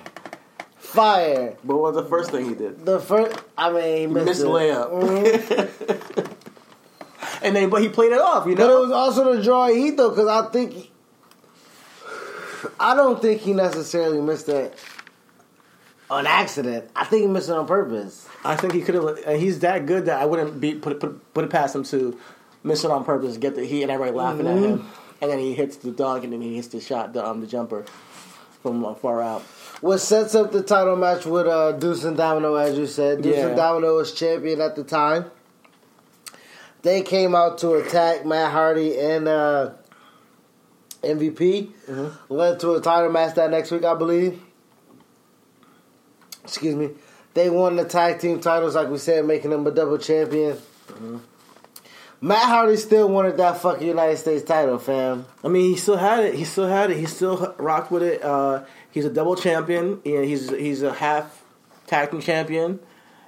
[0.77, 1.55] fire.
[1.63, 2.85] But what was the first thing he did?
[2.85, 4.47] The first, I mean, he missed, Missed it.
[4.47, 4.91] layup.
[4.91, 6.33] Mm-hmm.
[7.43, 8.67] And then, but he played it off, you know.
[8.67, 10.90] But it was also the draw heat though, because I think he-
[12.79, 14.77] I don't think he necessarily missed it
[16.09, 16.89] on accident.
[16.95, 18.27] I think he missed it on purpose.
[18.43, 21.45] I think he could have, he's that good that I wouldn't be put put, put
[21.45, 22.17] it past him to
[22.63, 24.87] miss it on purpose, get the heat, and everybody laughing at him,
[25.21, 27.47] and then he hits the dunk, and then he hits the shot, the, um, the
[27.47, 27.85] jumper
[28.61, 29.41] from uh, far out.
[29.81, 33.23] What sets up the title match with uh, Deuce and Domino, as you said.
[33.23, 33.47] Deuce Yeah.
[33.47, 35.31] and Domino was champion at the time.
[36.83, 39.71] They came out to attack Matt Hardy and uh,
[41.01, 41.71] MVP.
[41.87, 42.33] Mm-hmm.
[42.33, 44.41] Led to a title match that next week, I believe.
[46.43, 46.91] Excuse me.
[47.33, 50.53] They won the tag team titles, like we said, making them a double champion.
[50.87, 51.17] Mm-hmm.
[52.23, 55.25] Matt Hardy still wanted that fucking United States title, fam.
[55.43, 56.35] I mean, he still had it.
[56.35, 56.97] He still had it.
[56.97, 58.23] He still rocked with it.
[58.23, 60.01] Uh, he's a double champion.
[60.05, 61.43] Yeah, he's he's a half
[61.87, 62.79] tag team champion.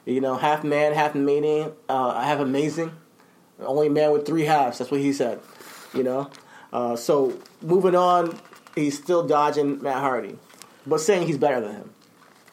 [0.05, 2.91] You know, half man, half meeting, uh, half amazing.
[3.59, 4.78] Only man with three halves.
[4.78, 5.39] That's what he said.
[5.95, 6.30] You know.
[6.71, 8.38] Uh, so moving on,
[8.76, 10.38] he's still dodging Matt Hardy,
[10.86, 11.89] but saying he's better than him.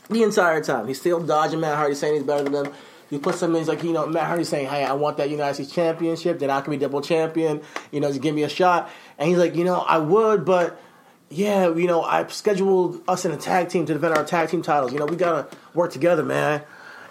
[0.08, 2.72] The entire time, he's still dodging Matt Hardy, saying he's better than him.
[3.10, 5.30] He puts him in, he's like, you know, Matt Hardy's saying, hey, I want that
[5.30, 8.48] United States Championship, then I can be double champion, you know, just give me a
[8.48, 8.88] shot.
[9.18, 10.80] And he's like, you know, I would, but
[11.28, 14.62] yeah, you know, I scheduled us in a tag team to defend our tag team
[14.62, 14.92] titles.
[14.92, 16.62] You know, we gotta work together, man.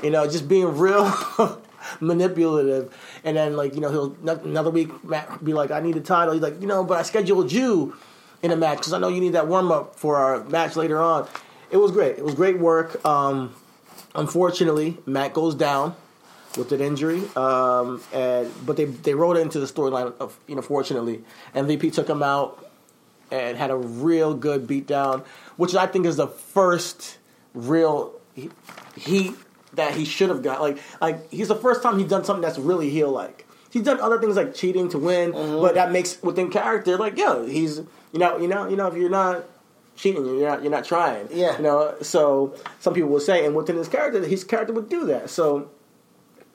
[0.03, 1.05] You know, just being real
[1.99, 2.95] manipulative.
[3.23, 6.33] And then, like, you know, he'll another week Matt be like, I need a title.
[6.33, 7.95] He's like, you know, but I scheduled you
[8.41, 11.01] in a match because I know you need that warm up for our match later
[11.01, 11.27] on.
[11.71, 12.17] It was great.
[12.17, 13.03] It was great work.
[13.05, 13.53] Um,
[14.15, 15.95] unfortunately, Matt goes down
[16.57, 20.13] with an injury, um, and but they they wrote it into the storyline.
[20.19, 21.23] Of you know, fortunately,
[21.53, 22.65] MVP took him out
[23.31, 25.23] and had a real good beatdown,
[25.57, 27.19] which I think is the first
[27.53, 28.19] real
[28.95, 29.35] heat
[29.73, 30.61] that he should have got.
[30.61, 33.45] Like like he's the first time he's done something that's really heel like.
[33.71, 35.61] He's done other things like cheating to win, mm-hmm.
[35.61, 37.79] but that makes within character like yo, he's
[38.11, 39.45] you know you know you know if you're not
[39.99, 41.27] cheating, you're not you're not trying.
[41.31, 41.57] Yeah.
[41.57, 45.05] You know, so some people will say, and within his character, his character would do
[45.05, 45.29] that.
[45.29, 45.69] So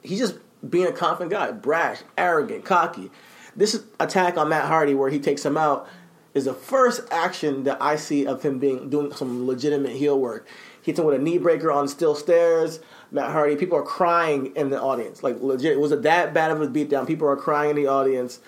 [0.03, 0.35] he's just
[0.67, 3.11] being a confident guy, brash, arrogant, cocky.
[3.55, 5.87] This attack on Matt Hardy, where he takes him out,
[6.33, 10.47] is the first action that I see of him being doing some legitimate heel work.
[10.81, 12.79] He hits him with a knee breaker on steel stairs.
[13.15, 15.71] Matt Hardy, people are crying in the audience, like legit.
[15.71, 17.07] It was a that bad of a beatdown.
[17.07, 18.39] People are crying in the audience.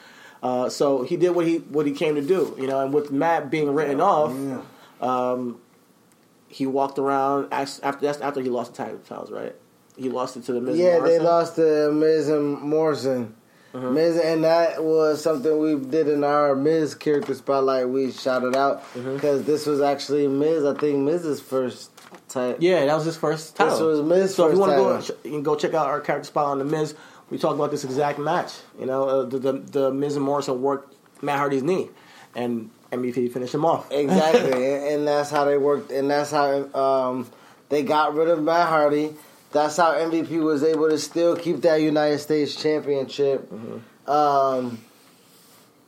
[0.44, 2.80] Uh, so he did what he what he came to do, you know.
[2.82, 4.32] And with Matt being written off,
[5.02, 5.60] um,
[6.50, 9.56] he walked around after that's after he lost the tag titles, right?
[9.96, 10.78] He lost it to the Miz.
[10.78, 13.36] Yeah, they lost to Miz and Morrison.
[13.74, 13.94] Mm-hmm.
[13.94, 17.90] Miz, and that was something we did in our Miz character spotlight.
[17.90, 19.16] We shouted out Mm-hmm.
[19.16, 20.64] because this was actually Miz.
[20.66, 21.90] I think Miz's first
[22.28, 22.58] type.
[22.60, 23.74] Yeah, that was his first title.
[23.74, 26.02] This was Miz's So if you want to go, you can go check out our
[26.02, 26.96] character spot on the Miz.
[27.30, 28.54] We talk about this exact match.
[28.80, 31.90] You know, uh, the, the the Miz and Morrison worked Matt Hardy's knee,
[32.36, 33.92] and MVP finished him off.
[33.92, 37.30] Exactly, and, and that's how they worked, and that's how um,
[37.70, 39.14] they got rid of Matt Hardy.
[39.52, 43.50] That's how MVP was able to still keep that United States Championship.
[43.50, 44.10] Mm-hmm.
[44.12, 44.80] Um,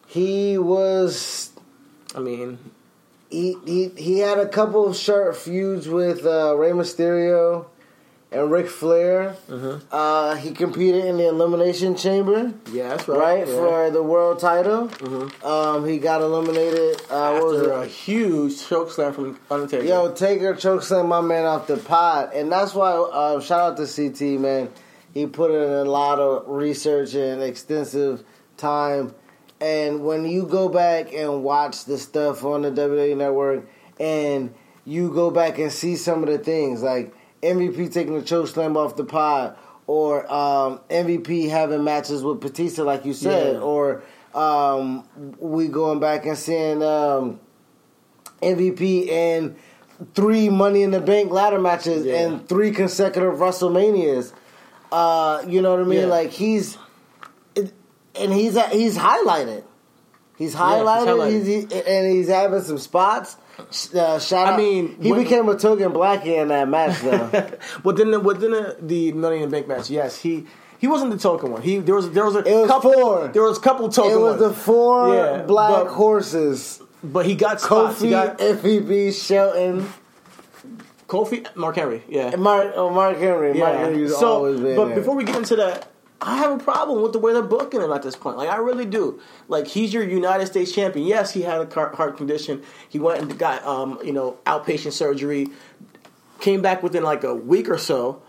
[0.08, 1.50] he was
[2.16, 2.58] I mean,
[3.30, 7.68] he, he he had a couple of short feuds with uh, Rey Mysterio
[8.32, 9.36] and Ric Flair.
[9.48, 9.88] Mm-hmm.
[9.92, 13.18] Uh, he competed in the Elimination Chamber, yeah, that's right.
[13.18, 13.54] right, yeah.
[13.54, 14.90] for the world title.
[15.44, 17.02] Um, he got eliminated.
[17.10, 17.86] Uh, what was after it?
[17.86, 19.84] a huge choke slam from Undertaker.
[19.84, 23.88] Yo, Taker chokeslam my man off the pod, and that's why uh, shout out to
[23.88, 24.70] CT man.
[25.14, 28.24] He put in a lot of research and extensive
[28.58, 29.16] time.
[29.62, 33.68] And when you go back and watch the stuff on the WWE Network,
[34.00, 34.54] and
[34.86, 38.78] you go back and see some of the things like MVP taking the choke slam
[38.78, 39.58] off the pod,
[39.88, 43.60] or um, MVP having matches with Batista, like you said, Yeah.
[43.62, 44.02] or
[44.34, 45.04] um,
[45.40, 46.82] we going back and seeing.
[46.84, 47.40] Um,
[48.42, 49.56] MVP and
[50.16, 52.22] three Money in the Bank ladder matches Yeah.
[52.22, 54.32] and three consecutive WrestleManias.
[54.92, 56.00] Uh, you know what I mean?
[56.02, 56.06] Yeah.
[56.06, 56.78] Like he's,
[58.20, 59.64] and he's he's highlighted.
[60.38, 61.32] He's highlighted, highlighted.
[61.46, 63.36] He's, he, and he's having some spots.
[63.94, 64.58] Uh, shout I out!
[64.58, 67.52] mean, he when- became a token blackie in that match, though.
[67.84, 70.46] Within the within the, the Money in the Bank match, yes, he
[70.78, 71.62] he wasn't the token one.
[71.62, 73.28] He there was there was a was couple four.
[73.28, 74.56] there was a couple token it was ones.
[74.56, 78.00] the four Yeah, black but- horses: but he got spots.
[78.00, 79.86] He Kofi, got FEB, Shelton,
[81.08, 83.54] Kofi, Mark Henry, yeah, and Mark, oh, Mark Henry.
[83.56, 83.80] Mark yeah.
[83.88, 84.96] Henry's So, always been but there.
[84.96, 85.88] before we get into that,
[86.22, 88.38] I have a problem with the way they're booking him at this point.
[88.38, 89.22] Like I really do.
[89.48, 91.08] Like he's your United States champion.
[91.08, 92.62] Yes, he had a heart condition.
[92.90, 95.48] He went and got um, you know outpatient surgery.
[96.42, 98.22] Came back within like a week or so.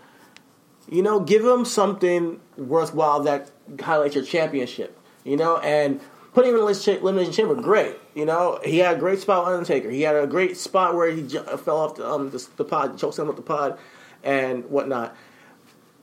[0.89, 4.97] You know, give him something worthwhile that highlights your championship.
[5.23, 5.99] You know, and
[6.33, 7.95] putting him in the elimination chamber, great.
[8.15, 9.89] You know, he had a great spot with Undertaker.
[9.89, 12.97] He had a great spot where he ju- fell off the, um, the, the pod,
[12.97, 13.77] choked him with the pod,
[14.23, 15.15] and whatnot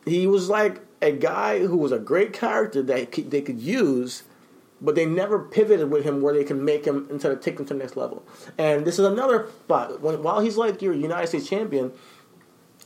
[0.09, 4.25] he was like a guy who was a great character that they could use,
[4.81, 7.67] but they never pivoted with him where they can make him instead of take him
[7.67, 8.25] to the next level.
[8.57, 10.01] And this is another spot.
[10.01, 11.93] When, while he's like your United States champion,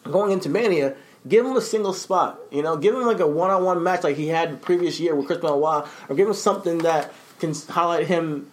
[0.04, 0.96] going into Mania,
[1.26, 2.40] give him a single spot.
[2.50, 5.26] You know, give him like a one-on-one match like he had the previous year with
[5.26, 8.50] Chris Benoit, or give him something that can highlight him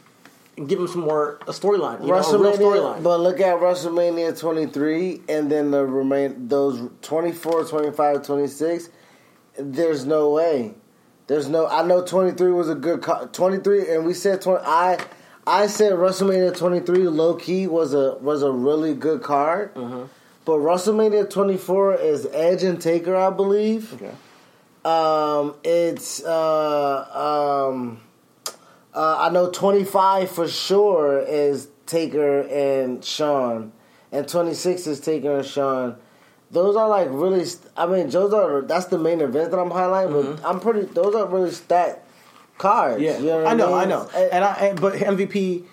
[0.68, 2.02] give him some more a storyline.
[2.02, 3.04] You know, a real WrestleMania, storyline.
[3.04, 8.90] but look at WrestleMania 23 and then the remain those 24, 25, 26.
[9.60, 10.74] There's no way.
[11.28, 11.68] There's no.
[11.68, 14.64] I know 23 was a good co- 23, and we said 20.
[14.66, 14.98] I
[15.46, 19.74] I said WrestleMania 23 low key was a was a really good card.
[19.76, 20.06] Mm-hmm.
[20.46, 23.94] But WrestleMania 24 is Edge and Taker, I believe.
[23.94, 24.12] okay.
[24.84, 28.02] Um, it's uh, um,
[28.94, 33.72] uh, I know 25 for sure is Taker and Shawn,
[34.12, 35.98] and 26 is Taker and Shawn.
[36.52, 37.46] Those are like really.
[37.46, 40.38] St- I mean, those are that's the main event that I'm highlighting.
[40.42, 40.82] But I'm pretty.
[40.88, 42.06] Those are really stacked
[42.58, 43.02] cards.
[43.02, 43.04] Mm-hmm.
[43.04, 43.76] Yeah, you know I know, mean?
[43.78, 45.66] I know, And- I and, but MVP.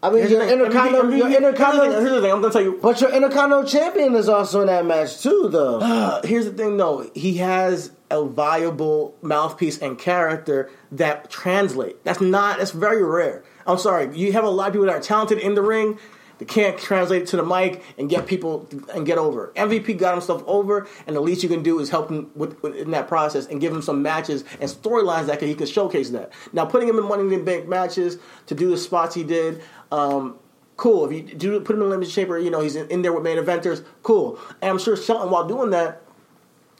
[0.00, 2.62] I mean, your intercontinental, your Here's the thing, intercontinental, here's the thing, I'm gonna tell
[2.62, 2.78] you.
[2.80, 5.80] but your intercontinental champion is also in that match too, though.
[5.80, 7.10] Uh, here's the thing, though.
[7.16, 12.04] He has a viable mouthpiece and character that translate.
[12.04, 12.58] That's not.
[12.58, 13.42] That's very rare.
[13.66, 14.16] I'm sorry.
[14.16, 15.98] You have a lot of people that are talented in the ring.
[16.38, 19.52] They can't translate it to the mic and get people and get over.
[19.56, 22.76] MVP got himself over, and the least you can do is help him with, with-
[22.76, 26.10] in that process and give him some matches and storylines that can, he can showcase
[26.10, 26.32] that.
[26.52, 29.62] Now, putting him in Money in the Bank matches to do the spots he did,
[29.90, 30.38] um,
[30.76, 31.04] cool.
[31.06, 33.24] If you do put him in limited chamber, you know he's in, in there with
[33.24, 34.38] main eventers, cool.
[34.62, 36.02] And I'm sure Shelton, while doing that,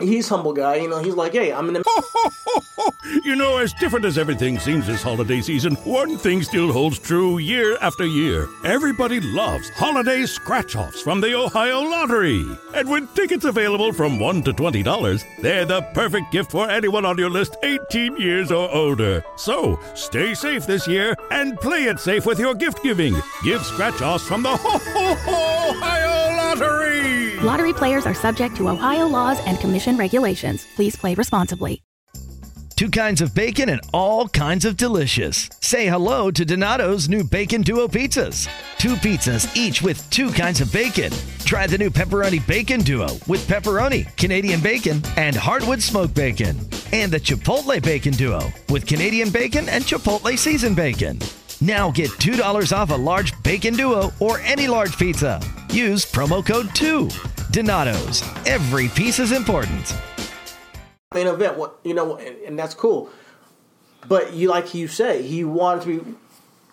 [0.01, 0.77] he's humble guy.
[0.77, 1.83] You know, he's like, hey, I'm the
[3.25, 7.39] You know, as different as everything seems this holiday season, one thing still holds true
[7.39, 8.49] year after year.
[8.65, 12.45] Everybody loves holiday scratch offs from the Ohio Lottery.
[12.75, 17.19] And with tickets available from $1 to $20, they're the perfect gift for anyone on
[17.19, 19.25] your list 18 years or older.
[19.37, 23.15] So stay safe this year and play it safe with your gift giving.
[23.43, 26.08] Give scratch offs from the Ohio
[27.49, 27.73] Lottery.
[27.73, 30.67] Players are subject to Ohio laws and commission regulations.
[30.77, 31.83] Please play responsibly.
[32.77, 35.49] Two kinds of bacon and all kinds of delicious.
[35.61, 38.47] Say hello to Donato's new Bacon Duo pizzas.
[38.77, 41.11] Two pizzas, each with two kinds of bacon.
[41.47, 46.55] Try the new Pepperoni Bacon Duo with pepperoni, Canadian bacon, and hardwood smoked bacon.
[46.93, 51.19] And the Chipotle Bacon Duo with Canadian bacon and Chipotle seasoned bacon.
[51.61, 55.41] Now get $2 off a large bacon duo or any large pizza.
[55.71, 57.09] Use promo code 2.
[57.51, 58.23] Donato's.
[58.47, 59.95] Every piece is important.
[61.13, 61.59] main event.
[61.83, 63.11] You know, and, that's cool.
[64.07, 66.15] But you like you say, he wanted to be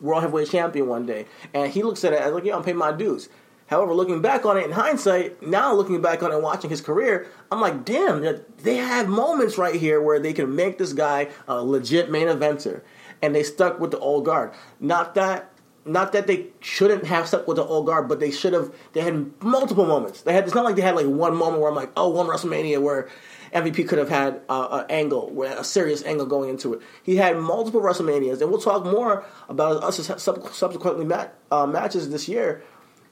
[0.01, 2.77] world heavyweight champion one day, and he looks at it as like, yeah, I'm paying
[2.77, 3.27] my dues.
[3.67, 6.81] However, looking back on it in hindsight, now looking back on it and watching his
[6.81, 8.21] career, I'm like, damn,
[8.61, 12.81] they have moments right here where they can make this guy a legit main eventer,
[13.21, 14.51] and they stuck with the old guard.
[14.79, 15.51] Not that,
[15.85, 18.73] not that they shouldn't have stuck with the old guard, but they should have.
[18.93, 20.21] They had multiple moments.
[20.21, 20.45] They had.
[20.45, 23.09] It's not like they had like one moment where I'm like, oh, one WrestleMania where
[23.53, 26.81] MVP could have had uh, an angle, a serious angle going into it.
[27.03, 32.09] He had multiple WrestleManias, and we'll talk more about us sub- subsequently mat- uh, matches
[32.09, 32.63] this year.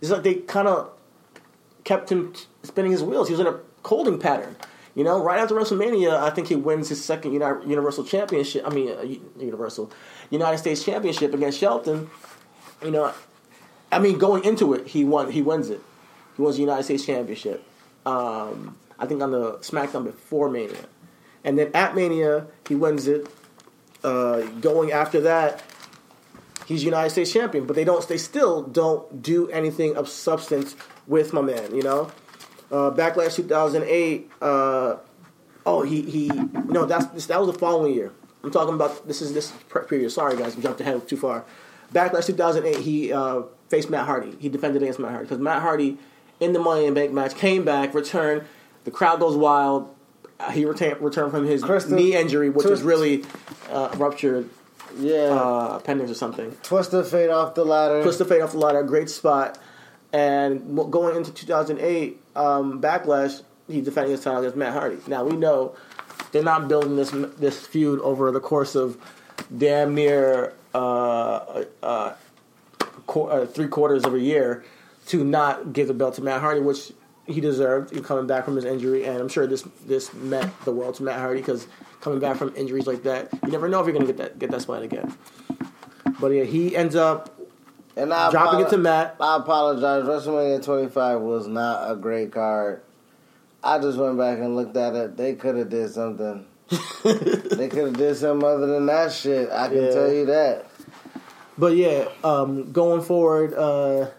[0.01, 0.91] It's like they kind of
[1.86, 2.34] kept him
[2.64, 3.30] spinning his wheels.
[3.30, 4.56] He was in a holding pattern.
[4.96, 8.64] You know, right after WrestleMania, I think he wins his second Uni- Universal Championship.
[8.66, 9.91] I mean, uh, Universal
[10.30, 12.10] United States Championship against Shelton.
[12.84, 13.14] You know,
[13.91, 15.32] I mean, going into it, he won.
[15.32, 15.82] He wins it.
[16.36, 17.64] He wins the United States Championship.
[18.06, 20.86] Um, I think on the SmackDown before Mania,
[21.44, 23.28] and then at Mania he wins it.
[24.04, 25.64] Uh, going after that,
[26.66, 28.08] he's United States champion, but they don't.
[28.08, 30.76] They still don't do anything of substance
[31.08, 31.74] with my man.
[31.74, 32.12] You know,
[32.74, 34.32] uh, Backlash 2008.
[34.42, 34.96] Uh,
[35.66, 36.28] oh, he he.
[36.28, 38.12] No, that's that was the following year.
[38.44, 40.16] I'm talking about this is this previous.
[40.16, 41.46] Sorry guys, I jumped ahead too far.
[41.94, 42.78] Backlash 2008.
[42.84, 44.36] He uh, faced Matt Hardy.
[44.40, 45.98] He defended against Matt Hardy because Matt Hardy
[46.40, 48.44] in the Money in Bank match came back, returned.
[48.84, 49.94] The crowd goes wild.
[50.52, 53.24] He returned returned from his Kristen, knee injury, which was really
[53.70, 54.50] uh, ruptured
[54.98, 55.30] Yeah.
[55.30, 56.52] uh, appendix or something.
[56.64, 58.02] Twist of fate off the ladder.
[58.04, 59.58] Twist of fate off the ladder, great spot.
[60.12, 64.98] And going into 2008, um, Backlash, he's defending his title against Matt Hardy.
[65.08, 65.76] Now we know
[66.32, 68.98] they're not building this this feud over the course of
[69.56, 72.14] damn near uh, uh,
[73.06, 74.64] uh, three quarters of a year
[75.08, 76.92] to not give the belt to Matt Hardy, which
[77.26, 77.94] he deserved.
[77.94, 81.04] He coming back from his injury, and I'm sure this this meant the world to
[81.04, 81.68] Matt Hardy because
[82.02, 84.52] coming back from injuries like that, you never know if you're gonna get that get
[84.52, 85.16] that spot again.
[86.20, 87.38] But yeah, he ends up
[87.96, 89.16] And I dropping apolo- it to Matt.
[89.20, 90.04] I apologize.
[90.04, 92.82] WrestleMania 25 was not a great card.
[93.64, 95.16] I just went back and looked at it.
[95.18, 96.46] They could have did something.
[97.04, 99.50] they could have did something other than that shit.
[99.52, 99.91] I can Yeah.
[99.91, 100.66] tell you that.
[101.58, 104.10] But yeah, um, going forward, uh,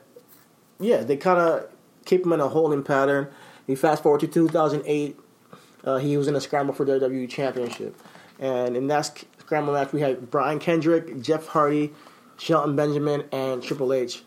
[0.78, 1.66] yeah, they kind of
[2.04, 3.28] keep him in a holding pattern.
[3.66, 5.18] You fast forward to 2008,
[5.84, 7.96] uh, he was in a scramble for the WWE Championship,
[8.38, 11.92] and in that sc- scramble match we had Brian Kendrick, Jeff Hardy,
[12.38, 14.22] Shelton Benjamin, and Triple H.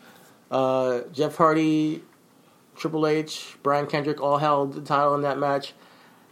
[0.50, 2.02] Uh, Jeff Hardy,
[2.76, 5.74] Triple H, Brian Kendrick all held the title in that match.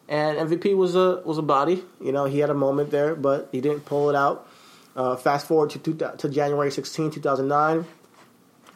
[0.09, 1.83] And MVP was a was a body.
[2.01, 4.49] You know, he had a moment there, but he didn't pull it out.
[4.95, 7.85] Uh, fast forward to, two, to January 16, 2009.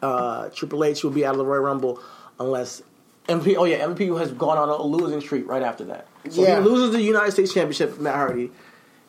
[0.01, 1.99] Uh, Triple H will be out of the Royal Rumble
[2.39, 2.81] unless
[3.27, 3.55] MVP.
[3.57, 6.07] Oh yeah, MVP has gone on a losing streak right after that.
[6.29, 6.59] So Yeah.
[6.61, 8.51] he loses the United States Championship, Matt Hardy,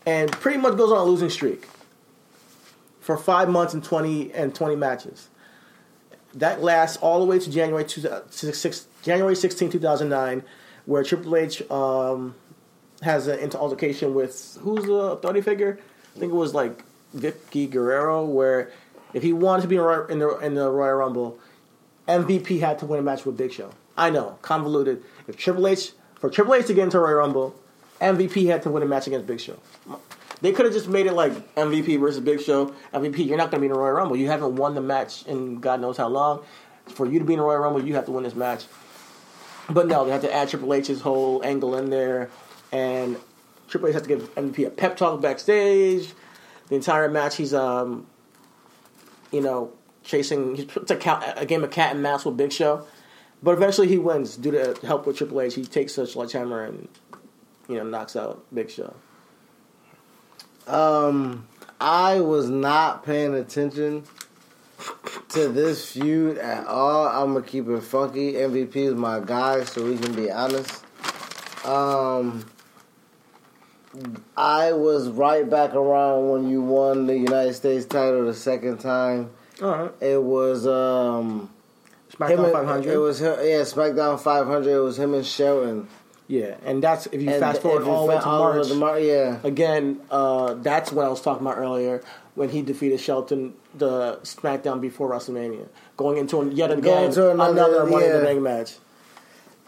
[0.06, 1.66] and pretty much goes on a losing streak
[3.02, 5.28] for five months and twenty and twenty matches.
[6.34, 10.42] That lasts all the way to January two, six, January 16, 2009,
[10.86, 12.34] where Triple H um,
[13.02, 15.78] has an inter- altercation with who's the authority figure?
[16.16, 16.84] I think it was like
[17.14, 18.70] Vickie Guerrero, where
[19.12, 21.38] if he wanted to be in, in the in the Royal Rumble,
[22.08, 23.70] MVP had to win a match with Big Show.
[23.96, 25.02] I know, convoluted.
[25.28, 27.54] If Triple H for Triple H to get into Royal Rumble,
[28.00, 29.58] MVP had to win a match against Big Show.
[30.42, 32.74] They could have just made it like MVP versus Big Show.
[32.92, 34.16] MVP, you're not going to be in the Royal Rumble.
[34.16, 36.44] You haven't won the match in God knows how long.
[36.88, 38.64] For you to be in the Royal Rumble, you have to win this match.
[39.70, 42.28] But no, they had to add Triple H's whole angle in there,
[42.72, 43.16] and
[43.68, 46.12] Triple H has to give MVP a pep talk backstage.
[46.68, 48.08] The entire match, he's um,
[49.30, 49.72] you know,
[50.02, 50.58] chasing.
[50.58, 52.84] It's a, a game of cat and mouse with Big Show,
[53.44, 55.54] but eventually he wins due to help with Triple H.
[55.54, 56.88] He takes a sledgehammer and
[57.68, 58.96] you know knocks out Big Show.
[60.66, 61.46] Um,
[61.80, 64.04] I was not paying attention
[65.30, 67.06] to this feud at all.
[67.06, 68.34] I'm gonna keep it funky.
[68.34, 70.84] MVP is my guy, so we can be honest.
[71.64, 72.44] Um,
[74.36, 79.30] I was right back around when you won the United States title the second time.
[79.60, 81.50] Right, It was um,
[82.12, 82.92] SmackDown 500.
[82.92, 84.70] It was yeah, SmackDown 500.
[84.70, 85.88] It was him and Shelton.
[86.28, 88.72] Yeah, and that's if you And fast forward all the way to March.
[88.74, 89.38] Mar- yeah.
[89.44, 92.02] Again, uh, that's what I was talking about earlier
[92.34, 95.66] when he defeated Shelton the SmackDown before WrestleMania,
[95.96, 98.24] going into an- yet again Going to another- another Money in the yeah.
[98.24, 98.76] Bank match.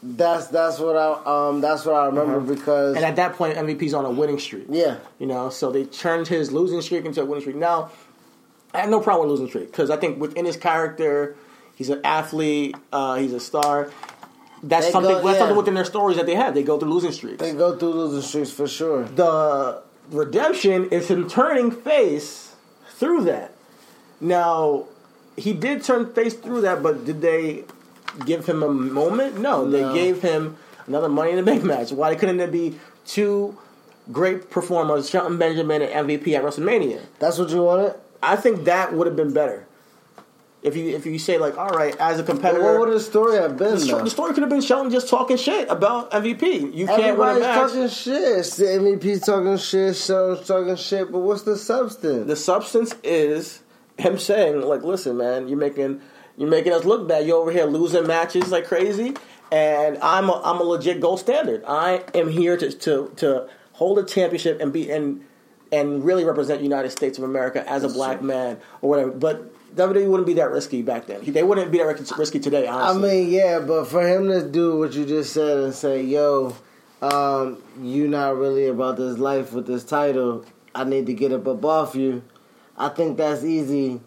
[0.02, 2.96] That's that's what I um that's what I remember because Uh-huh.
[2.96, 4.66] And at that point, MVP's on a winning streak.
[4.68, 7.56] yeah You know, so they turned his losing streak into a winning streak.
[7.56, 7.90] Now,
[8.74, 11.36] I have no problem with losing streak because I think within his character,
[11.74, 13.90] he's an athlete, uh, he's a star.
[14.66, 15.12] That's They something.
[15.12, 15.38] go- that's yeah.
[15.40, 16.54] something within their stories that they have.
[16.54, 17.38] They go through losing streaks.
[17.42, 19.04] they go through losing streaks for sure.
[19.04, 22.54] the redemption is him turning face
[22.98, 23.52] through that.
[24.20, 24.84] Now,
[25.36, 27.64] he did turn face through that, but did they
[28.24, 29.38] give him a moment?
[29.38, 30.56] No, they gave him
[30.86, 31.92] another Money in the Bank match.
[31.92, 33.56] Why couldn't there be two
[34.12, 37.00] great performers, Shelton Benjamin and MVP at WrestleMania?
[37.18, 37.94] That's what you wanted.
[38.22, 39.66] I think that would have been better.
[40.64, 43.36] If you if you say like, all right, as a competitor, what would the story
[43.36, 43.78] have been?
[43.78, 46.74] the, the story could have been Shelton just talking shit about MVP.
[46.74, 47.54] You can't win a Everybody's match.
[47.54, 48.44] talking shit.
[48.46, 49.94] The MVP's talking shit.
[49.94, 51.12] Shelton's talking shit.
[51.12, 52.26] But what's the substance?
[52.26, 53.62] The substance is
[53.98, 56.00] him saying, like, listen, man, you're making
[56.38, 57.26] you're making us look bad.
[57.26, 59.14] You're over here losing matches like crazy,
[59.52, 61.62] and I'm a, I'm a legit gold standard.
[61.68, 65.24] I am here to to to hold a championship and be and
[65.70, 69.10] and really represent United States of America as a black man or whatever.
[69.10, 71.20] But WWE wouldn't be that risky back then.
[71.24, 72.66] They wouldn't be that risky today.
[72.66, 76.02] Honestly, I mean, yeah, but for him to do what you just said and say,
[76.02, 76.54] "Yo,
[77.02, 80.44] um, you not really about this life with this title.
[80.74, 82.22] I need to get up above you."
[82.76, 84.00] I think that's easy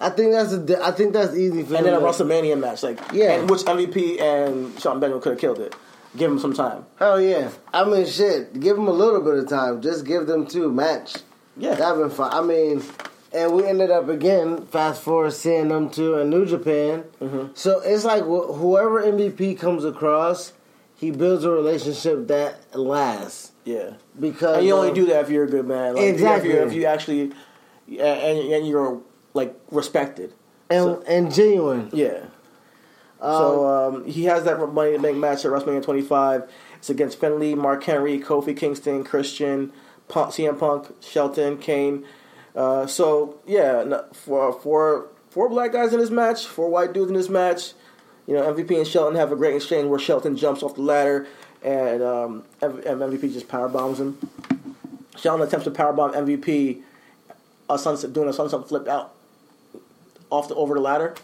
[0.00, 2.98] I think that's a, I think that's easy for and then a WrestleMania match, like
[3.12, 3.32] Yeah.
[3.32, 5.74] and which MVP and Sean Benjamin could have killed it.
[6.16, 6.86] Give him some time.
[6.98, 7.50] Hell yeah!
[7.72, 8.58] I mean, shit.
[8.58, 9.80] Give them a little bit of time.
[9.82, 11.16] Just give them two match.
[11.56, 11.74] Yeah.
[11.74, 12.32] that'd been fun.
[12.32, 12.82] I mean,
[13.32, 14.66] and we ended up again.
[14.66, 17.04] Fast forward, seeing them two in New Japan.
[17.20, 17.52] Mm-hmm.
[17.54, 20.52] So it's like wh- whoever MVP comes across,
[20.96, 23.52] he builds a relationship that lasts.
[23.64, 25.94] Yeah, Because and you only um, do that if you're a good man.
[25.94, 26.50] Like, if you- Exactly.
[26.50, 27.32] If you, if you actually
[27.88, 29.00] and, and you're
[29.34, 30.32] like respected.
[30.70, 31.90] and and genuine.
[31.92, 32.24] Yeah.
[33.20, 36.50] so um, he has that money to make match at WrestleMania 25.
[36.76, 39.72] It's against Finlay, Mark Henry, Kofi Kingston, Christian,
[40.08, 42.04] Punk, CM Punk, Shelton, Kane.
[42.54, 47.28] Uh, so yeah, for four black guys in this match, four white dudes in this
[47.28, 47.72] match.
[48.26, 51.26] You know, MVP and Shelton have a great exchange where Shelton jumps off the ladder
[51.62, 54.18] and, um, MVP just power bombs him.
[55.16, 56.82] Shelton attempts to power bomb MVP,
[57.68, 59.14] a sunset doing a sunset flip out
[60.30, 61.14] off the over the ladder,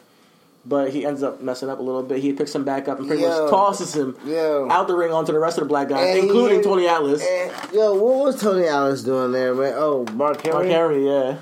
[0.68, 2.18] but he ends up messing up a little bit.
[2.20, 3.28] He picks him back up and pretty Yo.
[3.42, 4.68] much tosses him Yo.
[4.70, 7.22] out the ring onto the rest of the black guys, And including hit- Tony Atlas.
[7.24, 9.74] And, yo, what was Tony Atlas doing there, man?
[9.76, 10.52] Oh, Mark Henry.
[10.58, 11.38] Mark Henry, yeah.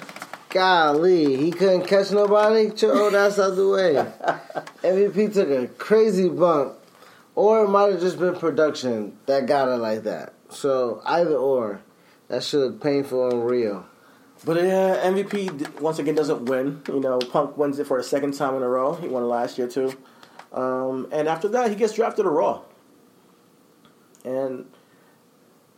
[0.50, 2.70] Golly, he couldn't catch nobody.
[2.84, 3.94] Oh, that's out the way.
[4.84, 6.74] MVP took a crazy bump,
[7.34, 10.32] or it might have just been production that got it like that.
[10.50, 11.80] So either or,
[12.28, 13.84] that looked painful and real.
[14.44, 16.82] But yeah, MVP once again doesn't win.
[16.88, 18.94] You know, Punk wins it for a second time in a row.
[18.94, 19.96] He won it last year too.
[20.52, 22.62] Um, and after that, he gets drafted to Raw.
[24.24, 24.66] And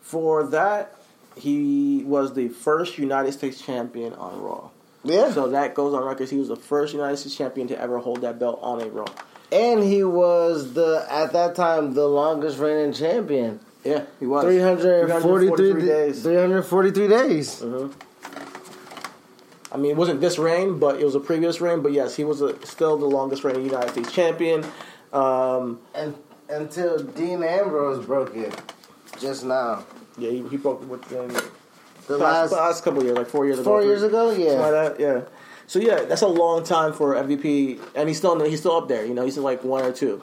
[0.00, 0.94] for that,
[1.36, 4.70] he was the first United States champion on Raw.
[5.02, 5.32] Yeah.
[5.32, 6.28] So that goes on record.
[6.28, 9.06] He was the first United States champion to ever hold that belt on a Raw.
[9.52, 13.60] And he was the at that time the longest reigning champion.
[13.84, 14.44] Yeah, he was.
[14.44, 16.22] 343 343 days.
[16.22, 17.62] 343 days.
[19.72, 21.80] I mean, it wasn't this reign, but it was a previous reign.
[21.82, 24.64] But yes, he was a, still the longest reigning United States champion.
[25.12, 26.14] Um, And
[26.48, 28.54] until Dean Ambrose broke it
[29.20, 29.84] just now.
[30.18, 31.50] yeah, he, he broke within The
[32.06, 33.64] the last last, last couple of years, like four years ago.
[33.64, 34.52] four years ago, yeah.
[34.52, 35.22] like yeah.
[35.66, 39.04] So yeah, that's a long time for MVP, and he's still he's still up there.
[39.04, 40.22] You know, he's like one or two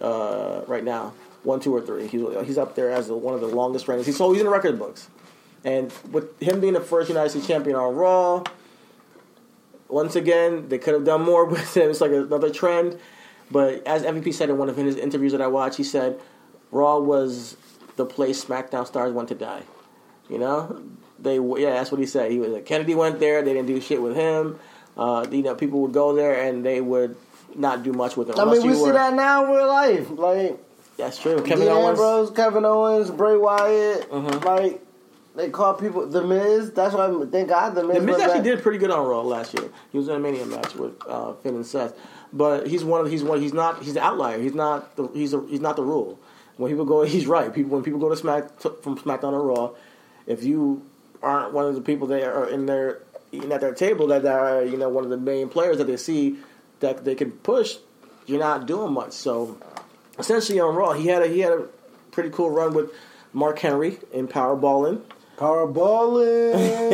[0.00, 1.12] uh, right now,
[1.42, 2.06] one, two, or three.
[2.06, 4.06] He's he's up there as the, one of the longest reigns.
[4.06, 5.08] He's so he's in the record books,
[5.64, 8.42] and with him being the first United States champion on Raw,
[9.92, 11.90] once again they could have done more with him.
[11.90, 12.98] It's like another trend,
[13.50, 16.18] but as MVP said in one of his interviews that I watched, he said
[16.70, 17.56] Raw was
[17.96, 19.62] the place SmackDown stars went to die.
[20.28, 20.82] You know,
[21.18, 22.30] they yeah, that's what he said.
[22.30, 23.42] He was like Kennedy went there.
[23.42, 24.58] They didn't do shit with him.
[24.96, 27.16] Uh, you know, people would go there and they would
[27.54, 28.38] not do much with him.
[28.38, 30.10] I mean, we you see were- that now in real life.
[30.10, 30.58] Like
[30.96, 31.36] That's true.
[31.42, 31.98] Kevin Dean Owens.
[31.98, 32.08] Mm-hmm.
[32.18, 34.12] Ambrose, Kevin Owens, Bray Wyatt.
[34.12, 34.80] Like
[35.40, 36.72] they call people the Miz.
[36.72, 37.98] That's why I thank God the Miz.
[37.98, 39.70] The Miz actually did pretty good on Raw last year.
[39.90, 41.94] He was in a Mania match with uh, Finn and Seth,
[42.32, 44.40] but he's one of he's one he's not he's an outlier.
[44.40, 46.18] He's not the, he's a, he's not the rule.
[46.56, 47.52] When people go, he's right.
[47.52, 49.70] People when people go to Smack to, from SmackDown to Raw,
[50.26, 50.82] if you
[51.22, 54.64] aren't one of the people that are in there eating at their table that are
[54.64, 56.38] you know one of the main players that they see
[56.80, 57.76] that they can push,
[58.26, 59.12] you're not doing much.
[59.12, 59.58] So
[60.18, 61.68] essentially on Raw, he had a he had a
[62.10, 62.90] pretty cool run with
[63.32, 65.02] Mark Henry in Powerballing.
[65.40, 66.88] Powerballing.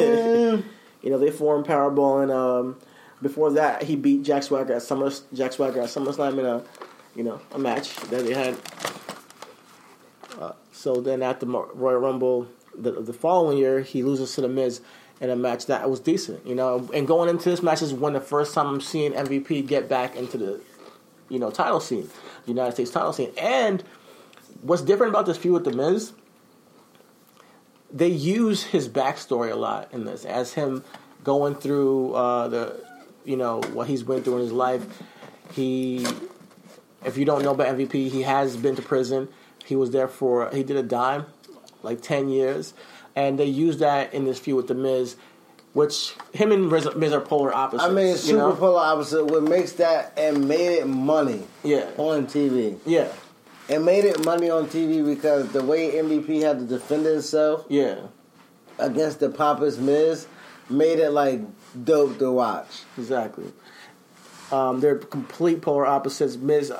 [1.02, 2.76] You know, they formed Powerball, and um,
[3.22, 6.64] before that, he beat Jack Swagger at Summer Jack Swagger at SummerSlam in a,
[7.14, 8.56] you know, a match that they had.
[10.36, 14.48] Uh, so then at the Royal Rumble the, the following year, he loses to the
[14.48, 14.80] Miz
[15.20, 16.44] in a match that was decent.
[16.46, 19.66] You know, and going into this match is when the first time I'm seeing MVP
[19.66, 20.60] get back into the,
[21.28, 22.08] you know, title scene,
[22.46, 23.32] United States title scene.
[23.38, 23.82] And
[24.62, 26.12] what's different about this feud with the Miz?
[27.92, 30.82] They use his backstory a lot in this as him
[31.24, 32.80] going through uh, the
[33.24, 34.84] you know what he's went through in his life
[35.52, 36.06] he
[37.04, 39.28] if you don't know about mvp he has been to prison
[39.64, 41.26] he was there for he did a dime
[41.82, 42.74] like 10 years
[43.14, 45.16] and they use that in this feud with the miz
[45.72, 48.54] which him and miz, miz are polar opposites I mean, you super know?
[48.54, 49.26] polar opposite.
[49.26, 52.78] What makes that and made it money yeah on TV.
[52.86, 53.12] yeah
[53.68, 57.96] It made it money on TV because the way MVP had to defend himself yeah
[58.78, 60.26] against the Papas Miz
[60.68, 61.40] made it like
[61.84, 62.82] dope to watch.
[62.98, 63.52] Exactly.
[64.52, 66.36] Um, they're complete polar opposites.
[66.36, 66.72] Miz,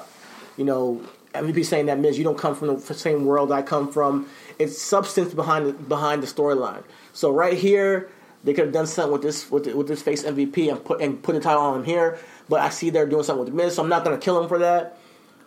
[0.57, 1.03] you know,
[1.35, 4.29] MVP saying that Miz, you don't come from the same world I come from.
[4.59, 6.83] It's substance behind the, behind the storyline.
[7.13, 8.09] So right here,
[8.45, 11.01] they could have done something with this with, the, with this face MVP and put
[11.01, 12.19] and put the title on him here.
[12.49, 14.49] But I see they're doing something with Miz, so I'm not going to kill him
[14.49, 14.99] for that.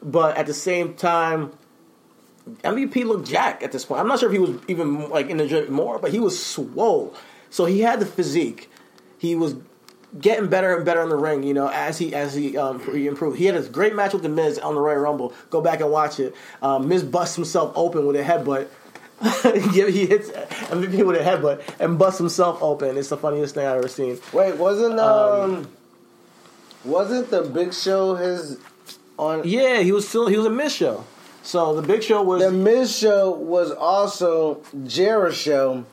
[0.01, 1.51] But at the same time,
[2.63, 4.01] MVP looked jack at this point.
[4.01, 6.43] I'm not sure if he was even like in the gym more, but he was
[6.43, 7.13] swole.
[7.49, 8.69] So he had the physique.
[9.17, 9.55] He was
[10.19, 11.43] getting better and better in the ring.
[11.43, 13.37] You know, as he as he um, he improved.
[13.37, 15.33] He had a great match with the Miz on the Royal Rumble.
[15.49, 16.35] Go back and watch it.
[16.61, 18.67] Um, Miz busts himself open with a headbutt.
[19.19, 22.97] He hits MVP with a headbutt and busts himself open.
[22.97, 24.17] It's the funniest thing I've ever seen.
[24.31, 25.67] Wait, wasn't um,
[26.85, 28.57] wasn't the Big Show his
[29.19, 29.47] on?
[29.47, 31.03] Yeah, he was still he was a Miz show.
[31.43, 35.85] So the Big Show was The Miz show was also Jericho show,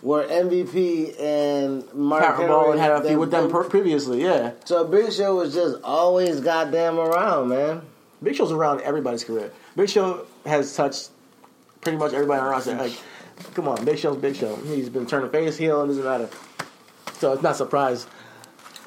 [0.00, 4.22] where MVP and Mark Henry had a feud with them per- previously.
[4.22, 7.82] Yeah, So Big Show was just always goddamn around, man.
[8.22, 9.52] Big Show's around everybody's career.
[9.76, 11.10] Big Show has touched
[11.82, 12.74] pretty much everybody roster.
[12.74, 12.98] Like,
[13.54, 14.56] come on, Big Show's Big Show.
[14.56, 16.28] He's been turning face heel, and doesn't matter.
[17.18, 18.06] So it's not a surprise.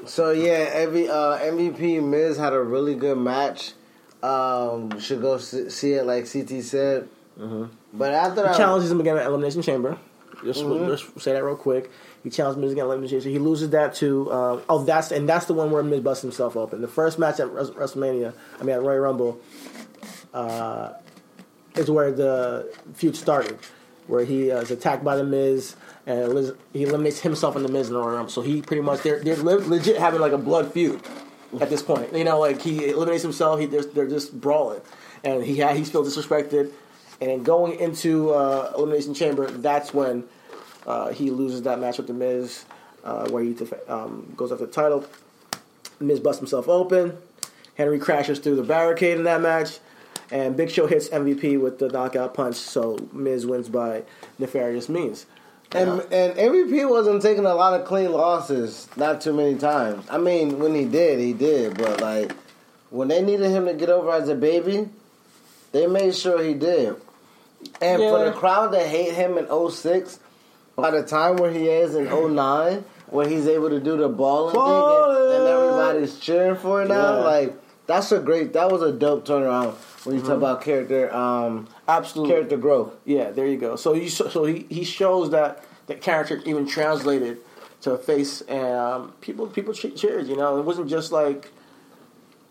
[0.05, 3.73] So yeah, every uh, MVP Miz had a really good match.
[4.23, 7.07] Um, should go see, it, like CT said.
[7.93, 9.97] But after He that, challenges him again at Elimination Chamber.
[10.43, 10.87] Just, Mhm.
[10.89, 11.89] just say that real quick.
[12.23, 13.29] He challenges Miz again at Elimination Chamber.
[13.31, 16.55] He loses that to uh, oh that's and that's the one where Miz busts himself
[16.57, 16.81] open.
[16.81, 19.39] The first match at WrestleMania, I mean at Royal Rumble,
[20.33, 20.93] uh,
[21.75, 23.57] is where the feud started,
[24.07, 27.87] where he uh, is attacked by the Miz and he eliminates himself and the Miz
[27.87, 28.31] in the Royal Rumble.
[28.31, 31.01] So he pretty much they're they're legit having like a blood feud
[31.59, 32.13] at this point.
[32.13, 33.59] You know, like he eliminates himself.
[33.59, 34.81] He they're, they're just brawling,
[35.23, 36.71] and he ha- he feels disrespected.
[37.19, 40.25] And going into uh, Elimination Chamber, that's when
[40.85, 42.65] uh, he loses that match with the Miz,
[43.03, 45.05] uh, where he def- um, goes after the title.
[45.99, 47.17] Miz busts himself open.
[47.75, 49.79] Henry crashes through the barricade in that match,
[50.31, 52.55] and Big Show hits MVP with the knockout punch.
[52.55, 54.03] So Miz wins by
[54.39, 55.25] nefarious means.
[55.77, 60.05] And and MVP wasn't taking a lot of clean losses, not too many times.
[60.09, 61.77] I mean, when he did, he did.
[61.77, 62.31] But like
[62.89, 64.89] when they needed him to get over as a baby,
[65.71, 66.95] they made sure he did.
[67.81, 70.19] And for the crowd to hate him in 06,
[70.75, 74.53] by the time where he is in 09, where he's able to do the balling
[74.53, 77.23] thing and, and everybody's cheering for it now, Yeah.
[77.25, 77.53] like
[77.87, 78.53] that's a great.
[78.53, 79.73] That was a dope turnaround
[80.05, 80.37] when you talk Mhm.
[80.37, 82.33] about character, um, Absolutely.
[82.33, 82.91] character growth.
[83.05, 83.75] Yeah, there you go.
[83.75, 87.39] So you so he, he shows that the character even translated
[87.81, 90.27] to a face and um, people people che- cheered.
[90.27, 91.51] You know, it wasn't just like.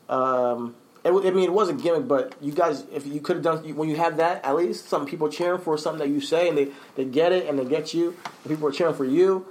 [0.08, 0.74] Um,
[1.04, 3.76] it, I mean, it was a gimmick, but you guys, if you could have done
[3.76, 6.58] when you have that, at least some people cheering for something that you say and
[6.58, 8.16] they, they get it and they get you.
[8.24, 9.46] And people are cheering for you.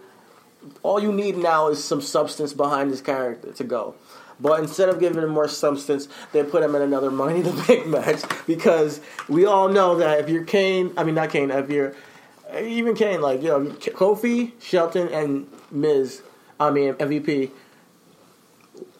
[0.83, 3.95] All you need now is some substance behind this character to go.
[4.39, 7.63] But instead of giving him more substance, they put him in another Money in the
[7.67, 11.69] Bank match because we all know that if you're Kane, I mean not Kane, if
[11.69, 11.95] you're
[12.53, 16.21] even Kane, like you know Kofi, Shelton, and Miz,
[16.59, 17.51] I mean MVP,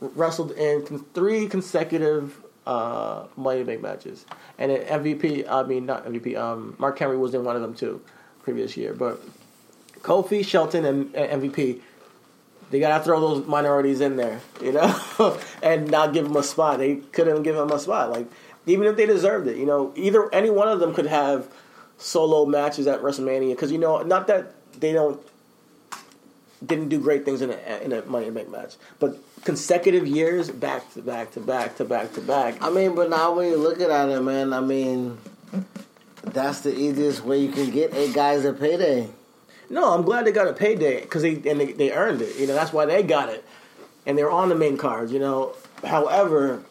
[0.02, 4.26] wrestled in three consecutive uh, Money Bank matches,
[4.58, 7.74] and then MVP, I mean not MVP, um, Mark Henry was in one of them
[7.74, 8.02] too,
[8.44, 9.22] previous year, but
[10.02, 11.82] Kofi, Shelton, and, and MVP.
[12.72, 16.80] They gotta throw those minorities in there, you know, and not give them a spot.
[16.80, 18.28] They couldn't give them a spot, like
[18.66, 19.94] even if they deserved it, you know.
[19.96, 21.48] Either any one of them could have
[21.98, 25.20] solo matches at WrestleMania because you know, not that they don't
[26.66, 30.92] didn't do great things in a in a Money Bank match, but consecutive years back
[30.94, 32.62] to back to back to back to back.
[32.62, 35.18] I mean, but now when you look at it, man, I mean,
[36.24, 39.10] that's the easiest way you can get eight guys a payday.
[39.70, 42.36] No, I'm glad they got a payday because they and they, they earned it.
[42.38, 43.44] You know, that's why they got it,
[44.06, 45.10] and they're on the main card.
[45.10, 46.64] You know, however,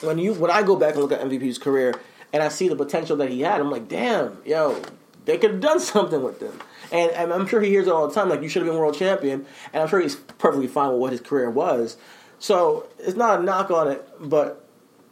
[0.00, 1.94] when you when I go back and look at MVP's career
[2.32, 4.80] and I see the potential that he had, I'm like, damn, yo,
[5.24, 6.58] they could have done something with them.
[6.90, 8.78] And, and I'm sure he hears it all the time, like you should have been
[8.78, 9.46] world champion.
[9.72, 11.96] And I'm sure he's perfectly fine with what his career was.
[12.38, 14.64] So it's not a knock on it, but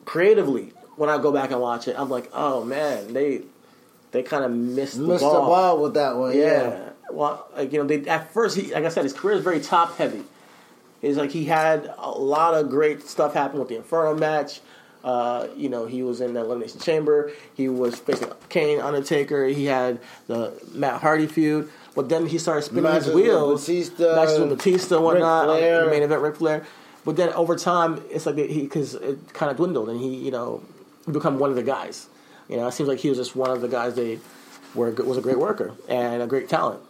[0.05, 3.43] creatively, when I go back and watch it, I'm like, oh man, they
[4.11, 5.47] they kind of missed the Missed the ball.
[5.47, 6.45] ball with that one, yeah.
[6.45, 6.89] yeah.
[7.11, 9.61] Well, like you know, they at first, he like I said, his career is very
[9.61, 10.25] top heavy.
[11.01, 14.61] It's like he had a lot of great stuff happen with the Inferno match.
[15.03, 17.33] Uh, you know, he was in the Elimination Chamber.
[17.55, 19.47] He was facing Kane, Undertaker.
[19.47, 21.71] He had the Matt Hardy feud.
[21.95, 23.63] But then he started spinning Matches his with wheels.
[23.67, 25.49] Batista, matches with Batista and whatnot.
[25.49, 25.81] Ric Flair.
[25.81, 26.67] uh, the main event, Ric Flair.
[27.05, 30.31] But then over time, it's like he because it kind of dwindled, and he you
[30.31, 30.63] know
[31.11, 32.07] become one of the guys.
[32.49, 34.19] You know, it seems like he was just one of the guys they
[34.75, 36.81] were was a great worker and a great talent.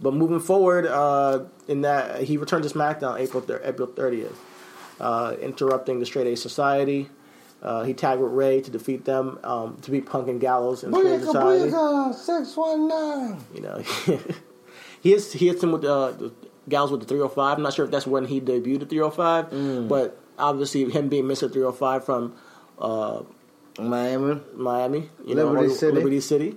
[0.00, 4.38] But moving forward, uh, in that he returned to SmackDown April thir- April thirtieth,
[5.00, 7.08] uh, interrupting the Straight Edge Society.
[7.62, 10.90] Uh, he tagged with Rey to defeat them, um, to beat Punk and Gallows in
[10.90, 11.70] the Straight Edge Booyaka, Society.
[11.70, 13.44] booyaka, 619.
[13.54, 13.78] You know,
[15.00, 16.32] he hits he hits him with uh, the
[16.68, 17.56] Gallows with the 305.
[17.58, 19.88] I'm not sure if that's when he debuted at 305, Mm.
[19.88, 21.50] but obviously him being Mr.
[21.52, 22.34] 305 from
[22.78, 23.22] uh,
[23.80, 25.92] Miami, Miami, you know, Liberty City.
[25.96, 26.56] Liberty City.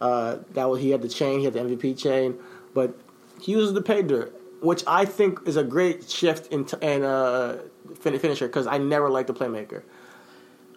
[0.00, 2.36] Uh, that was he had the chain, he had the MVP chain,
[2.74, 2.94] but
[3.40, 4.34] he uses the pay dirt.
[4.62, 7.58] Which I think is a great shift in t- in uh,
[8.00, 9.82] fin- finisher because I never liked the playmaker.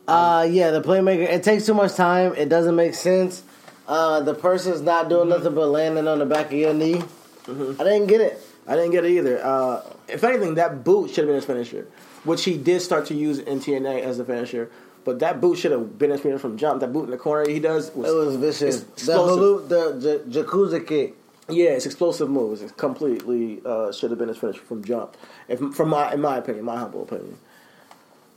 [0.07, 1.22] Uh, yeah, the playmaker.
[1.28, 2.34] It takes too much time.
[2.36, 3.44] It doesn't make sense.
[3.88, 7.02] Uh, the person's not doing nothing but landing on the back of your knee.
[7.48, 7.52] I
[7.84, 8.40] didn't get it.
[8.68, 9.44] I didn't get it either.
[9.44, 11.88] Uh, if anything, that boot should have been his finisher,
[12.24, 14.72] which he did start to use in TNA as a finisher.
[15.03, 16.80] But that boot should have been his finisher from jump.
[16.82, 18.82] That boot in the corner he does was, It was vicious.
[18.82, 21.16] The halu- the jacuzzi kick.
[21.47, 22.61] Yeah, it's explosive moves.
[22.61, 25.15] It completely uh, should have been his finisher from jump.
[25.47, 27.38] If from my in my opinion, my humble opinion.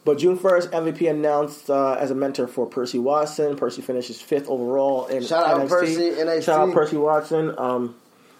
[0.05, 3.57] But June first, MVP announced uh, as a mentor for Percy Watson.
[3.57, 6.43] Percy finishes fifth overall in Shout out Percy, NXT.
[6.45, 7.55] Shout out Percy Watson.
[7.59, 7.95] Um,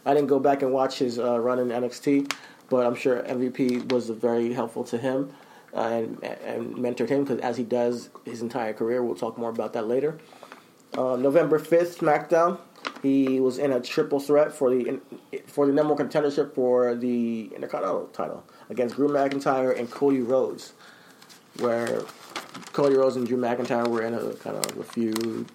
[0.07, 2.33] I didn't go back and watch his uh, run in NXT,
[2.71, 5.31] but I'm sure MVP was very helpful to him
[5.75, 9.51] uh, and, and mentored him because as he does his entire career, we'll talk more
[9.51, 10.19] about that later.
[10.97, 12.59] Uh, November fifth, SmackDown.
[13.03, 15.01] He was in a triple threat for the
[15.47, 20.73] for the number one contendership for the Intercontinental title against Drew McIntyre and Cody Rhodes,
[21.61, 22.03] where
[22.73, 25.47] Cody Rhodes and Drew McIntyre were in a kind of a feud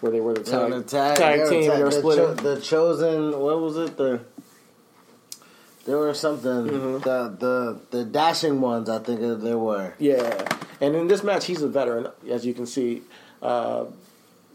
[0.00, 1.70] where they were the They tag, the tag, tag they team.
[1.70, 3.40] tag- they were the, cho- the chosen.
[3.40, 3.96] What was it?
[3.96, 4.20] The
[5.86, 6.50] there were something.
[6.50, 6.98] Mm-hmm.
[6.98, 8.88] The the the dashing ones.
[8.90, 9.94] I think there were.
[9.98, 10.46] Yeah,
[10.80, 13.02] and in this match, he's a veteran, as you can see.
[13.40, 13.86] Uh,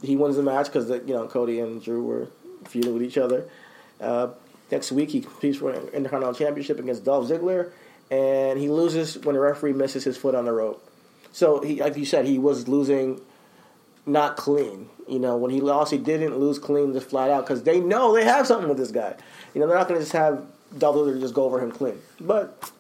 [0.02, 2.28] he wins the match because you know Cody and Drew were
[2.68, 3.48] feuding with each other.
[3.99, 4.30] Uh,
[4.72, 7.72] next week, he competes for an Intercontinental Championship against Dolph Ziggler,
[8.10, 10.88] and he loses when the referee misses his foot on the rope.
[11.32, 13.22] So, he, like you said, he was losing
[14.06, 14.90] not clean.
[15.07, 18.14] You know, when he lost, he didn't lose clean just flat out because they know
[18.14, 19.15] they have something with this guy.
[19.53, 20.45] You know, they're not going to just have
[20.78, 21.99] Dolph Ziggler just go over him clean.
[22.19, 22.72] But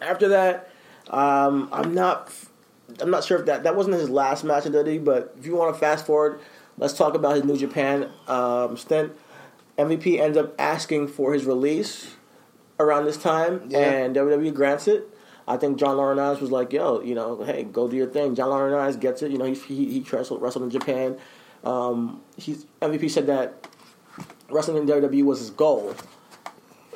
[0.00, 0.70] after that,
[1.08, 2.32] um, I'm not.
[3.00, 5.80] I'm not sure if that that wasn't his last match but if you want to
[5.80, 6.40] fast forward,
[6.78, 9.12] let's talk about his New Japan um, stint.
[9.78, 12.14] MVP ends up asking for his release
[12.78, 13.78] around this time, Yeah.
[13.78, 15.08] and WWE grants it.
[15.48, 18.48] I think John Laurinaitis was like, "Yo, you know, hey, go do your thing." John
[18.50, 19.30] Laurinaitis gets it.
[19.32, 21.16] You know, he he, he wrestled, wrestled in Japan.
[21.64, 23.66] Um, he's, MVP said that
[24.50, 25.94] wrestling in WWE was his goal,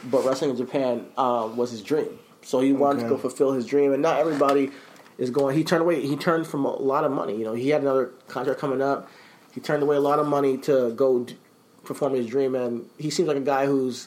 [0.04, 2.18] but wrestling in Japan um, was his dream.
[2.42, 4.70] So he wanted to go fulfill his dream, and not everybody
[5.18, 5.56] is going.
[5.56, 6.06] He turned away.
[6.06, 7.36] He turned from a lot of money.
[7.36, 9.08] You know, he had another contract coming up.
[9.56, 11.36] He turned away a lot of money to go d-
[11.82, 14.06] perform his dream, and he seems like a guy who's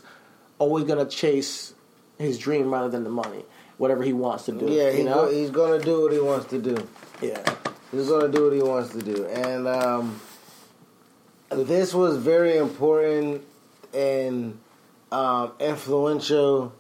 [0.59, 1.73] always going to chase
[2.19, 3.43] his dream rather than the money,
[3.79, 4.67] whatever he wants to do.
[4.71, 5.25] Yeah, you he know.
[5.25, 6.87] go, he's gonna do what he wants to do.
[7.21, 7.43] yeah,
[7.91, 10.21] He's gonna do what he wants to do, and um,
[11.49, 13.41] this was very important
[13.93, 14.59] and
[15.11, 16.73] um, influential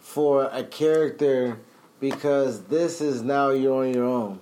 [0.00, 1.58] for a character
[2.00, 4.40] because this is now you're on your own.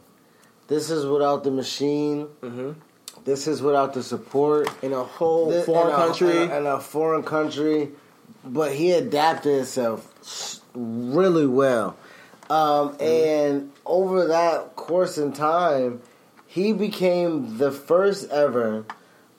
[0.69, 2.29] This is without the machine.
[2.41, 2.77] Mhm.
[3.27, 6.43] This is without the support in a whole Thi- foreign in country.
[6.45, 7.91] in a, in a foreign country,
[8.45, 11.97] but he adapted himself really well.
[12.49, 13.03] Um, Mm-hmm.
[13.03, 16.01] And over that course in time,
[16.47, 18.85] he became the first ever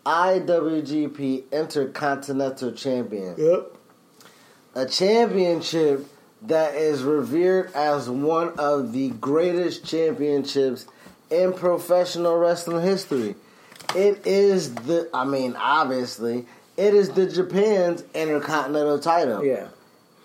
[0.05, 3.35] IWGP Intercontinental Champion.
[3.37, 3.73] Yep.
[4.75, 6.05] A championship
[6.43, 10.85] that is revered as one of the greatest championships
[11.31, 13.35] in professional wrestling history.
[13.95, 16.45] It is the, I mean, obviously,
[16.75, 19.43] it is the Japan's Intercontinental title.
[19.43, 19.67] Yeah.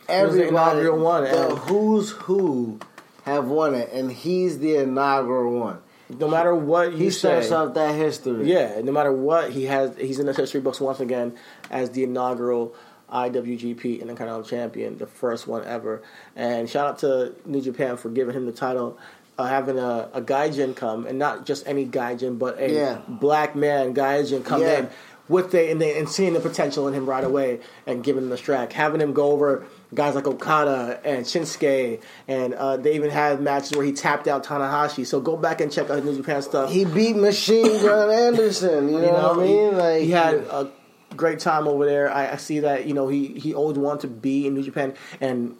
[0.06, 2.80] The Everybody, inaugural one, the who's who
[3.24, 5.78] have won it, and he's the inaugural one.
[6.18, 8.50] No matter what He starts off that history.
[8.50, 11.36] Yeah, no matter what, he has he's in the history books once again
[11.70, 12.74] as the inaugural
[13.10, 16.02] IWGP Intercontinental Champion, the first one ever.
[16.34, 18.98] And shout out to New Japan for giving him the title,
[19.38, 22.98] uh, having a, a gaijin come, and not just any gaijin, but a Yeah.
[23.08, 24.78] black man gaijin come Yeah.
[24.80, 24.90] in
[25.28, 28.28] with the and, they, and seeing the potential in him right away and giving him
[28.28, 29.64] the strike, having him go over
[29.94, 34.44] guys like Okada and Shinsuke, and uh, they even had matches where he tapped out
[34.44, 35.06] Tanahashi.
[35.06, 36.70] So go back and check out his New Japan stuff.
[36.70, 38.88] He beat Machine Gun Anderson.
[38.88, 39.70] You know, what I mean?
[39.70, 40.70] he, Like he had a
[41.16, 42.10] great time over there.
[42.12, 44.92] I, I see that you know he he always wanted to be in New Japan,
[45.20, 45.56] and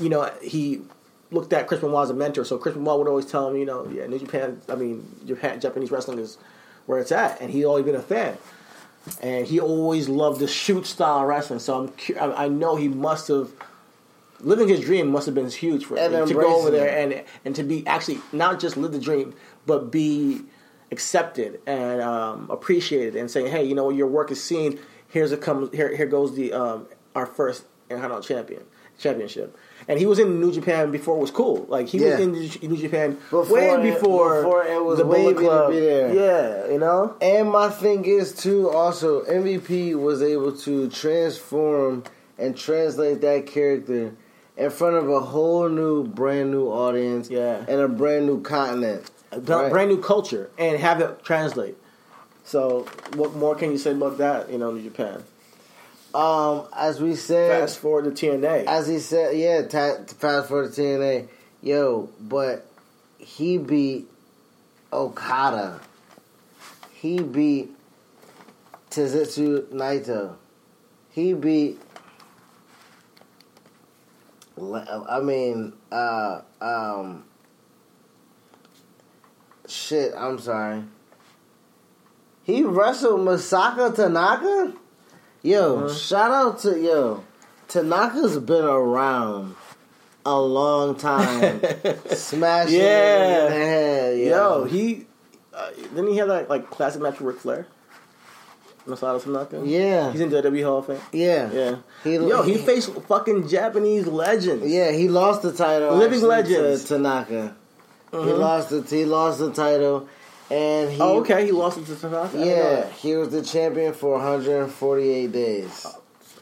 [0.00, 0.80] you know he
[1.30, 2.44] looked at Chris Benoit as a mentor.
[2.44, 4.60] So Chris Benoit would always tell him, you know, yeah, New Japan.
[4.68, 6.38] I mean, Japan Japanese wrestling is
[6.86, 8.38] where it's at, and he always been a fan.
[9.22, 11.60] And he always loved the shoot style wrestling.
[11.60, 13.50] So I'm I I know he must have
[14.40, 17.56] living his dream must have been huge for him to go over there and and
[17.56, 19.34] to be actually not just live the dream,
[19.66, 20.42] but be
[20.90, 24.78] accepted and um, appreciated and saying, hey, you know, your work is seen.
[25.08, 25.70] Here's a come.
[25.72, 28.62] Here, here goes the um, our first Intercontinental champion
[28.98, 29.56] championship.
[29.88, 31.64] And he was in New Japan before it was cool.
[31.68, 32.10] Like he Yeah.
[32.10, 32.20] was
[32.62, 35.70] in New Japan Before way it- before, before it was the Bullet Club.
[35.70, 36.12] be there.
[36.14, 37.14] Yeah, you know.
[37.22, 38.68] And my thing is too.
[38.68, 42.04] Also, MVP was able to transform
[42.38, 44.12] and translate that character
[44.58, 47.64] in front of a whole new, brand new audience, Yeah.
[47.66, 49.70] and a brand new continent, a right?
[49.70, 51.76] brand new culture, and have it translate.
[52.44, 52.84] So,
[53.16, 54.50] what more can you say about that?
[54.50, 55.22] You know, in Japan.
[56.14, 58.64] Um, as we said, Fast forward to TNA.
[58.66, 61.28] as he said, yeah, ta- fast forward to TNA,
[61.62, 62.66] yo, but
[63.18, 64.08] he beat
[64.92, 65.80] Okada.
[66.92, 67.70] He beat
[68.90, 70.34] Tetsuya Naito.
[71.10, 71.78] He beat.
[74.60, 77.24] I mean, uh, um,
[79.68, 80.12] shit.
[80.16, 80.82] I'm sorry.
[82.42, 84.72] He wrestled Masato Tanaka.
[85.42, 85.94] Yo, Uh-huh.
[85.94, 87.22] shout out to yo.
[87.68, 89.54] Tanaka's been around
[90.26, 91.60] a long time,
[92.10, 93.44] smashing Yeah.
[93.44, 94.18] in the head.
[94.18, 95.06] Yo, Yo, he
[95.54, 97.66] uh, didn't he have that like classic match with Ric Flair?
[98.86, 99.62] Masato Tanaka.
[99.66, 100.10] Yeah.
[100.12, 100.98] he's in WWE Hall of Fame.
[101.12, 104.66] yeah, Yeah, He- yo, he, he- faced fucking Japanese legends.
[104.66, 104.90] yeah.
[104.92, 105.94] He lost the title.
[105.96, 106.84] Living legends.
[106.84, 107.54] to Tanaka.
[108.10, 108.38] He Mhm.
[108.38, 110.08] lost the he lost the title,
[110.50, 112.28] and he oh, okay, he lost it to Tanaka.
[112.28, 115.86] I didn't know yeah he was the champion for 148 days.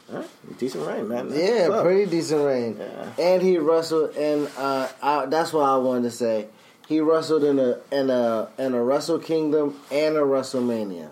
[0.09, 1.27] Alright, decent reign, man.
[1.27, 2.77] That's Yeah, pretty decent reign.
[2.79, 3.09] Yeah.
[3.19, 6.47] And he wrestled, and uh, I, that's what I wanted to say.
[6.87, 11.09] He wrestled in a in a in a Wrestle Kingdom and a WrestleMania.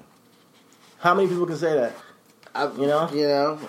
[1.00, 1.94] How many people can say that?
[2.56, 3.10] I, You know?
[3.12, 3.60] you know.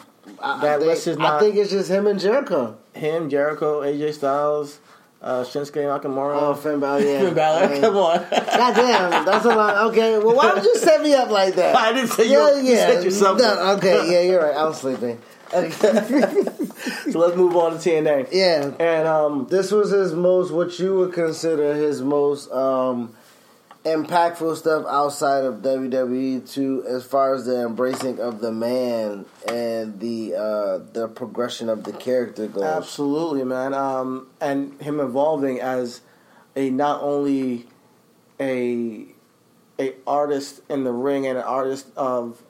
[0.40, 2.77] I, That I, think, list is I think it's just him and Jericho.
[2.94, 4.78] Him, Jericho, AJ Styles,
[5.27, 6.36] uh, Shinsuke Nakamura.
[6.40, 7.20] Oh, Finn Balor, yeah.
[7.20, 8.19] Finn Balor, I mean, come on.
[8.31, 9.77] Goddamn, that's a lot.
[9.90, 11.74] Okay, well, why would you set me up like that?
[11.74, 12.86] I didn't say you- yeah, you yeah.
[12.93, 13.78] set yourself No, up.
[13.78, 14.57] okay, yeah, you're right.
[14.57, 15.20] I was sleeping.
[15.53, 15.70] Okay.
[17.11, 18.28] so let's move on to TNA.
[18.32, 23.15] yeah, And um, this was his most what you would consider his most um
[23.86, 30.00] impactful stuff outside of WWE too as far as the embracing of the man and
[30.00, 32.64] the uh the progression of the character goes.
[32.64, 33.74] Absolutely, man.
[33.74, 36.00] Um, and him evolving as
[36.56, 37.66] a not only
[38.40, 39.06] a
[39.78, 42.42] a artist in the ring and an artist of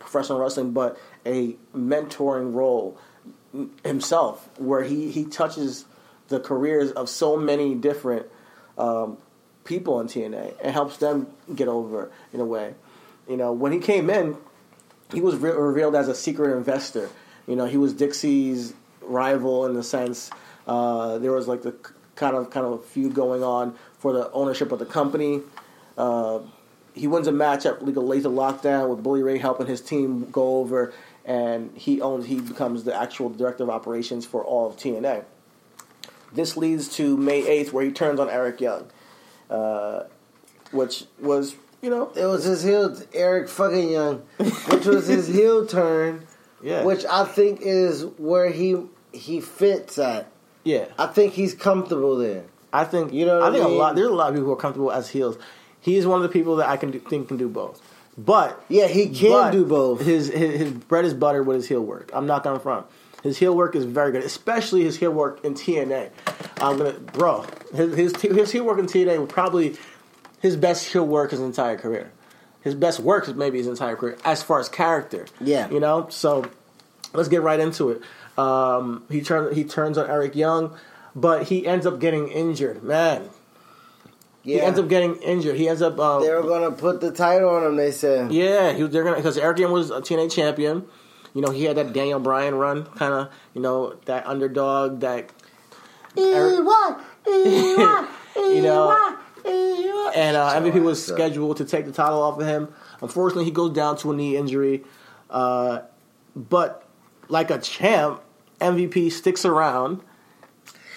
[0.00, 2.98] professional wrestling, but a mentoring role
[3.84, 5.84] himself, where he he touches
[6.26, 8.26] the careers of so many different
[8.76, 9.18] um,
[9.64, 12.74] people in TNA and helps them get over in a way.
[13.28, 14.36] You know, when he came in,
[15.12, 17.08] he was re- revealed as a secret investor.
[17.46, 20.30] You know, he was Dixie's rival in the sense
[20.66, 21.74] uh, there was like the
[22.14, 25.40] kind of kind of a feud going on for the ownership of the company.
[25.96, 26.40] Uh,
[26.94, 30.58] he wins a match at of Lethal Lockdown with Bully Ray helping his team go
[30.58, 30.92] over,
[31.24, 35.24] and he owns he becomes the actual director of operations for all of TNA.
[36.32, 38.90] This leads to May eighth, where he turns on Eric Young,
[39.52, 40.04] uh,
[40.70, 44.18] which was you know It was his heel, Eric fucking Young,
[44.70, 46.26] which was his heel turn,
[46.62, 48.76] yeah which I think is where he
[49.12, 50.30] he fits at.
[50.64, 52.44] yeah I think he's comfortable there.
[52.72, 53.94] I think You know what I I think a lot.
[53.96, 55.36] There's a lot of people who are comfortable as heels.
[55.80, 57.82] He's one of the people that I can do, think can do both.
[58.16, 60.00] But Yeah, he can do both.
[60.00, 62.10] His, his his bread is butter with his heel work.
[62.14, 62.86] I'm not gonna front.
[63.22, 66.10] His heel work is very good, especially his heel work in TNA.
[66.60, 67.46] I'm gonna, bro.
[67.74, 69.76] His his, his heel work in TNA was probably
[70.40, 72.12] his best heel work his entire career.
[72.62, 75.26] His best work is maybe his entire career as far as character.
[75.40, 75.68] Yeah.
[75.70, 76.08] you know.
[76.10, 76.50] So
[77.12, 78.02] let's get right into it.
[78.38, 80.76] Um, he turns he turns on Eric Young,
[81.14, 82.82] but he ends up getting injured.
[82.82, 83.28] Man,
[84.42, 85.56] Yeah, he ends up getting injured.
[85.56, 85.98] He ends up.
[85.98, 87.76] Uh, they were gonna put the title on him.
[87.76, 88.32] They said.
[88.32, 90.86] yeah, he they're gonna because Eric Young was a TNA champion.
[91.34, 93.32] You know, he had that Daniel Bryan run, kind of.
[93.54, 95.30] You know, that underdog, that
[96.16, 96.58] Eric-
[97.26, 99.16] you know,
[100.14, 102.72] and uh, MVP was scheduled to take the title off of him.
[103.00, 104.84] Unfortunately, he goes down to a knee injury.
[105.30, 105.80] Uh,
[106.36, 106.86] but
[107.28, 108.20] like a champ,
[108.60, 110.00] MVP sticks around.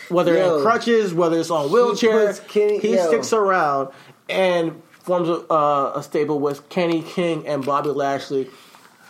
[0.09, 3.07] Whether Yo, in crutches, whether it's on wheelchair, Kenny- he yo.
[3.07, 3.89] sticks around
[4.29, 8.49] and forms a, uh, a stable with Kenny King and Bobby Lashley.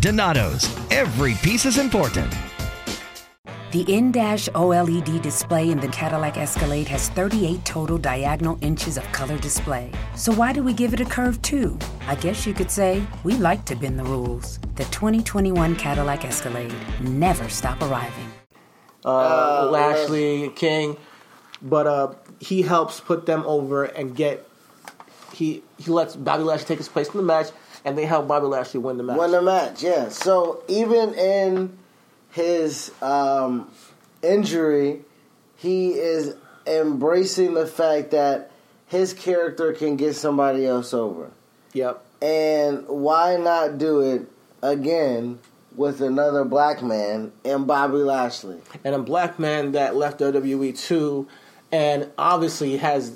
[0.00, 0.68] Donato's.
[0.90, 2.32] Every piece is important.
[3.70, 9.36] The in-dash OLED display in the Cadillac Escalade has 38 total diagonal inches of color
[9.38, 9.90] display.
[10.16, 11.78] So why do we give it a curve too?
[12.06, 14.58] I guess you could say we like to bend the rules.
[14.76, 16.72] The 2021 Cadillac Escalade.
[17.02, 18.32] Never stop arriving.
[19.04, 20.96] uh, Uh, Lashley, King,
[21.60, 24.46] but uh, he helps put them over and get.
[25.34, 27.48] He he lets Bobby Lashley take his place in the match,
[27.88, 29.16] and they helped Bobby Lashley win the match.
[29.16, 30.10] Win the match, yeah.
[30.10, 31.78] So even in
[32.30, 33.70] his um,
[34.20, 35.00] injury,
[35.56, 36.36] he is
[36.66, 38.50] embracing the fact that
[38.88, 41.30] his character can get somebody else over.
[41.72, 42.04] Yep.
[42.20, 44.26] And why not do it
[44.60, 45.38] again
[45.74, 48.58] with another black man and Bobby Lashley?
[48.84, 51.26] and a black man that left WWE too,
[51.72, 53.14] and obviously has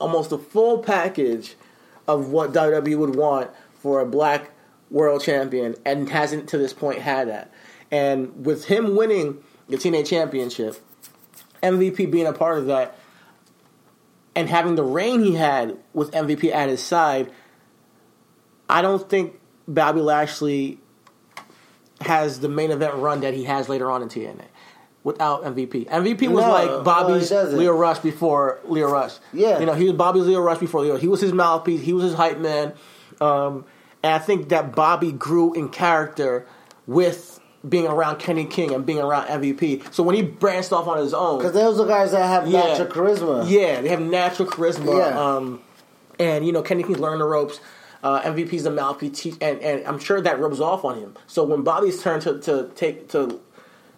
[0.00, 1.54] almost a full package
[2.08, 4.50] of what WWE would want for a black
[4.90, 7.52] world champion, and hasn't to this point had that.
[7.90, 10.76] And with him winning the TNA championship,
[11.62, 12.98] MVP being a part of that,
[14.34, 17.30] and having the reign he had with MVP at his side,
[18.68, 20.78] I don't think Bobby Lashley
[22.00, 24.44] has the main event run that he has later on in TNA
[25.02, 25.88] without MVP.
[25.88, 27.58] MVP was No, like Bobby's doesn't.
[27.58, 29.14] Lio Rush before Lio Rush.
[29.32, 29.58] Yeah.
[29.58, 30.96] you know he was Bobby's Lio Rush before Lio.
[30.96, 31.80] He was his mouthpiece.
[31.80, 32.74] He was his hype man.
[33.20, 33.64] Um,
[34.02, 36.46] and I think that Bobby grew in character
[36.86, 39.92] with being around Kenny King and being around MVP.
[39.92, 42.62] So when he branched off on his own, Because those are guys that have Yeah.
[42.64, 43.48] natural charisma.
[43.50, 44.96] yeah, they have natural charisma.
[44.98, 45.18] Yeah.
[45.20, 45.60] Um,
[46.20, 47.60] and you know, Kenny King's learning the ropes.
[48.00, 51.14] Uh, MVP's the mouthpiece, and and I'm sure that rubs off on him.
[51.26, 53.40] So when Bobby's turn to, to take to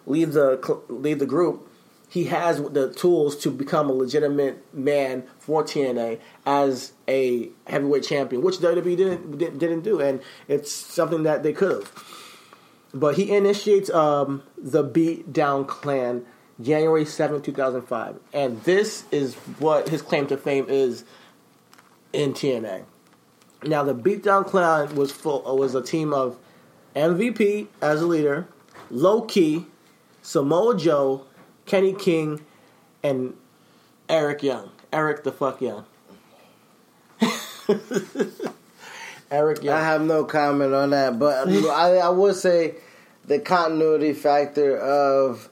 [0.07, 1.69] leave the leave the group,
[2.11, 8.41] he has the tools to become a legitimate man for TNA as a heavyweight champion,
[8.41, 10.19] which WWE didn't didn't, do, and
[10.49, 12.05] it's something that they could have.
[12.93, 16.25] But he initiates um, the Beat Down Clan
[16.61, 18.19] January seventh, 2005.
[18.33, 21.05] And this is what his claim to fame is
[22.11, 22.83] in TNA.
[23.63, 26.37] Now, the Beatdown Clan was full, uh, was a team of
[26.93, 28.49] MVP as a leader,
[28.89, 29.65] Low Ki,
[30.21, 31.25] Samoa Joe,
[31.65, 32.41] Kenny King,
[33.03, 33.35] and
[34.09, 34.71] Eric Young.
[34.91, 35.85] Eric the fuck Young.
[39.31, 39.75] Eric Young.
[39.77, 42.75] I have no comment on that, but I, I would say
[43.25, 45.49] the continuity factor of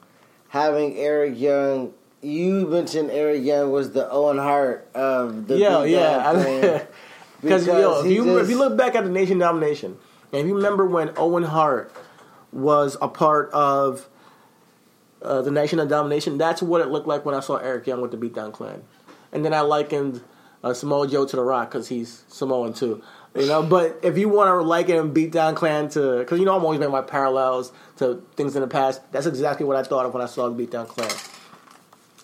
[0.50, 1.94] having Eric Young.
[2.22, 6.84] You mentioned Eric Young was the Owen Hart of the yeah, yeah.
[7.42, 9.98] Because yo, if you, just- if you look back at the Nation Domination,
[10.34, 11.94] and if you remember when Owen Hart
[12.52, 14.06] was a part of
[15.22, 18.02] uh, the Nation of Domination, that's what it looked like when I saw Eric Young
[18.02, 18.84] with the Beatdown Clan.
[19.32, 20.22] And then I likened
[20.64, 23.02] uh, Samoa Joe to The Rock because he's Samoan too.
[23.36, 26.64] You know, but if you want to liken Beatdown Clan to, because you know I'm
[26.64, 29.02] always making my parallels to things in the past.
[29.12, 31.12] That's exactly what I thought of when I saw the Beatdown Clan.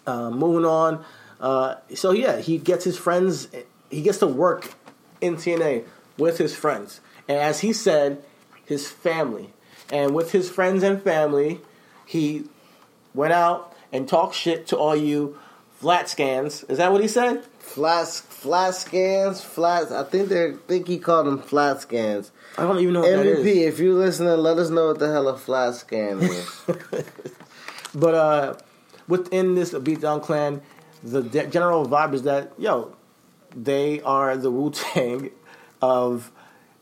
[0.08, 1.06] Uh, moving on.
[1.40, 3.50] Uh, so yeah, he gets his friends.
[3.92, 4.74] He gets to work
[5.22, 5.86] in TNA
[6.18, 8.24] with his friends, and as he said,
[8.66, 9.52] his family.
[9.92, 11.62] And with his friends and family,
[12.06, 12.46] he
[13.16, 15.38] went out and talked shit to all you
[15.80, 16.64] flat scans.
[16.66, 17.44] Is that what he said?
[17.60, 19.92] Flat flat scans, flat.
[19.92, 22.32] I think they think he called them flat scans.
[22.58, 23.68] I don't even know what that MVP.
[23.68, 26.62] If you listening, let us know what the hell a flat scan is.
[27.94, 28.56] But uh,
[29.08, 30.62] within this Beatdown Clan,
[31.02, 32.94] the de- general vibe is that yo,
[33.56, 35.32] they are the Wu Tang
[35.82, 36.32] of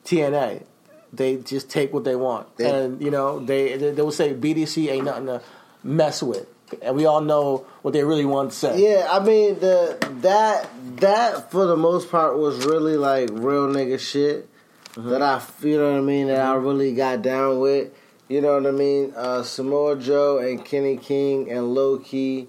[0.06, 0.64] TNA.
[1.12, 4.34] They just take what they want, They- and you know they they, they will say
[4.34, 5.42] BDC ain't nothing to
[5.84, 6.48] mess with,
[6.82, 8.82] and we all know what they really want to say.
[8.82, 14.00] Yeah, I mean the that that for the most part was really like real nigga
[14.00, 14.50] shit
[14.98, 17.92] that I you know what I mean that I really got down with.
[18.30, 19.14] You know what I mean?
[19.16, 22.48] Uh, Samoa Joe and Kenny King and Low Ki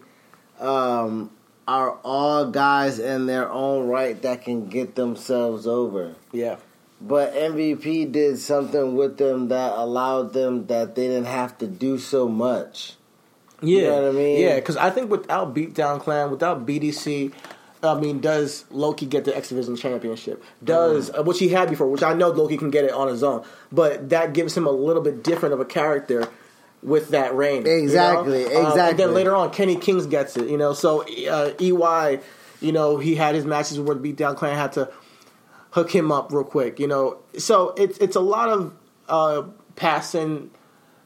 [0.60, 1.30] um,
[1.66, 6.14] are all guys in their own right that can get themselves over.
[6.32, 6.56] Yeah.
[7.00, 11.98] But MVP did something with them that allowed them that they didn't have to do
[11.98, 12.94] so much.
[13.62, 14.40] Yeah, You know what I mean?
[14.40, 17.32] Yeah, because I think without Beatdown Clan, without BDC,
[17.82, 20.42] I mean, does Low Ki get the X Division Championship?
[20.62, 21.18] Does Mm.
[21.18, 23.22] uh, which he had before, which I know Low Ki can get it on his
[23.22, 26.26] own, but that gives him a little bit different of a character
[26.82, 27.64] with that reign.
[27.64, 27.82] you know?
[27.82, 28.96] Exactly, Um, and exactly.
[29.04, 30.48] then later on, Kenny Kings gets it.
[30.48, 32.20] You know, so uh, EY,
[32.60, 34.90] you know, he had his matches where the Beatdown Clan had to
[35.70, 36.78] hook him up real quick.
[36.80, 38.72] You know, so it's it's a lot of
[39.08, 39.42] uh,
[39.76, 40.50] passing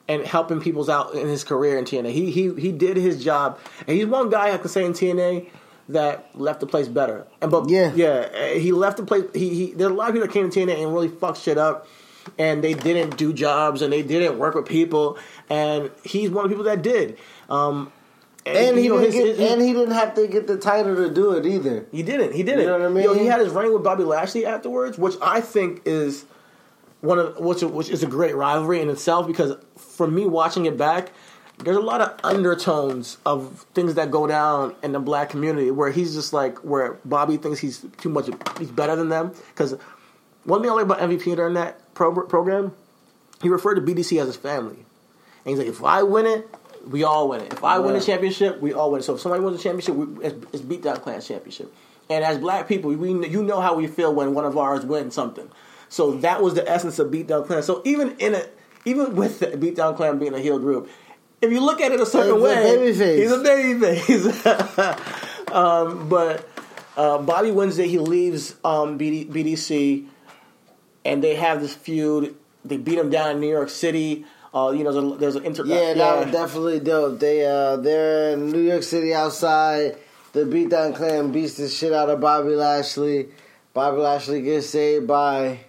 [0.09, 2.11] and helping people's out in his career in TNA.
[2.13, 5.49] He he he did his job, and he's one guy I can say in TNA
[5.91, 7.27] that left the place better.
[7.41, 9.25] And but yeah, yeah, uh, he left the place.
[9.35, 11.59] He, he there's a lot of people that came to TNA and really fucked shit
[11.59, 11.87] up,
[12.39, 15.19] and they didn't do jobs and they didn't work with people,
[15.51, 17.19] and he's one of the people that did.
[17.51, 17.93] Um,
[18.47, 20.97] And, he know, didn't his- get, his- and he didn't have to get the title
[20.97, 21.85] to do it either.
[21.93, 22.33] he didn't.
[22.35, 22.61] He didn't.
[22.61, 23.05] You know what I mean?
[23.05, 26.25] Yo, he had his reign with Bobby Lashley afterwards, which I think is
[27.01, 30.77] one of which which is a great rivalry in itself because for me watching it
[30.77, 31.11] back,
[31.59, 35.91] there's a lot of undertones of things that go down in the black community where
[35.91, 39.33] he's just like where Bobby thinks he's too much he's better than them.
[39.49, 39.77] Because
[40.45, 42.75] one thing I like about MVP during that pro- program
[43.43, 44.85] he referred to BDC as his family.
[45.45, 46.49] And he's like if I win it
[46.87, 47.53] we all win it.
[47.53, 49.05] If I win the championship we all win it.
[49.05, 51.73] So if somebody wins a championship we, it's, it's beat down class championship.
[52.11, 55.15] And as black people we you know how we feel when one of ours wins
[55.15, 55.49] something
[55.89, 59.47] so that was the essence of beatdown clan so even in it even with the
[59.49, 60.89] beatdown clan being a heel group
[61.41, 63.19] if you look at it a certain He's a way, babyface.
[63.19, 65.53] he's a baby face.
[65.53, 66.49] um, but
[66.97, 70.07] uh, Bobby Wednesday, he leaves um, BD, BDC,
[71.05, 72.35] and they have this feud.
[72.65, 74.25] They beat him down in New York City.
[74.53, 75.65] Uh, you know, there's, a, there's an inter.
[75.65, 77.21] Yeah, that was definitely dope.
[77.21, 79.97] They uh they're in New York City outside.
[80.33, 83.29] The beatdown clan beats the shit out of Bobby Lashley.
[83.75, 85.61] Bobby Lashley gets saved by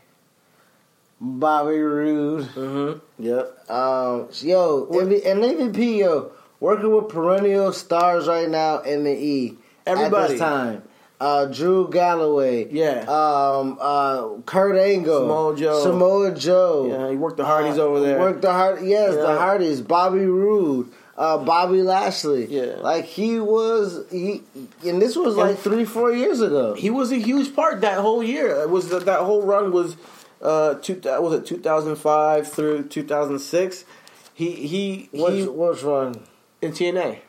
[1.22, 2.46] Bobby Roode.
[2.50, 3.24] Mm-hmm.
[3.24, 3.70] Yep.
[3.70, 5.44] Um, yo, MV, and
[5.76, 9.58] MVP, yo, working with perennial stars right now in the E.
[9.86, 10.38] Everybody.
[10.38, 10.84] time.
[11.20, 12.72] Uh, Drew Galloway.
[12.72, 13.02] Yeah.
[13.02, 15.20] Um, uh, Kurt Angle.
[15.28, 15.84] Samoa Joe.
[15.84, 16.88] Samoa Joe.
[16.90, 18.20] Yeah, he worked the Hardys Uh, over there.
[18.20, 18.82] Worked the Hard.
[18.84, 19.38] Yes, the Yeah.
[19.38, 19.82] Hardys.
[19.82, 20.90] Bobby Roode.
[21.18, 22.46] Uh, Bobby Lashley.
[22.46, 22.76] Yeah.
[22.80, 24.44] Like he was he,
[24.88, 26.74] and this was like three, four years ago.
[26.76, 28.48] He was a huge part that whole year.
[28.62, 29.98] It was that, that whole run was
[30.41, 33.86] uh two that was it 2005 through 2006.
[34.34, 36.24] He he Which, he which one?
[36.61, 37.20] in TNA.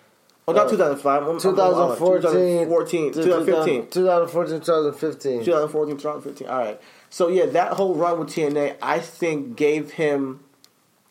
[0.49, 1.23] Oh, not Uh, 2005.
[1.23, 3.87] I'm- I'm- 2014, 2014, to 2015.
[3.89, 5.45] 2014, 2015.
[5.45, 6.49] 2014, 2015.
[6.49, 6.81] All right.
[7.09, 10.41] So yeah, that whole run with TNA, I think gave him,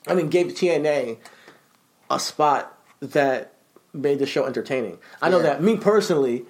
[0.07, 1.17] I mean, gave TNA
[2.09, 3.53] a spot that
[3.93, 4.97] made the show entertaining.
[5.21, 5.43] I know Yeah.
[5.43, 6.45] that me personally,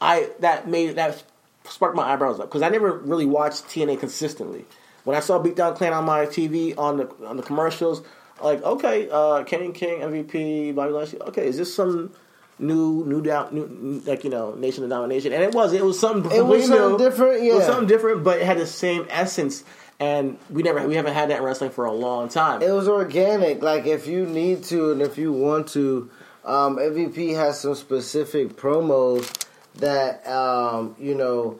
[0.00, 1.22] I that made that
[1.68, 4.64] sparked my eyebrows up because I never really watched TNA consistently.
[5.04, 8.02] When I saw Beatdown Clan on my TV on the on the commercials,
[8.42, 11.20] like okay, uh, Kenny King MVP, Bobby Lashley.
[11.22, 12.12] Okay, is this some
[12.58, 15.32] new new down new like you know Nation of Domination?
[15.32, 16.98] And it was it was something It was something new.
[16.98, 17.66] different, It was yeah.
[17.66, 19.64] something different, but it had the same essence.
[19.98, 22.62] And we never we haven't had that in wrestling for a long time.
[22.62, 23.62] It was organic.
[23.62, 26.10] Like if you need to and if you want to,
[26.44, 29.46] um, MVP has some specific promos
[29.76, 31.58] that um, you know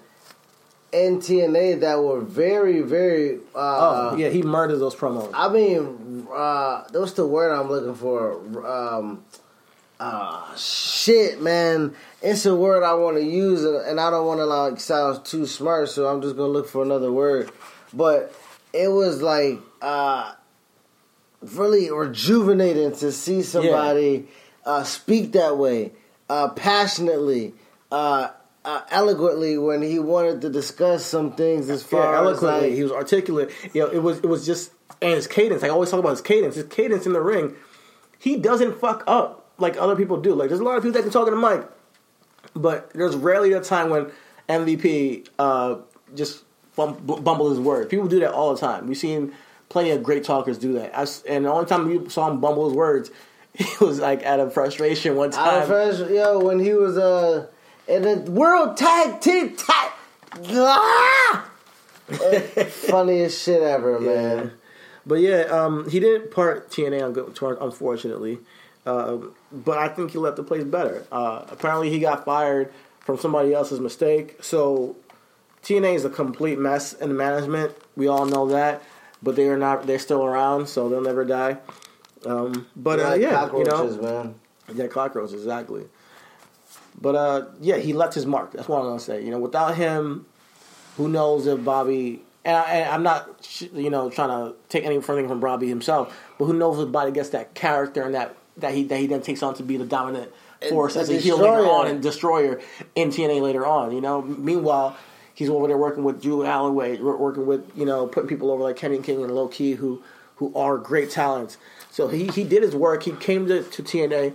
[0.92, 3.36] in TNA that were very, very.
[3.54, 5.30] Uh, oh yeah, he murdered those promos.
[5.34, 8.66] I mean, uh, what's the word I'm looking for?
[8.66, 9.24] Um,
[9.98, 11.94] uh, shit, man.
[12.20, 15.24] It's a word I want to use, and and I don't want to like sound
[15.24, 17.50] too smart, so I'm just gonna look for another word.
[17.94, 18.34] But
[18.72, 20.34] it was like uh,
[21.40, 24.28] really rejuvenating to see somebody
[24.64, 25.92] uh, speak that way,
[26.28, 27.54] uh, passionately,
[27.90, 28.28] uh,
[28.64, 32.68] uh, eloquently when he wanted to discuss some things as far yeah, as eloquently.
[32.68, 33.50] like he was articulate.
[33.72, 35.62] You know, it was it was just and his cadence.
[35.62, 36.54] I always talk about his cadence.
[36.54, 37.54] His cadence in the ring.
[38.18, 40.34] He doesn't fuck up like other people do.
[40.34, 41.66] Like there's a lot of people that can talk in the mic,
[42.54, 44.12] but there's rarely a time when
[44.48, 45.76] MVP uh,
[46.14, 46.44] just
[46.76, 47.88] bum- bumble his word.
[47.88, 48.86] People do that all the time.
[48.86, 49.32] We've seen
[49.68, 50.96] plenty of great talkers do that.
[50.96, 53.10] I and the only time you saw him bumble his words,
[53.54, 55.62] he was like out of frustration one Out time.
[55.62, 57.46] of fresh, yo, when he was uh
[57.88, 59.92] in the World Tag Team Tag,
[60.54, 61.48] ah!
[62.08, 64.52] funniest shit ever, man.
[65.06, 68.38] But yeah, um, he didn't part TNA on good unfortunately.
[68.86, 69.18] uh,
[69.50, 71.04] but I think he left the place better.
[71.10, 74.42] Uh, apparently, he got fired from somebody else's mistake.
[74.42, 74.96] So
[75.62, 77.74] TNA is a complete mess in management.
[77.96, 78.82] We all know that.
[79.22, 79.86] But they are not.
[79.86, 81.58] They're still around, so they'll never die.
[82.26, 84.34] Um, but uh, Like yeah, you know, man.
[84.74, 85.84] yeah, cockroaches, exactly.
[87.00, 88.52] But uh, yeah, he left his mark.
[88.52, 89.24] That's what I'm gonna say.
[89.24, 90.26] You know, without him,
[90.96, 92.22] who knows if Bobby?
[92.44, 96.46] And, I, and I'm not, you know, trying to take anything from Bobby himself, but
[96.46, 99.42] who knows if Bobby gets that character and that that he that he then takes
[99.42, 100.32] on to be the dominant
[100.68, 102.60] force the as a heel later on and destroyer
[102.94, 103.92] in TNA later on.
[103.92, 104.96] You know, meanwhile.
[105.34, 108.76] He's over there working with Drew Galloway, working with you know putting people over like
[108.76, 110.02] Kenny King and Low Ki, who
[110.42, 111.56] who are great talents.
[111.90, 113.04] So he, he did his work.
[113.04, 114.34] He came to, to TNA.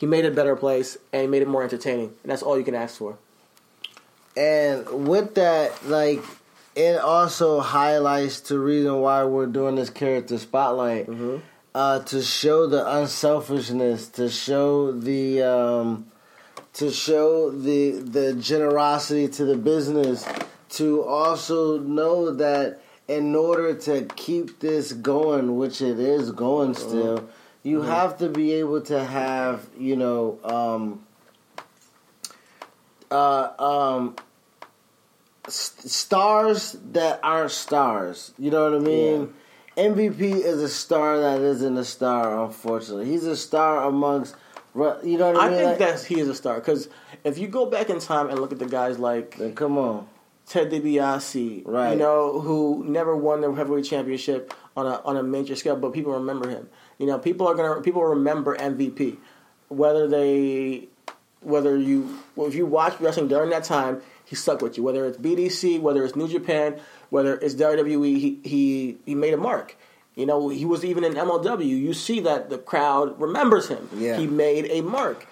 [0.00, 2.14] He made it a better place and he made it more entertaining.
[2.22, 3.18] And that's all you can ask for.
[4.34, 6.22] And with that, like,
[6.74, 11.06] it also highlights the reason why we're doing this character spotlight.
[11.74, 16.06] Uh, to show the unselfishness, to show the um,
[16.72, 20.26] to show the the generosity to the business,
[20.70, 27.28] to also know that in order to keep this going, which it is going still,
[27.62, 31.04] you have to be able to have you know um,
[33.10, 34.16] uh, um,
[35.46, 38.32] s- stars that aren't stars.
[38.38, 39.34] You know what I mean?
[39.76, 42.44] MVP is a star that isn't a star.
[42.44, 44.34] Unfortunately, he's a star amongst.
[44.74, 45.58] You know what I I mean?
[45.58, 46.88] think Like- that he is a star because
[47.24, 50.06] if you go back in time and look at the guys like Then come on,
[50.46, 51.92] Ted DiBiase, Right.
[51.92, 55.92] you know, who never won the heavyweight championship on a on a major scale, but
[55.92, 56.68] people remember him.
[57.00, 59.16] You know, people are gonna people remember MVP,
[59.68, 60.88] whether they
[61.40, 64.82] whether you well, if you watch wrestling during that time, he stuck with you.
[64.82, 66.78] Whether it's BDC, whether it's New Japan,
[67.08, 69.78] whether it's WWE, he he he made a mark.
[70.14, 71.66] You know, he was even in MLW.
[71.66, 73.88] You see that the crowd remembers him.
[73.96, 74.18] Yeah.
[74.18, 75.26] He made a mark.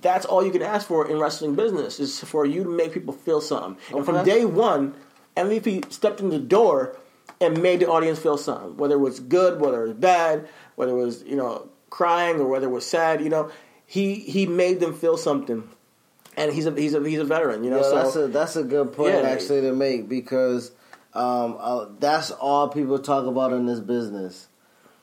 [0.00, 3.12] That's all you can ask for in wrestling business is for you to make people
[3.12, 3.76] feel something.
[3.92, 4.94] Oh, and from day one,
[5.36, 6.96] MVP stepped in the door
[7.40, 8.76] and made the audience feel something.
[8.76, 12.46] Whether it was good, whether it was bad, whether it was you know crying or
[12.46, 13.20] whether it was sad.
[13.20, 13.50] You know,
[13.84, 15.68] he he made them feel something.
[16.36, 17.64] And he's a he's a he's a veteran.
[17.64, 19.22] You know, Yeah, so that's a that's a good point Yeah.
[19.22, 20.70] actually to make because
[21.14, 24.46] um, uh, that's all people talk about in this business.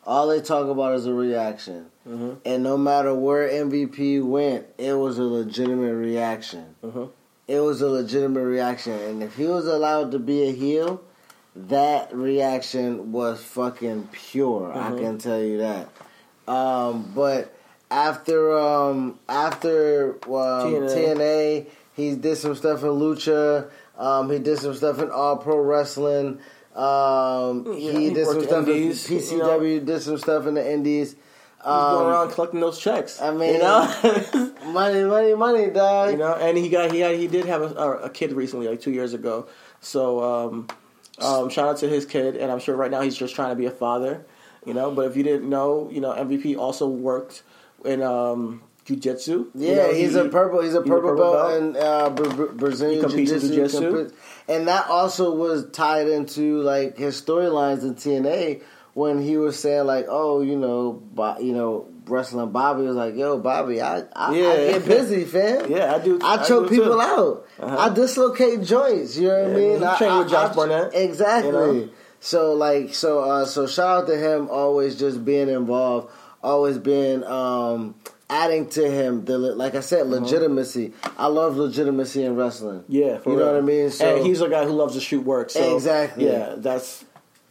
[0.08, 2.34] All they talk about is a reaction, Mm-hmm.
[2.46, 6.76] and no matter where MVP went, it was a legitimate reaction.
[6.84, 7.10] Mhm.
[7.48, 11.02] It was a legitimate reaction, and if he was allowed to be a heel,
[11.56, 14.72] that reaction was fucking pure.
[14.74, 14.98] I Mhm.
[15.00, 15.88] can tell you that.
[16.48, 17.54] Um, but
[17.90, 21.16] after um, after um, TNA.
[21.18, 23.70] TNA, he did some stuff in Lucha.
[23.98, 26.40] Um, he did some stuff in All Pro Wrestling.
[26.76, 29.86] Um, Yeah, he he did some stuff Indies, in you PCW.
[29.86, 31.12] Did some stuff in the Indies.
[31.12, 33.22] he's going Um, around collecting those checks.
[33.22, 33.88] I mean, you know.
[34.68, 36.12] money, money, money, dog.
[36.12, 38.68] you know, and he got he had, he did have a, a, a kid recently,
[38.68, 39.48] like two years ago.
[39.80, 40.68] So um,
[41.20, 43.56] um, shout out to his kid, and I'm sure right now he's just trying to
[43.56, 44.26] be a father.
[44.66, 47.44] You know, but if you didn't know, you know, MVP also worked
[47.84, 49.48] in um, jujitsu.
[49.54, 50.62] Yeah, You know, he's he- a purple.
[50.62, 54.10] He's a he's purple, belt, in uh, Bra- Bra- Brazilian jiu-jitsu.
[54.48, 58.62] And that also was tied into like his storylines in TNA
[58.94, 63.16] when he was saying like, oh, you know, Bo- you know, wrestling Bobby was like,
[63.16, 64.56] yo, Bobby, I, I, I Yeah.
[64.80, 65.70] get busy, fam.
[65.76, 66.20] Yeah, I do.
[66.24, 66.82] I choke do too.
[66.84, 67.46] people out.
[67.60, 67.78] Uh-huh.
[67.78, 69.18] I dislocate joints.
[69.18, 69.84] You know what Yeah, I mean?
[69.84, 71.48] I, trained with Josh I- Barnett, Exactly.
[71.48, 71.52] you
[71.86, 71.90] know?
[72.20, 76.12] So like, so uh, so shout out to him always just being involved,
[76.42, 77.94] always being um,
[78.30, 80.94] adding to him the like I said legitimacy.
[81.18, 82.78] I love legitimacy in wrestling.
[82.80, 82.86] Uh-huh.
[82.90, 83.92] Yeah, for you know what I mean.
[83.92, 85.52] So and he's a guy who loves to shoot work.
[85.52, 86.26] So Exactly.
[86.26, 87.06] Yeah, that's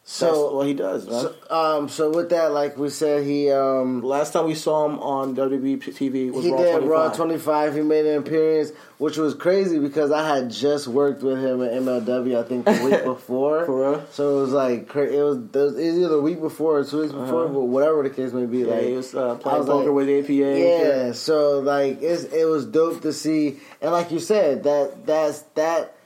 [0.07, 1.07] So- what he does.
[1.09, 1.23] Man.
[1.23, 4.99] so, um, so with that, like we said, he um, Last time we saw him
[4.99, 6.85] on WWE TV was he Raw did 25.
[6.91, 7.75] Raw 25.
[7.75, 11.73] He made an appearance, which was crazy because I had just worked with him at
[11.73, 12.39] MLW.
[12.39, 13.65] I think the week before.
[13.65, 14.07] For real?
[14.11, 17.01] So it was like cra- it was, it was either the week before or two
[17.01, 17.55] weeks before, Uh-huh.
[17.55, 18.59] but whatever the case may be.
[18.59, 20.33] Yeah, like he was uh, playing was poker like- with APA.
[20.61, 25.41] Yeah, so like it's, it was dope to see, and like you said, that that's
[25.55, 25.97] that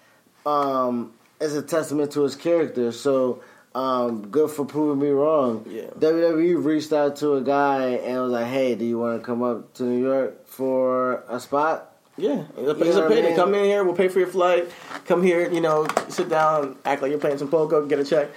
[0.46, 2.92] um, is a testament to his character.
[2.92, 3.42] So
[3.78, 5.64] um, good for proving me wrong.
[5.68, 5.82] Yeah.
[5.98, 9.42] WWE reached out to a guy and was like, "Hey, do you want to come
[9.42, 13.22] up to New York for a spot?" Yeah, it's a, You it's a what I
[13.22, 13.36] mean?
[13.36, 14.68] Come in here, we'll pay for your flight.
[15.06, 18.30] Come here, you know, sit down, act like you're playing some poker, get a check,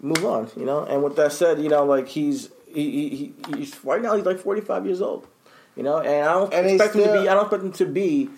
[0.00, 0.50] move on.
[0.56, 4.00] You know, and with that said, you know, like he's he, he, he he's right
[4.00, 5.26] now he's like 45 years old.
[5.76, 7.28] You know, and I don't And expect him to be.
[7.28, 8.30] I don't expect him to be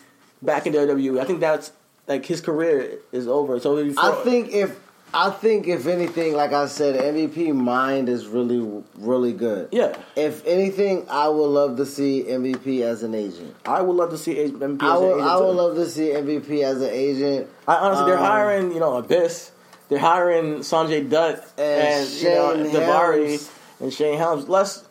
[0.43, 1.21] back in WWE.
[1.21, 1.71] I think that's
[2.09, 3.61] like his career is over.
[3.61, 4.77] So I think if
[5.13, 9.69] I think if anything, like I said, MVP mind is really really good.
[9.73, 13.55] yeah, If anything, I would love to see MVP as an agent.
[13.67, 14.83] I would love to see MVP.
[14.83, 17.49] I as an would, agent I would love to see MVP as an agent.
[17.67, 19.51] I honestly, they're Um, hiring, you know, Abyss.
[19.89, 23.51] They're hiring Sanjay Dutt And and, you know, Shane Daivari
[23.81, 24.49] and Shane Helms.
[24.49, 24.85] Less,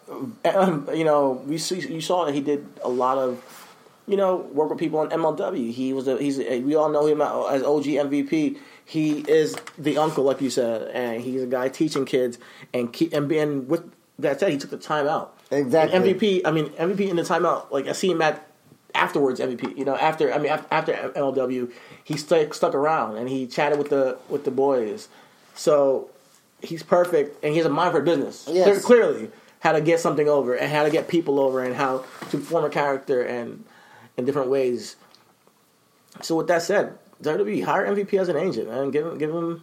[0.44, 3.42] um, you know, we see, you saw that he did a lot of,
[4.08, 5.72] you know, work with people on MLW.
[5.72, 8.58] He was a, he's a, we all know him as OG MVP.
[8.90, 12.40] He is the uncle, like you said, and he's a guy teaching kids
[12.74, 13.84] and keep, and being with
[14.18, 15.38] that said, he took the time out.
[15.52, 15.96] Exactly.
[15.96, 17.70] And MVP, I mean MVP in the timeout.
[17.70, 18.48] Like I see him at
[18.96, 19.78] afterwards MVP.
[19.78, 21.72] You know, after I mean after MLW,
[22.04, 25.08] he stuck stuck around and he chatted with the with the boys.
[25.54, 26.10] So
[26.60, 28.48] he's perfect and he has a mind for business.
[28.52, 28.84] Yes.
[28.84, 32.06] Clear- clearly, how to get something over and how to get people over and how
[32.32, 33.64] to form a character and
[34.18, 34.96] in different ways.
[36.22, 38.92] So with that said, WWE hire MVP as an agent man.
[38.92, 39.62] give him give him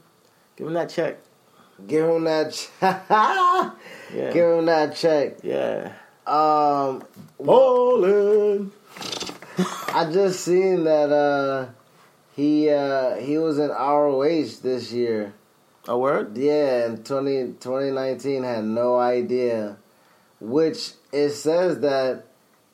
[0.57, 1.19] give him that check.
[1.87, 2.53] Give him that.
[2.53, 2.69] Ch-
[4.15, 4.33] Yeah.
[4.33, 5.39] Give him that check.
[5.43, 5.93] Yeah.
[6.27, 7.03] Um,
[7.41, 8.71] Ballin'.
[9.93, 11.67] I just seen that uh,
[12.35, 15.35] he uh, he was in ROH this year.
[15.89, 16.37] A word?
[16.37, 19.77] Yeah, in 20, 2019 had no idea.
[20.41, 22.25] Which it says that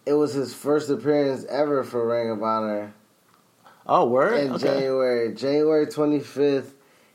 [0.07, 2.95] it was his first appearance ever for Ring of Honor
[3.87, 4.35] Oh, word?
[4.45, 4.65] in Okay.
[4.65, 5.35] January.
[5.35, 6.73] January 25th,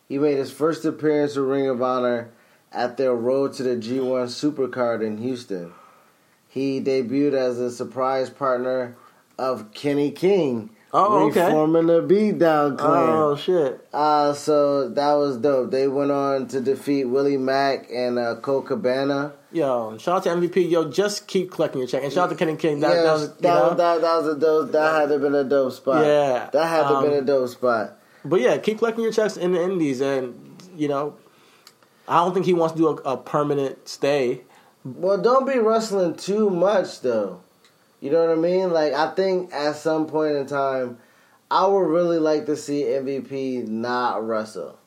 [0.07, 2.30] he made his first appearance for Ring of Honor.
[2.72, 5.73] at their Road to the G1 Supercard in Houston.
[6.49, 8.95] He debuted as a surprise partner
[9.39, 11.45] of Kenny King, Oh, okay.
[11.45, 13.09] reforming the Beatdown Clan.
[13.09, 13.87] Oh shit!
[13.93, 15.69] Uh, so that was dope.
[15.69, 19.33] They went on to defeat Willie Mack and uh, Colt Cabana.
[19.51, 20.71] Yo, shout out to MVP.
[20.71, 22.03] Yo, just keep collecting your check.
[22.03, 22.79] And shout out to Kenny King.
[22.79, 23.69] That, Yes, that was, you that, know?
[23.75, 24.71] that, that was a dope.
[24.71, 26.03] That had to have been a dope spot.
[26.03, 27.99] Yeah, that had to have um, been a dope spot.
[28.25, 31.15] But yeah, keep collecting your checks in the Indies, and you know,
[32.07, 34.41] I don't think he wants to do a, a permanent stay.
[34.83, 37.41] Well, don't be wrestling too much though.
[37.99, 38.71] You know what I mean?
[38.71, 40.97] Like I think at some point in time,
[41.49, 44.77] I would really like to see MVP not wrestle.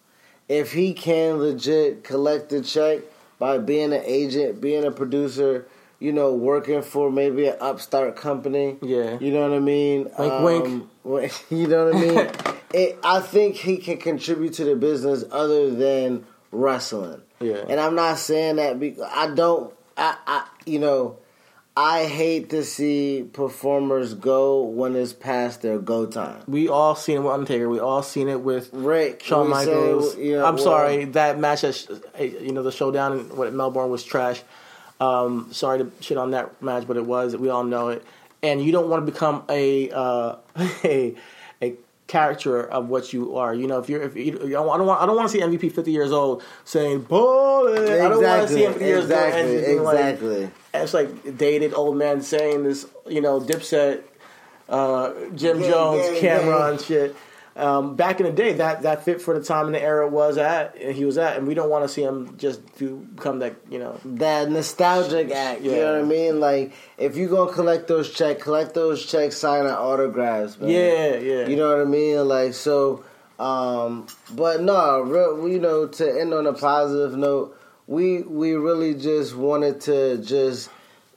[0.48, 3.00] If he can legit collect the check
[3.38, 5.66] by being an agent, being a producer,
[5.98, 8.76] you know, working for maybe an upstart company.
[8.82, 9.18] Yeah.
[9.20, 10.10] You know what I mean?
[10.18, 11.30] Wink, wink.
[11.44, 12.30] Um, you know what I mean?
[12.74, 17.22] it, I think he can contribute to the business other than wrestling.
[17.40, 17.64] Yeah.
[17.68, 19.72] And I'm not saying that because I don't.
[19.96, 21.18] I, I you know,
[21.76, 26.42] I hate to see performers go when it's past their go time.
[26.46, 27.68] We all seen it with Undertaker.
[27.68, 30.16] We all seen it with Ric, Shawn say, Michaels.
[30.16, 31.88] you know, I'm well- sorry, that match, at,
[32.18, 34.42] you know, the showdown in what Melbourne was trash.
[35.00, 37.34] Um, sorry to shit on that match, but it was.
[37.36, 38.04] We all know it.
[38.42, 40.36] And you don't want to become a uh,
[40.84, 41.14] a
[42.10, 43.54] caricature of what you are.
[43.54, 45.72] You know, if you're if you, I don't want I don't want to see MVP
[45.72, 47.88] 50 years old saying bullet.
[47.88, 50.50] I don't want to see him 50 years old and exactly, like- exactly.
[50.74, 54.02] it's like dated old man saying this, you know, Dipset,
[54.68, 56.70] uh, Jim Gang, Jones, camera gang.
[56.70, 57.16] and shit.
[57.56, 60.38] Um, back in the day, that that fit for the time and the era was
[60.38, 63.40] at and he was at, and we don't want to see him just do become
[63.40, 63.98] that, you know.
[64.04, 65.60] that nostalgic act.
[65.62, 66.40] You know what I mean?
[66.40, 70.70] Like if you gonna collect those checks, collect those checks, sign our autographs, man.
[70.70, 71.46] Yeah, yeah.
[71.48, 72.26] You know what I mean?
[72.26, 73.04] Like so.
[73.38, 78.94] Um, but no, real, you know, to end on a positive note, we we really
[78.94, 80.70] just wanted to just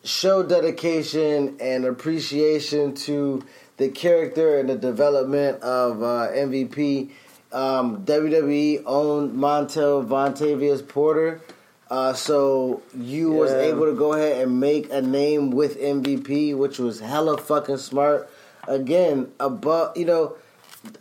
[0.03, 3.43] show dedication and appreciation to
[3.77, 7.11] the character and the development of uh, MVP.
[7.51, 11.41] Um, WWE owned Montel Vontavious Porter.
[11.89, 16.79] Uh, so you was able to go ahead and make a name with MVP, which
[16.79, 18.29] was hella fucking smart.
[18.67, 20.35] Again, above you know,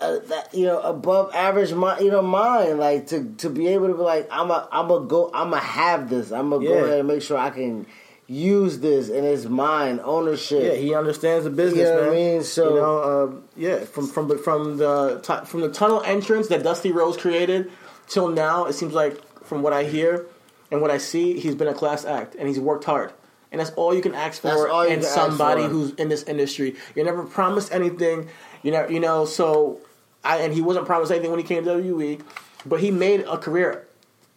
[0.00, 3.88] uh, that you know above average mind, you know mind like to to be able
[3.88, 6.74] to be like I'm a I'm a go I'm a have this I'm gonna go
[6.74, 7.86] ahead and make sure I can
[8.28, 10.62] use this and it's mine ownership.
[10.62, 12.42] Yeah, he understands the business, You know what I mean?
[12.42, 16.62] So- you know, um, yeah, from from from the tu- from the tunnel entrance that
[16.62, 17.70] Dusty Rhodes created
[18.08, 20.26] till now, it seems like from what I hear
[20.70, 23.12] and what I see, he's been a class act and he's worked hard.
[23.50, 25.68] And that's all you can ask for That's all you in somebody for.
[25.68, 26.74] who's in this industry.
[26.94, 28.28] You're never promised anything,
[28.62, 28.88] you know.
[28.88, 29.80] You know, so
[30.24, 32.22] I and he wasn't promised anything when he came to WWE,
[32.64, 33.86] but he made a career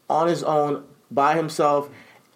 [0.10, 1.88] on his own by himself.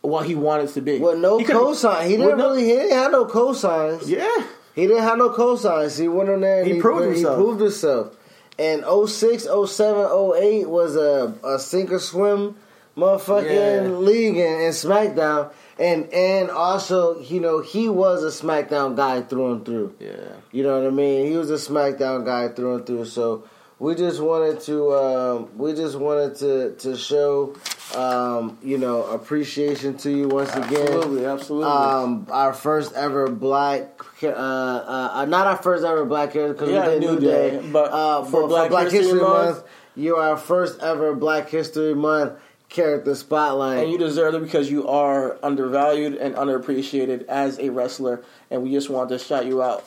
[0.01, 0.97] What he wanted to be.
[0.99, 4.07] With no He cosign, he didn't no- really he didn't have no cosigns.
[4.07, 4.45] Yeah.
[4.73, 5.99] He didn't have no cosigns.
[5.99, 7.35] He went in there and He he, proved he himself.
[7.38, 8.15] proved himself.
[8.57, 10.05] And 06, 07,
[10.38, 12.55] 08 was a, a sink or swim
[12.97, 13.97] motherfucking Yeah.
[13.97, 15.51] league in, in SmackDown.
[15.77, 19.95] And and also, you know, he was a SmackDown guy through and through.
[19.99, 20.11] Yeah.
[20.51, 21.30] You know what I mean?
[21.31, 23.05] He was a SmackDown guy through and through.
[23.05, 23.43] So
[23.80, 27.56] we just wanted to um, we just wanted to to show
[27.95, 30.88] um, you know appreciation to you once again.
[30.88, 31.68] Absolutely, absolutely.
[31.72, 36.88] Um, our first ever black, uh, uh, not our first ever black character because Yeah,
[36.88, 39.64] we did New New Day, Day, but uh, for but Black History Month-
[39.95, 42.34] you're our first ever Black History Month
[42.69, 43.80] character spotlight.
[43.80, 48.23] And you deserve it because you are undervalued and underappreciated as a wrestler.
[48.51, 49.84] And we just wanted to shout you out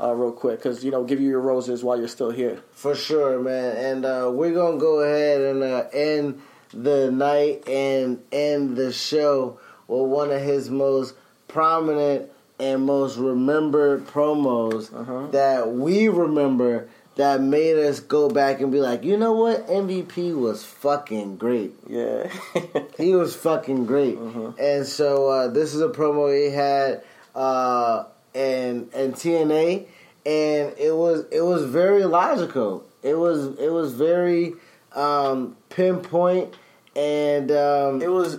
[0.00, 2.60] uh, real quick because, you know, give you your roses while you're still here.
[2.72, 3.76] For sure, man.
[3.76, 6.40] And uh, we're gonna go ahead and uh, end
[6.72, 9.58] the night and end the show
[9.88, 11.14] with one of his most
[11.48, 15.26] prominent and most remembered promos Uh-huh.
[15.32, 20.34] that we remember that made us go back and be like, you know what, MVP
[20.38, 21.72] was fucking great.
[21.88, 22.30] Yeah.
[22.96, 24.16] he was fucking great.
[24.16, 27.02] And so uh, this is a promo he had
[27.34, 29.86] uh, in in TNA,
[30.26, 32.84] and it was it was very logical.
[33.02, 34.54] It was it was very
[34.92, 36.54] um, pinpoint,
[36.96, 38.38] and um, it was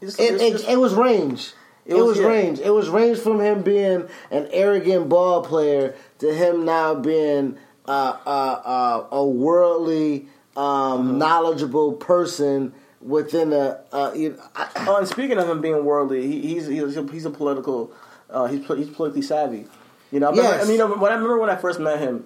[0.00, 1.52] it, it, it was range.
[1.86, 2.26] It, was, was- yeah.
[2.26, 2.58] range.
[2.60, 7.56] It was range from him being an arrogant ball player to him now being
[7.86, 13.80] uh, uh, uh, a worldly, um, knowledgeable person within a.
[13.92, 17.02] Uh, you know, I, oh, and speaking of him being worldly, he, he's, he's, a,
[17.10, 17.92] he's a political,
[18.30, 19.66] uh, he's, he's politically savvy.
[20.10, 20.64] You know, I, remember, Yes.
[20.64, 22.24] I mean, you know, when I remember when I first met him,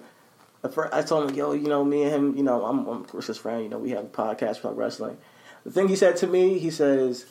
[0.61, 3.05] the fir- I told him, yo, you know, me and him, you know, I'm, I'm
[3.21, 5.17] his friend, you know, we have a podcast, talk wrestling.
[5.63, 7.25] the thing he said to me, he says,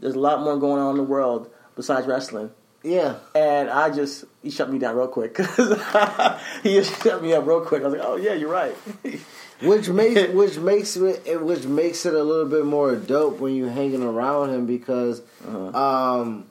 [0.00, 2.50] "There's a lot more going on in the world besides wrestling."
[2.82, 3.16] Yeah.
[3.34, 5.56] And I just he shut me down real quick because
[6.62, 7.82] he just shut me up real quick.
[7.82, 8.74] I was like, "Oh yeah, you're right."
[9.62, 13.70] which makes which makes it which makes it a little bit more dope when you're
[13.70, 16.46] hanging around him because, um,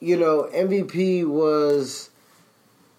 [0.00, 2.10] you know, MVP was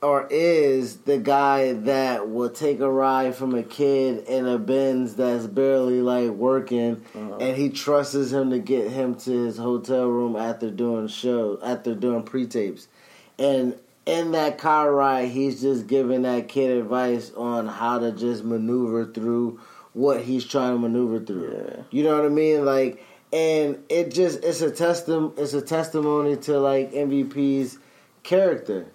[0.01, 5.15] or is the guy that will take a ride from a kid in a Benz
[5.15, 7.37] that's barely like working, uh-huh.
[7.37, 11.93] and he trusts him to get him to his hotel room after doing show after
[11.93, 12.87] doing pre tapes,
[13.37, 18.43] and in that car ride, he's just giving that kid advice on how to just
[18.43, 19.59] maneuver through
[19.93, 21.85] what he's trying to maneuver through.
[21.91, 22.65] You know what I mean?
[22.65, 27.77] Like, and it just it's a testim it's a testimony to like MVP's
[28.23, 28.87] character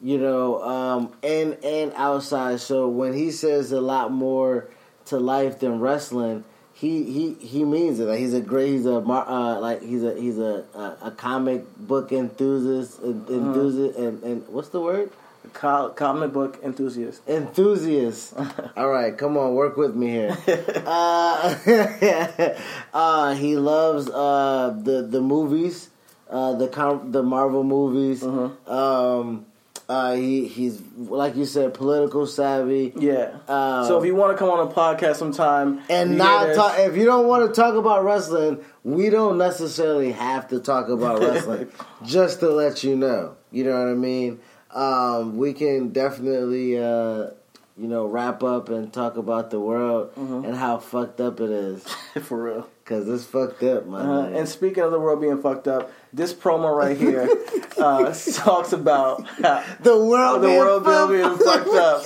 [0.00, 2.60] you know, um, and and outside.
[2.60, 4.68] So when he says a lot more
[5.06, 8.04] to life than wrestling, he he he means it.
[8.04, 11.10] Like he's a great, he's a mar- uh, like he's a he's a a, a
[11.10, 15.10] comic book enthusiast, enthusiast, and, and what's the word?
[15.52, 17.22] Co- comic book enthusiast.
[17.28, 18.34] Enthusiast.
[18.76, 20.36] All right, come on, work with me here.
[20.86, 21.54] uh,
[22.94, 25.90] uh, he loves uh, the the movies,
[26.28, 28.22] uh, the com- the Marvel movies.
[28.22, 29.46] Um,
[29.90, 32.92] uh, he he's like you said, political savvy.
[32.96, 33.32] Yeah.
[33.48, 36.96] Um, so if you want to come on a podcast sometime and not talk, if
[36.96, 41.72] you don't want to talk about wrestling, we don't necessarily have to talk about wrestling.
[42.04, 44.38] just to let you know, you know what I mean.
[44.74, 47.30] Um, we can definitely, uh,
[47.76, 51.84] you know, wrap up and talk about the world and how fucked up it is.
[52.22, 52.68] For real.
[52.84, 54.00] Cause it's fucked up, man.
[54.04, 57.22] Uh, and speaking of the world being fucked up, this promo right here
[57.78, 61.38] uh, talks about the world, the being world fucked being up.
[61.38, 62.02] fucked up,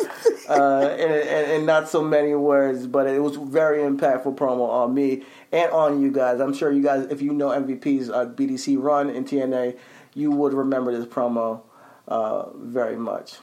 [0.51, 4.93] uh, in, in, in not so many words, but it was very impactful promo on
[4.93, 5.23] me
[5.53, 6.39] and on you guys.
[6.39, 9.78] I'm sure you guys, if you know MVP's uh, BDC run in TNA,
[10.12, 11.62] you would remember this promo
[12.09, 13.35] uh, very much.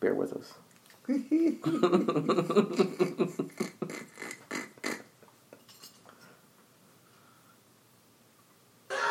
[0.00, 0.54] Bear with us.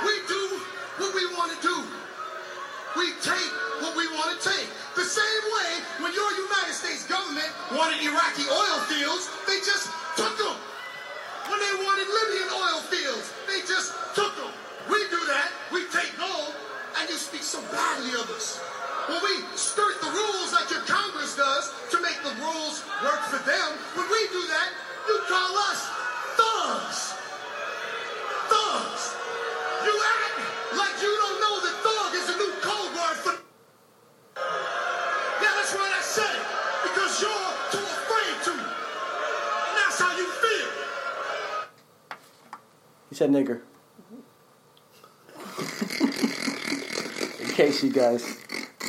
[0.03, 0.59] We do
[0.97, 1.75] what we want to do.
[2.97, 3.51] We take
[3.81, 4.67] what we want to take.
[4.95, 5.69] The same way
[6.03, 10.55] when your United States government wanted Iraqi oil fields, they just took them.
[11.49, 14.53] When they wanted Libyan oil fields, they just took them.
[14.89, 15.49] We do that.
[15.73, 16.53] We take gold,
[16.99, 18.61] and you speak so badly of us.
[19.09, 23.41] When we skirt the rules like your Congress does to make the rules work for
[23.41, 24.69] them, when we do that,
[25.07, 25.81] you call us
[26.37, 27.13] thugs.
[27.13, 27.18] Thugs.
[43.19, 43.59] Said nigger.
[47.41, 48.37] In case you guys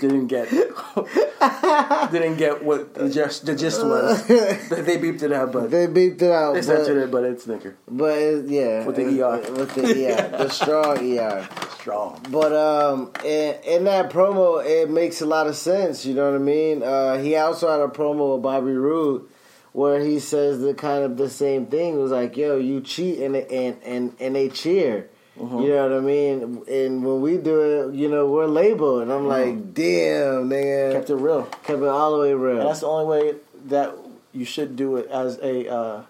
[0.01, 0.49] didn't get
[2.13, 4.37] didn't get what the gist, the gist was, they,
[4.83, 6.53] they beeped it out, but They beeped it out.
[6.55, 7.75] they but- censored it, but it's nigger.
[7.89, 9.53] But it, yeah, With the ER.
[9.53, 11.49] with the ER, the strong ER.
[11.81, 12.25] Strong.
[12.31, 16.07] But um, in, in that promo, it makes a lot of sense.
[16.07, 16.85] You know what I mean?
[16.85, 19.27] Uh, he also had a promo with Bobby Roode
[19.73, 21.95] where he says the kind of the same thing.
[21.95, 25.09] It was like, "Yo, you cheat," and and and and they cheer.
[25.39, 25.59] Mm-hmm.
[25.61, 26.65] You know what I mean?
[26.69, 30.93] And when we do it, you know, we're labeled, and I'm like, "Damn, nigga." Mm-hmm.
[30.93, 31.45] Kept it real.
[31.45, 32.61] Kept it all the way real.
[32.61, 33.35] And that's the only way
[33.67, 33.95] that
[34.33, 36.03] you should do it as a uh,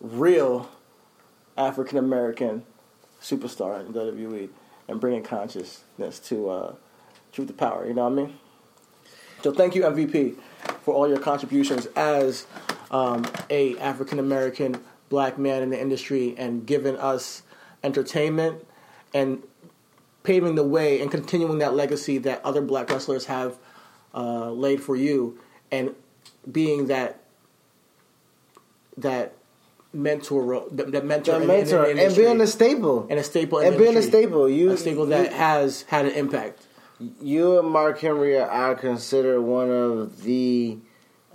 [0.00, 0.68] real
[1.56, 2.64] African American
[3.20, 4.48] superstar in WWE
[4.88, 6.74] and bringing consciousness to uh,
[7.32, 7.86] truth to power.
[7.86, 8.38] You know what I mean?
[9.42, 10.36] So thank you MVP
[10.82, 12.46] for all your contributions as
[12.94, 17.42] um, a African American black man in the industry and giving us
[17.82, 18.64] entertainment
[19.12, 19.42] and
[20.22, 23.56] paving the way and continuing that legacy that other black wrestlers have
[24.14, 25.38] uh, laid for you
[25.72, 25.94] and
[26.50, 27.20] being that
[28.96, 29.34] that
[29.92, 33.06] mentor ro- that, mentor, The in- mentor in the and being a staple.
[33.10, 34.22] and a staple in and being a industry.
[34.22, 34.48] staple.
[34.48, 36.60] You a staple that you- has had an impact.
[37.20, 40.78] you and Mark Henry are considered one of the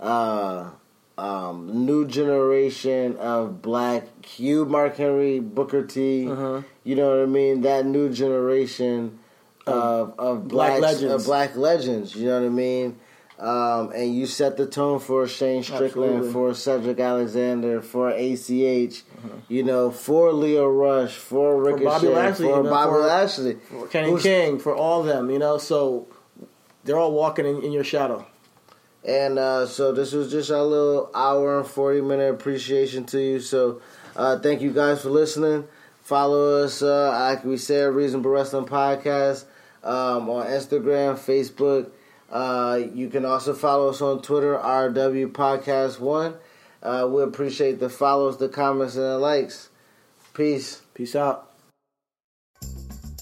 [0.00, 0.70] uh,
[1.20, 4.04] um, new generation of black.
[4.38, 6.28] You, Mark Henry, Booker T.
[6.30, 6.62] Uh-huh.
[6.84, 7.60] You know what I mean?
[7.62, 9.18] That new generation
[9.66, 11.14] of of Black blacks- legends.
[11.14, 12.16] of black legends.
[12.16, 12.98] You know what I mean?
[13.38, 16.32] Um, and you set the tone for Shane Strickland, Absolutely.
[16.32, 19.02] for Cedric Alexander, for ACH,
[19.48, 23.56] you know, for Lio Rush, for Ricochet, Bobby Lashley, for Bobby for- Lashley,
[23.90, 25.56] Kenny King for all of them, you know.
[25.56, 26.06] So
[26.84, 28.26] they're all walking in, in your shadow.
[29.04, 33.40] And uh, so this was just our little hour and 40 minute appreciation to you.
[33.40, 33.80] So
[34.14, 35.66] uh, thank you guys for listening.
[36.02, 39.44] Follow us, uh, like we said, Reasonable Wrestling Podcast
[39.82, 41.90] um, on Instagram, Facebook.
[42.30, 46.34] Uh, you can also follow us on Twitter, RW Podcast One.
[46.82, 49.68] Uh, we appreciate the follows, the comments, and the likes.
[50.34, 50.82] Peace.
[50.94, 51.49] Peace out.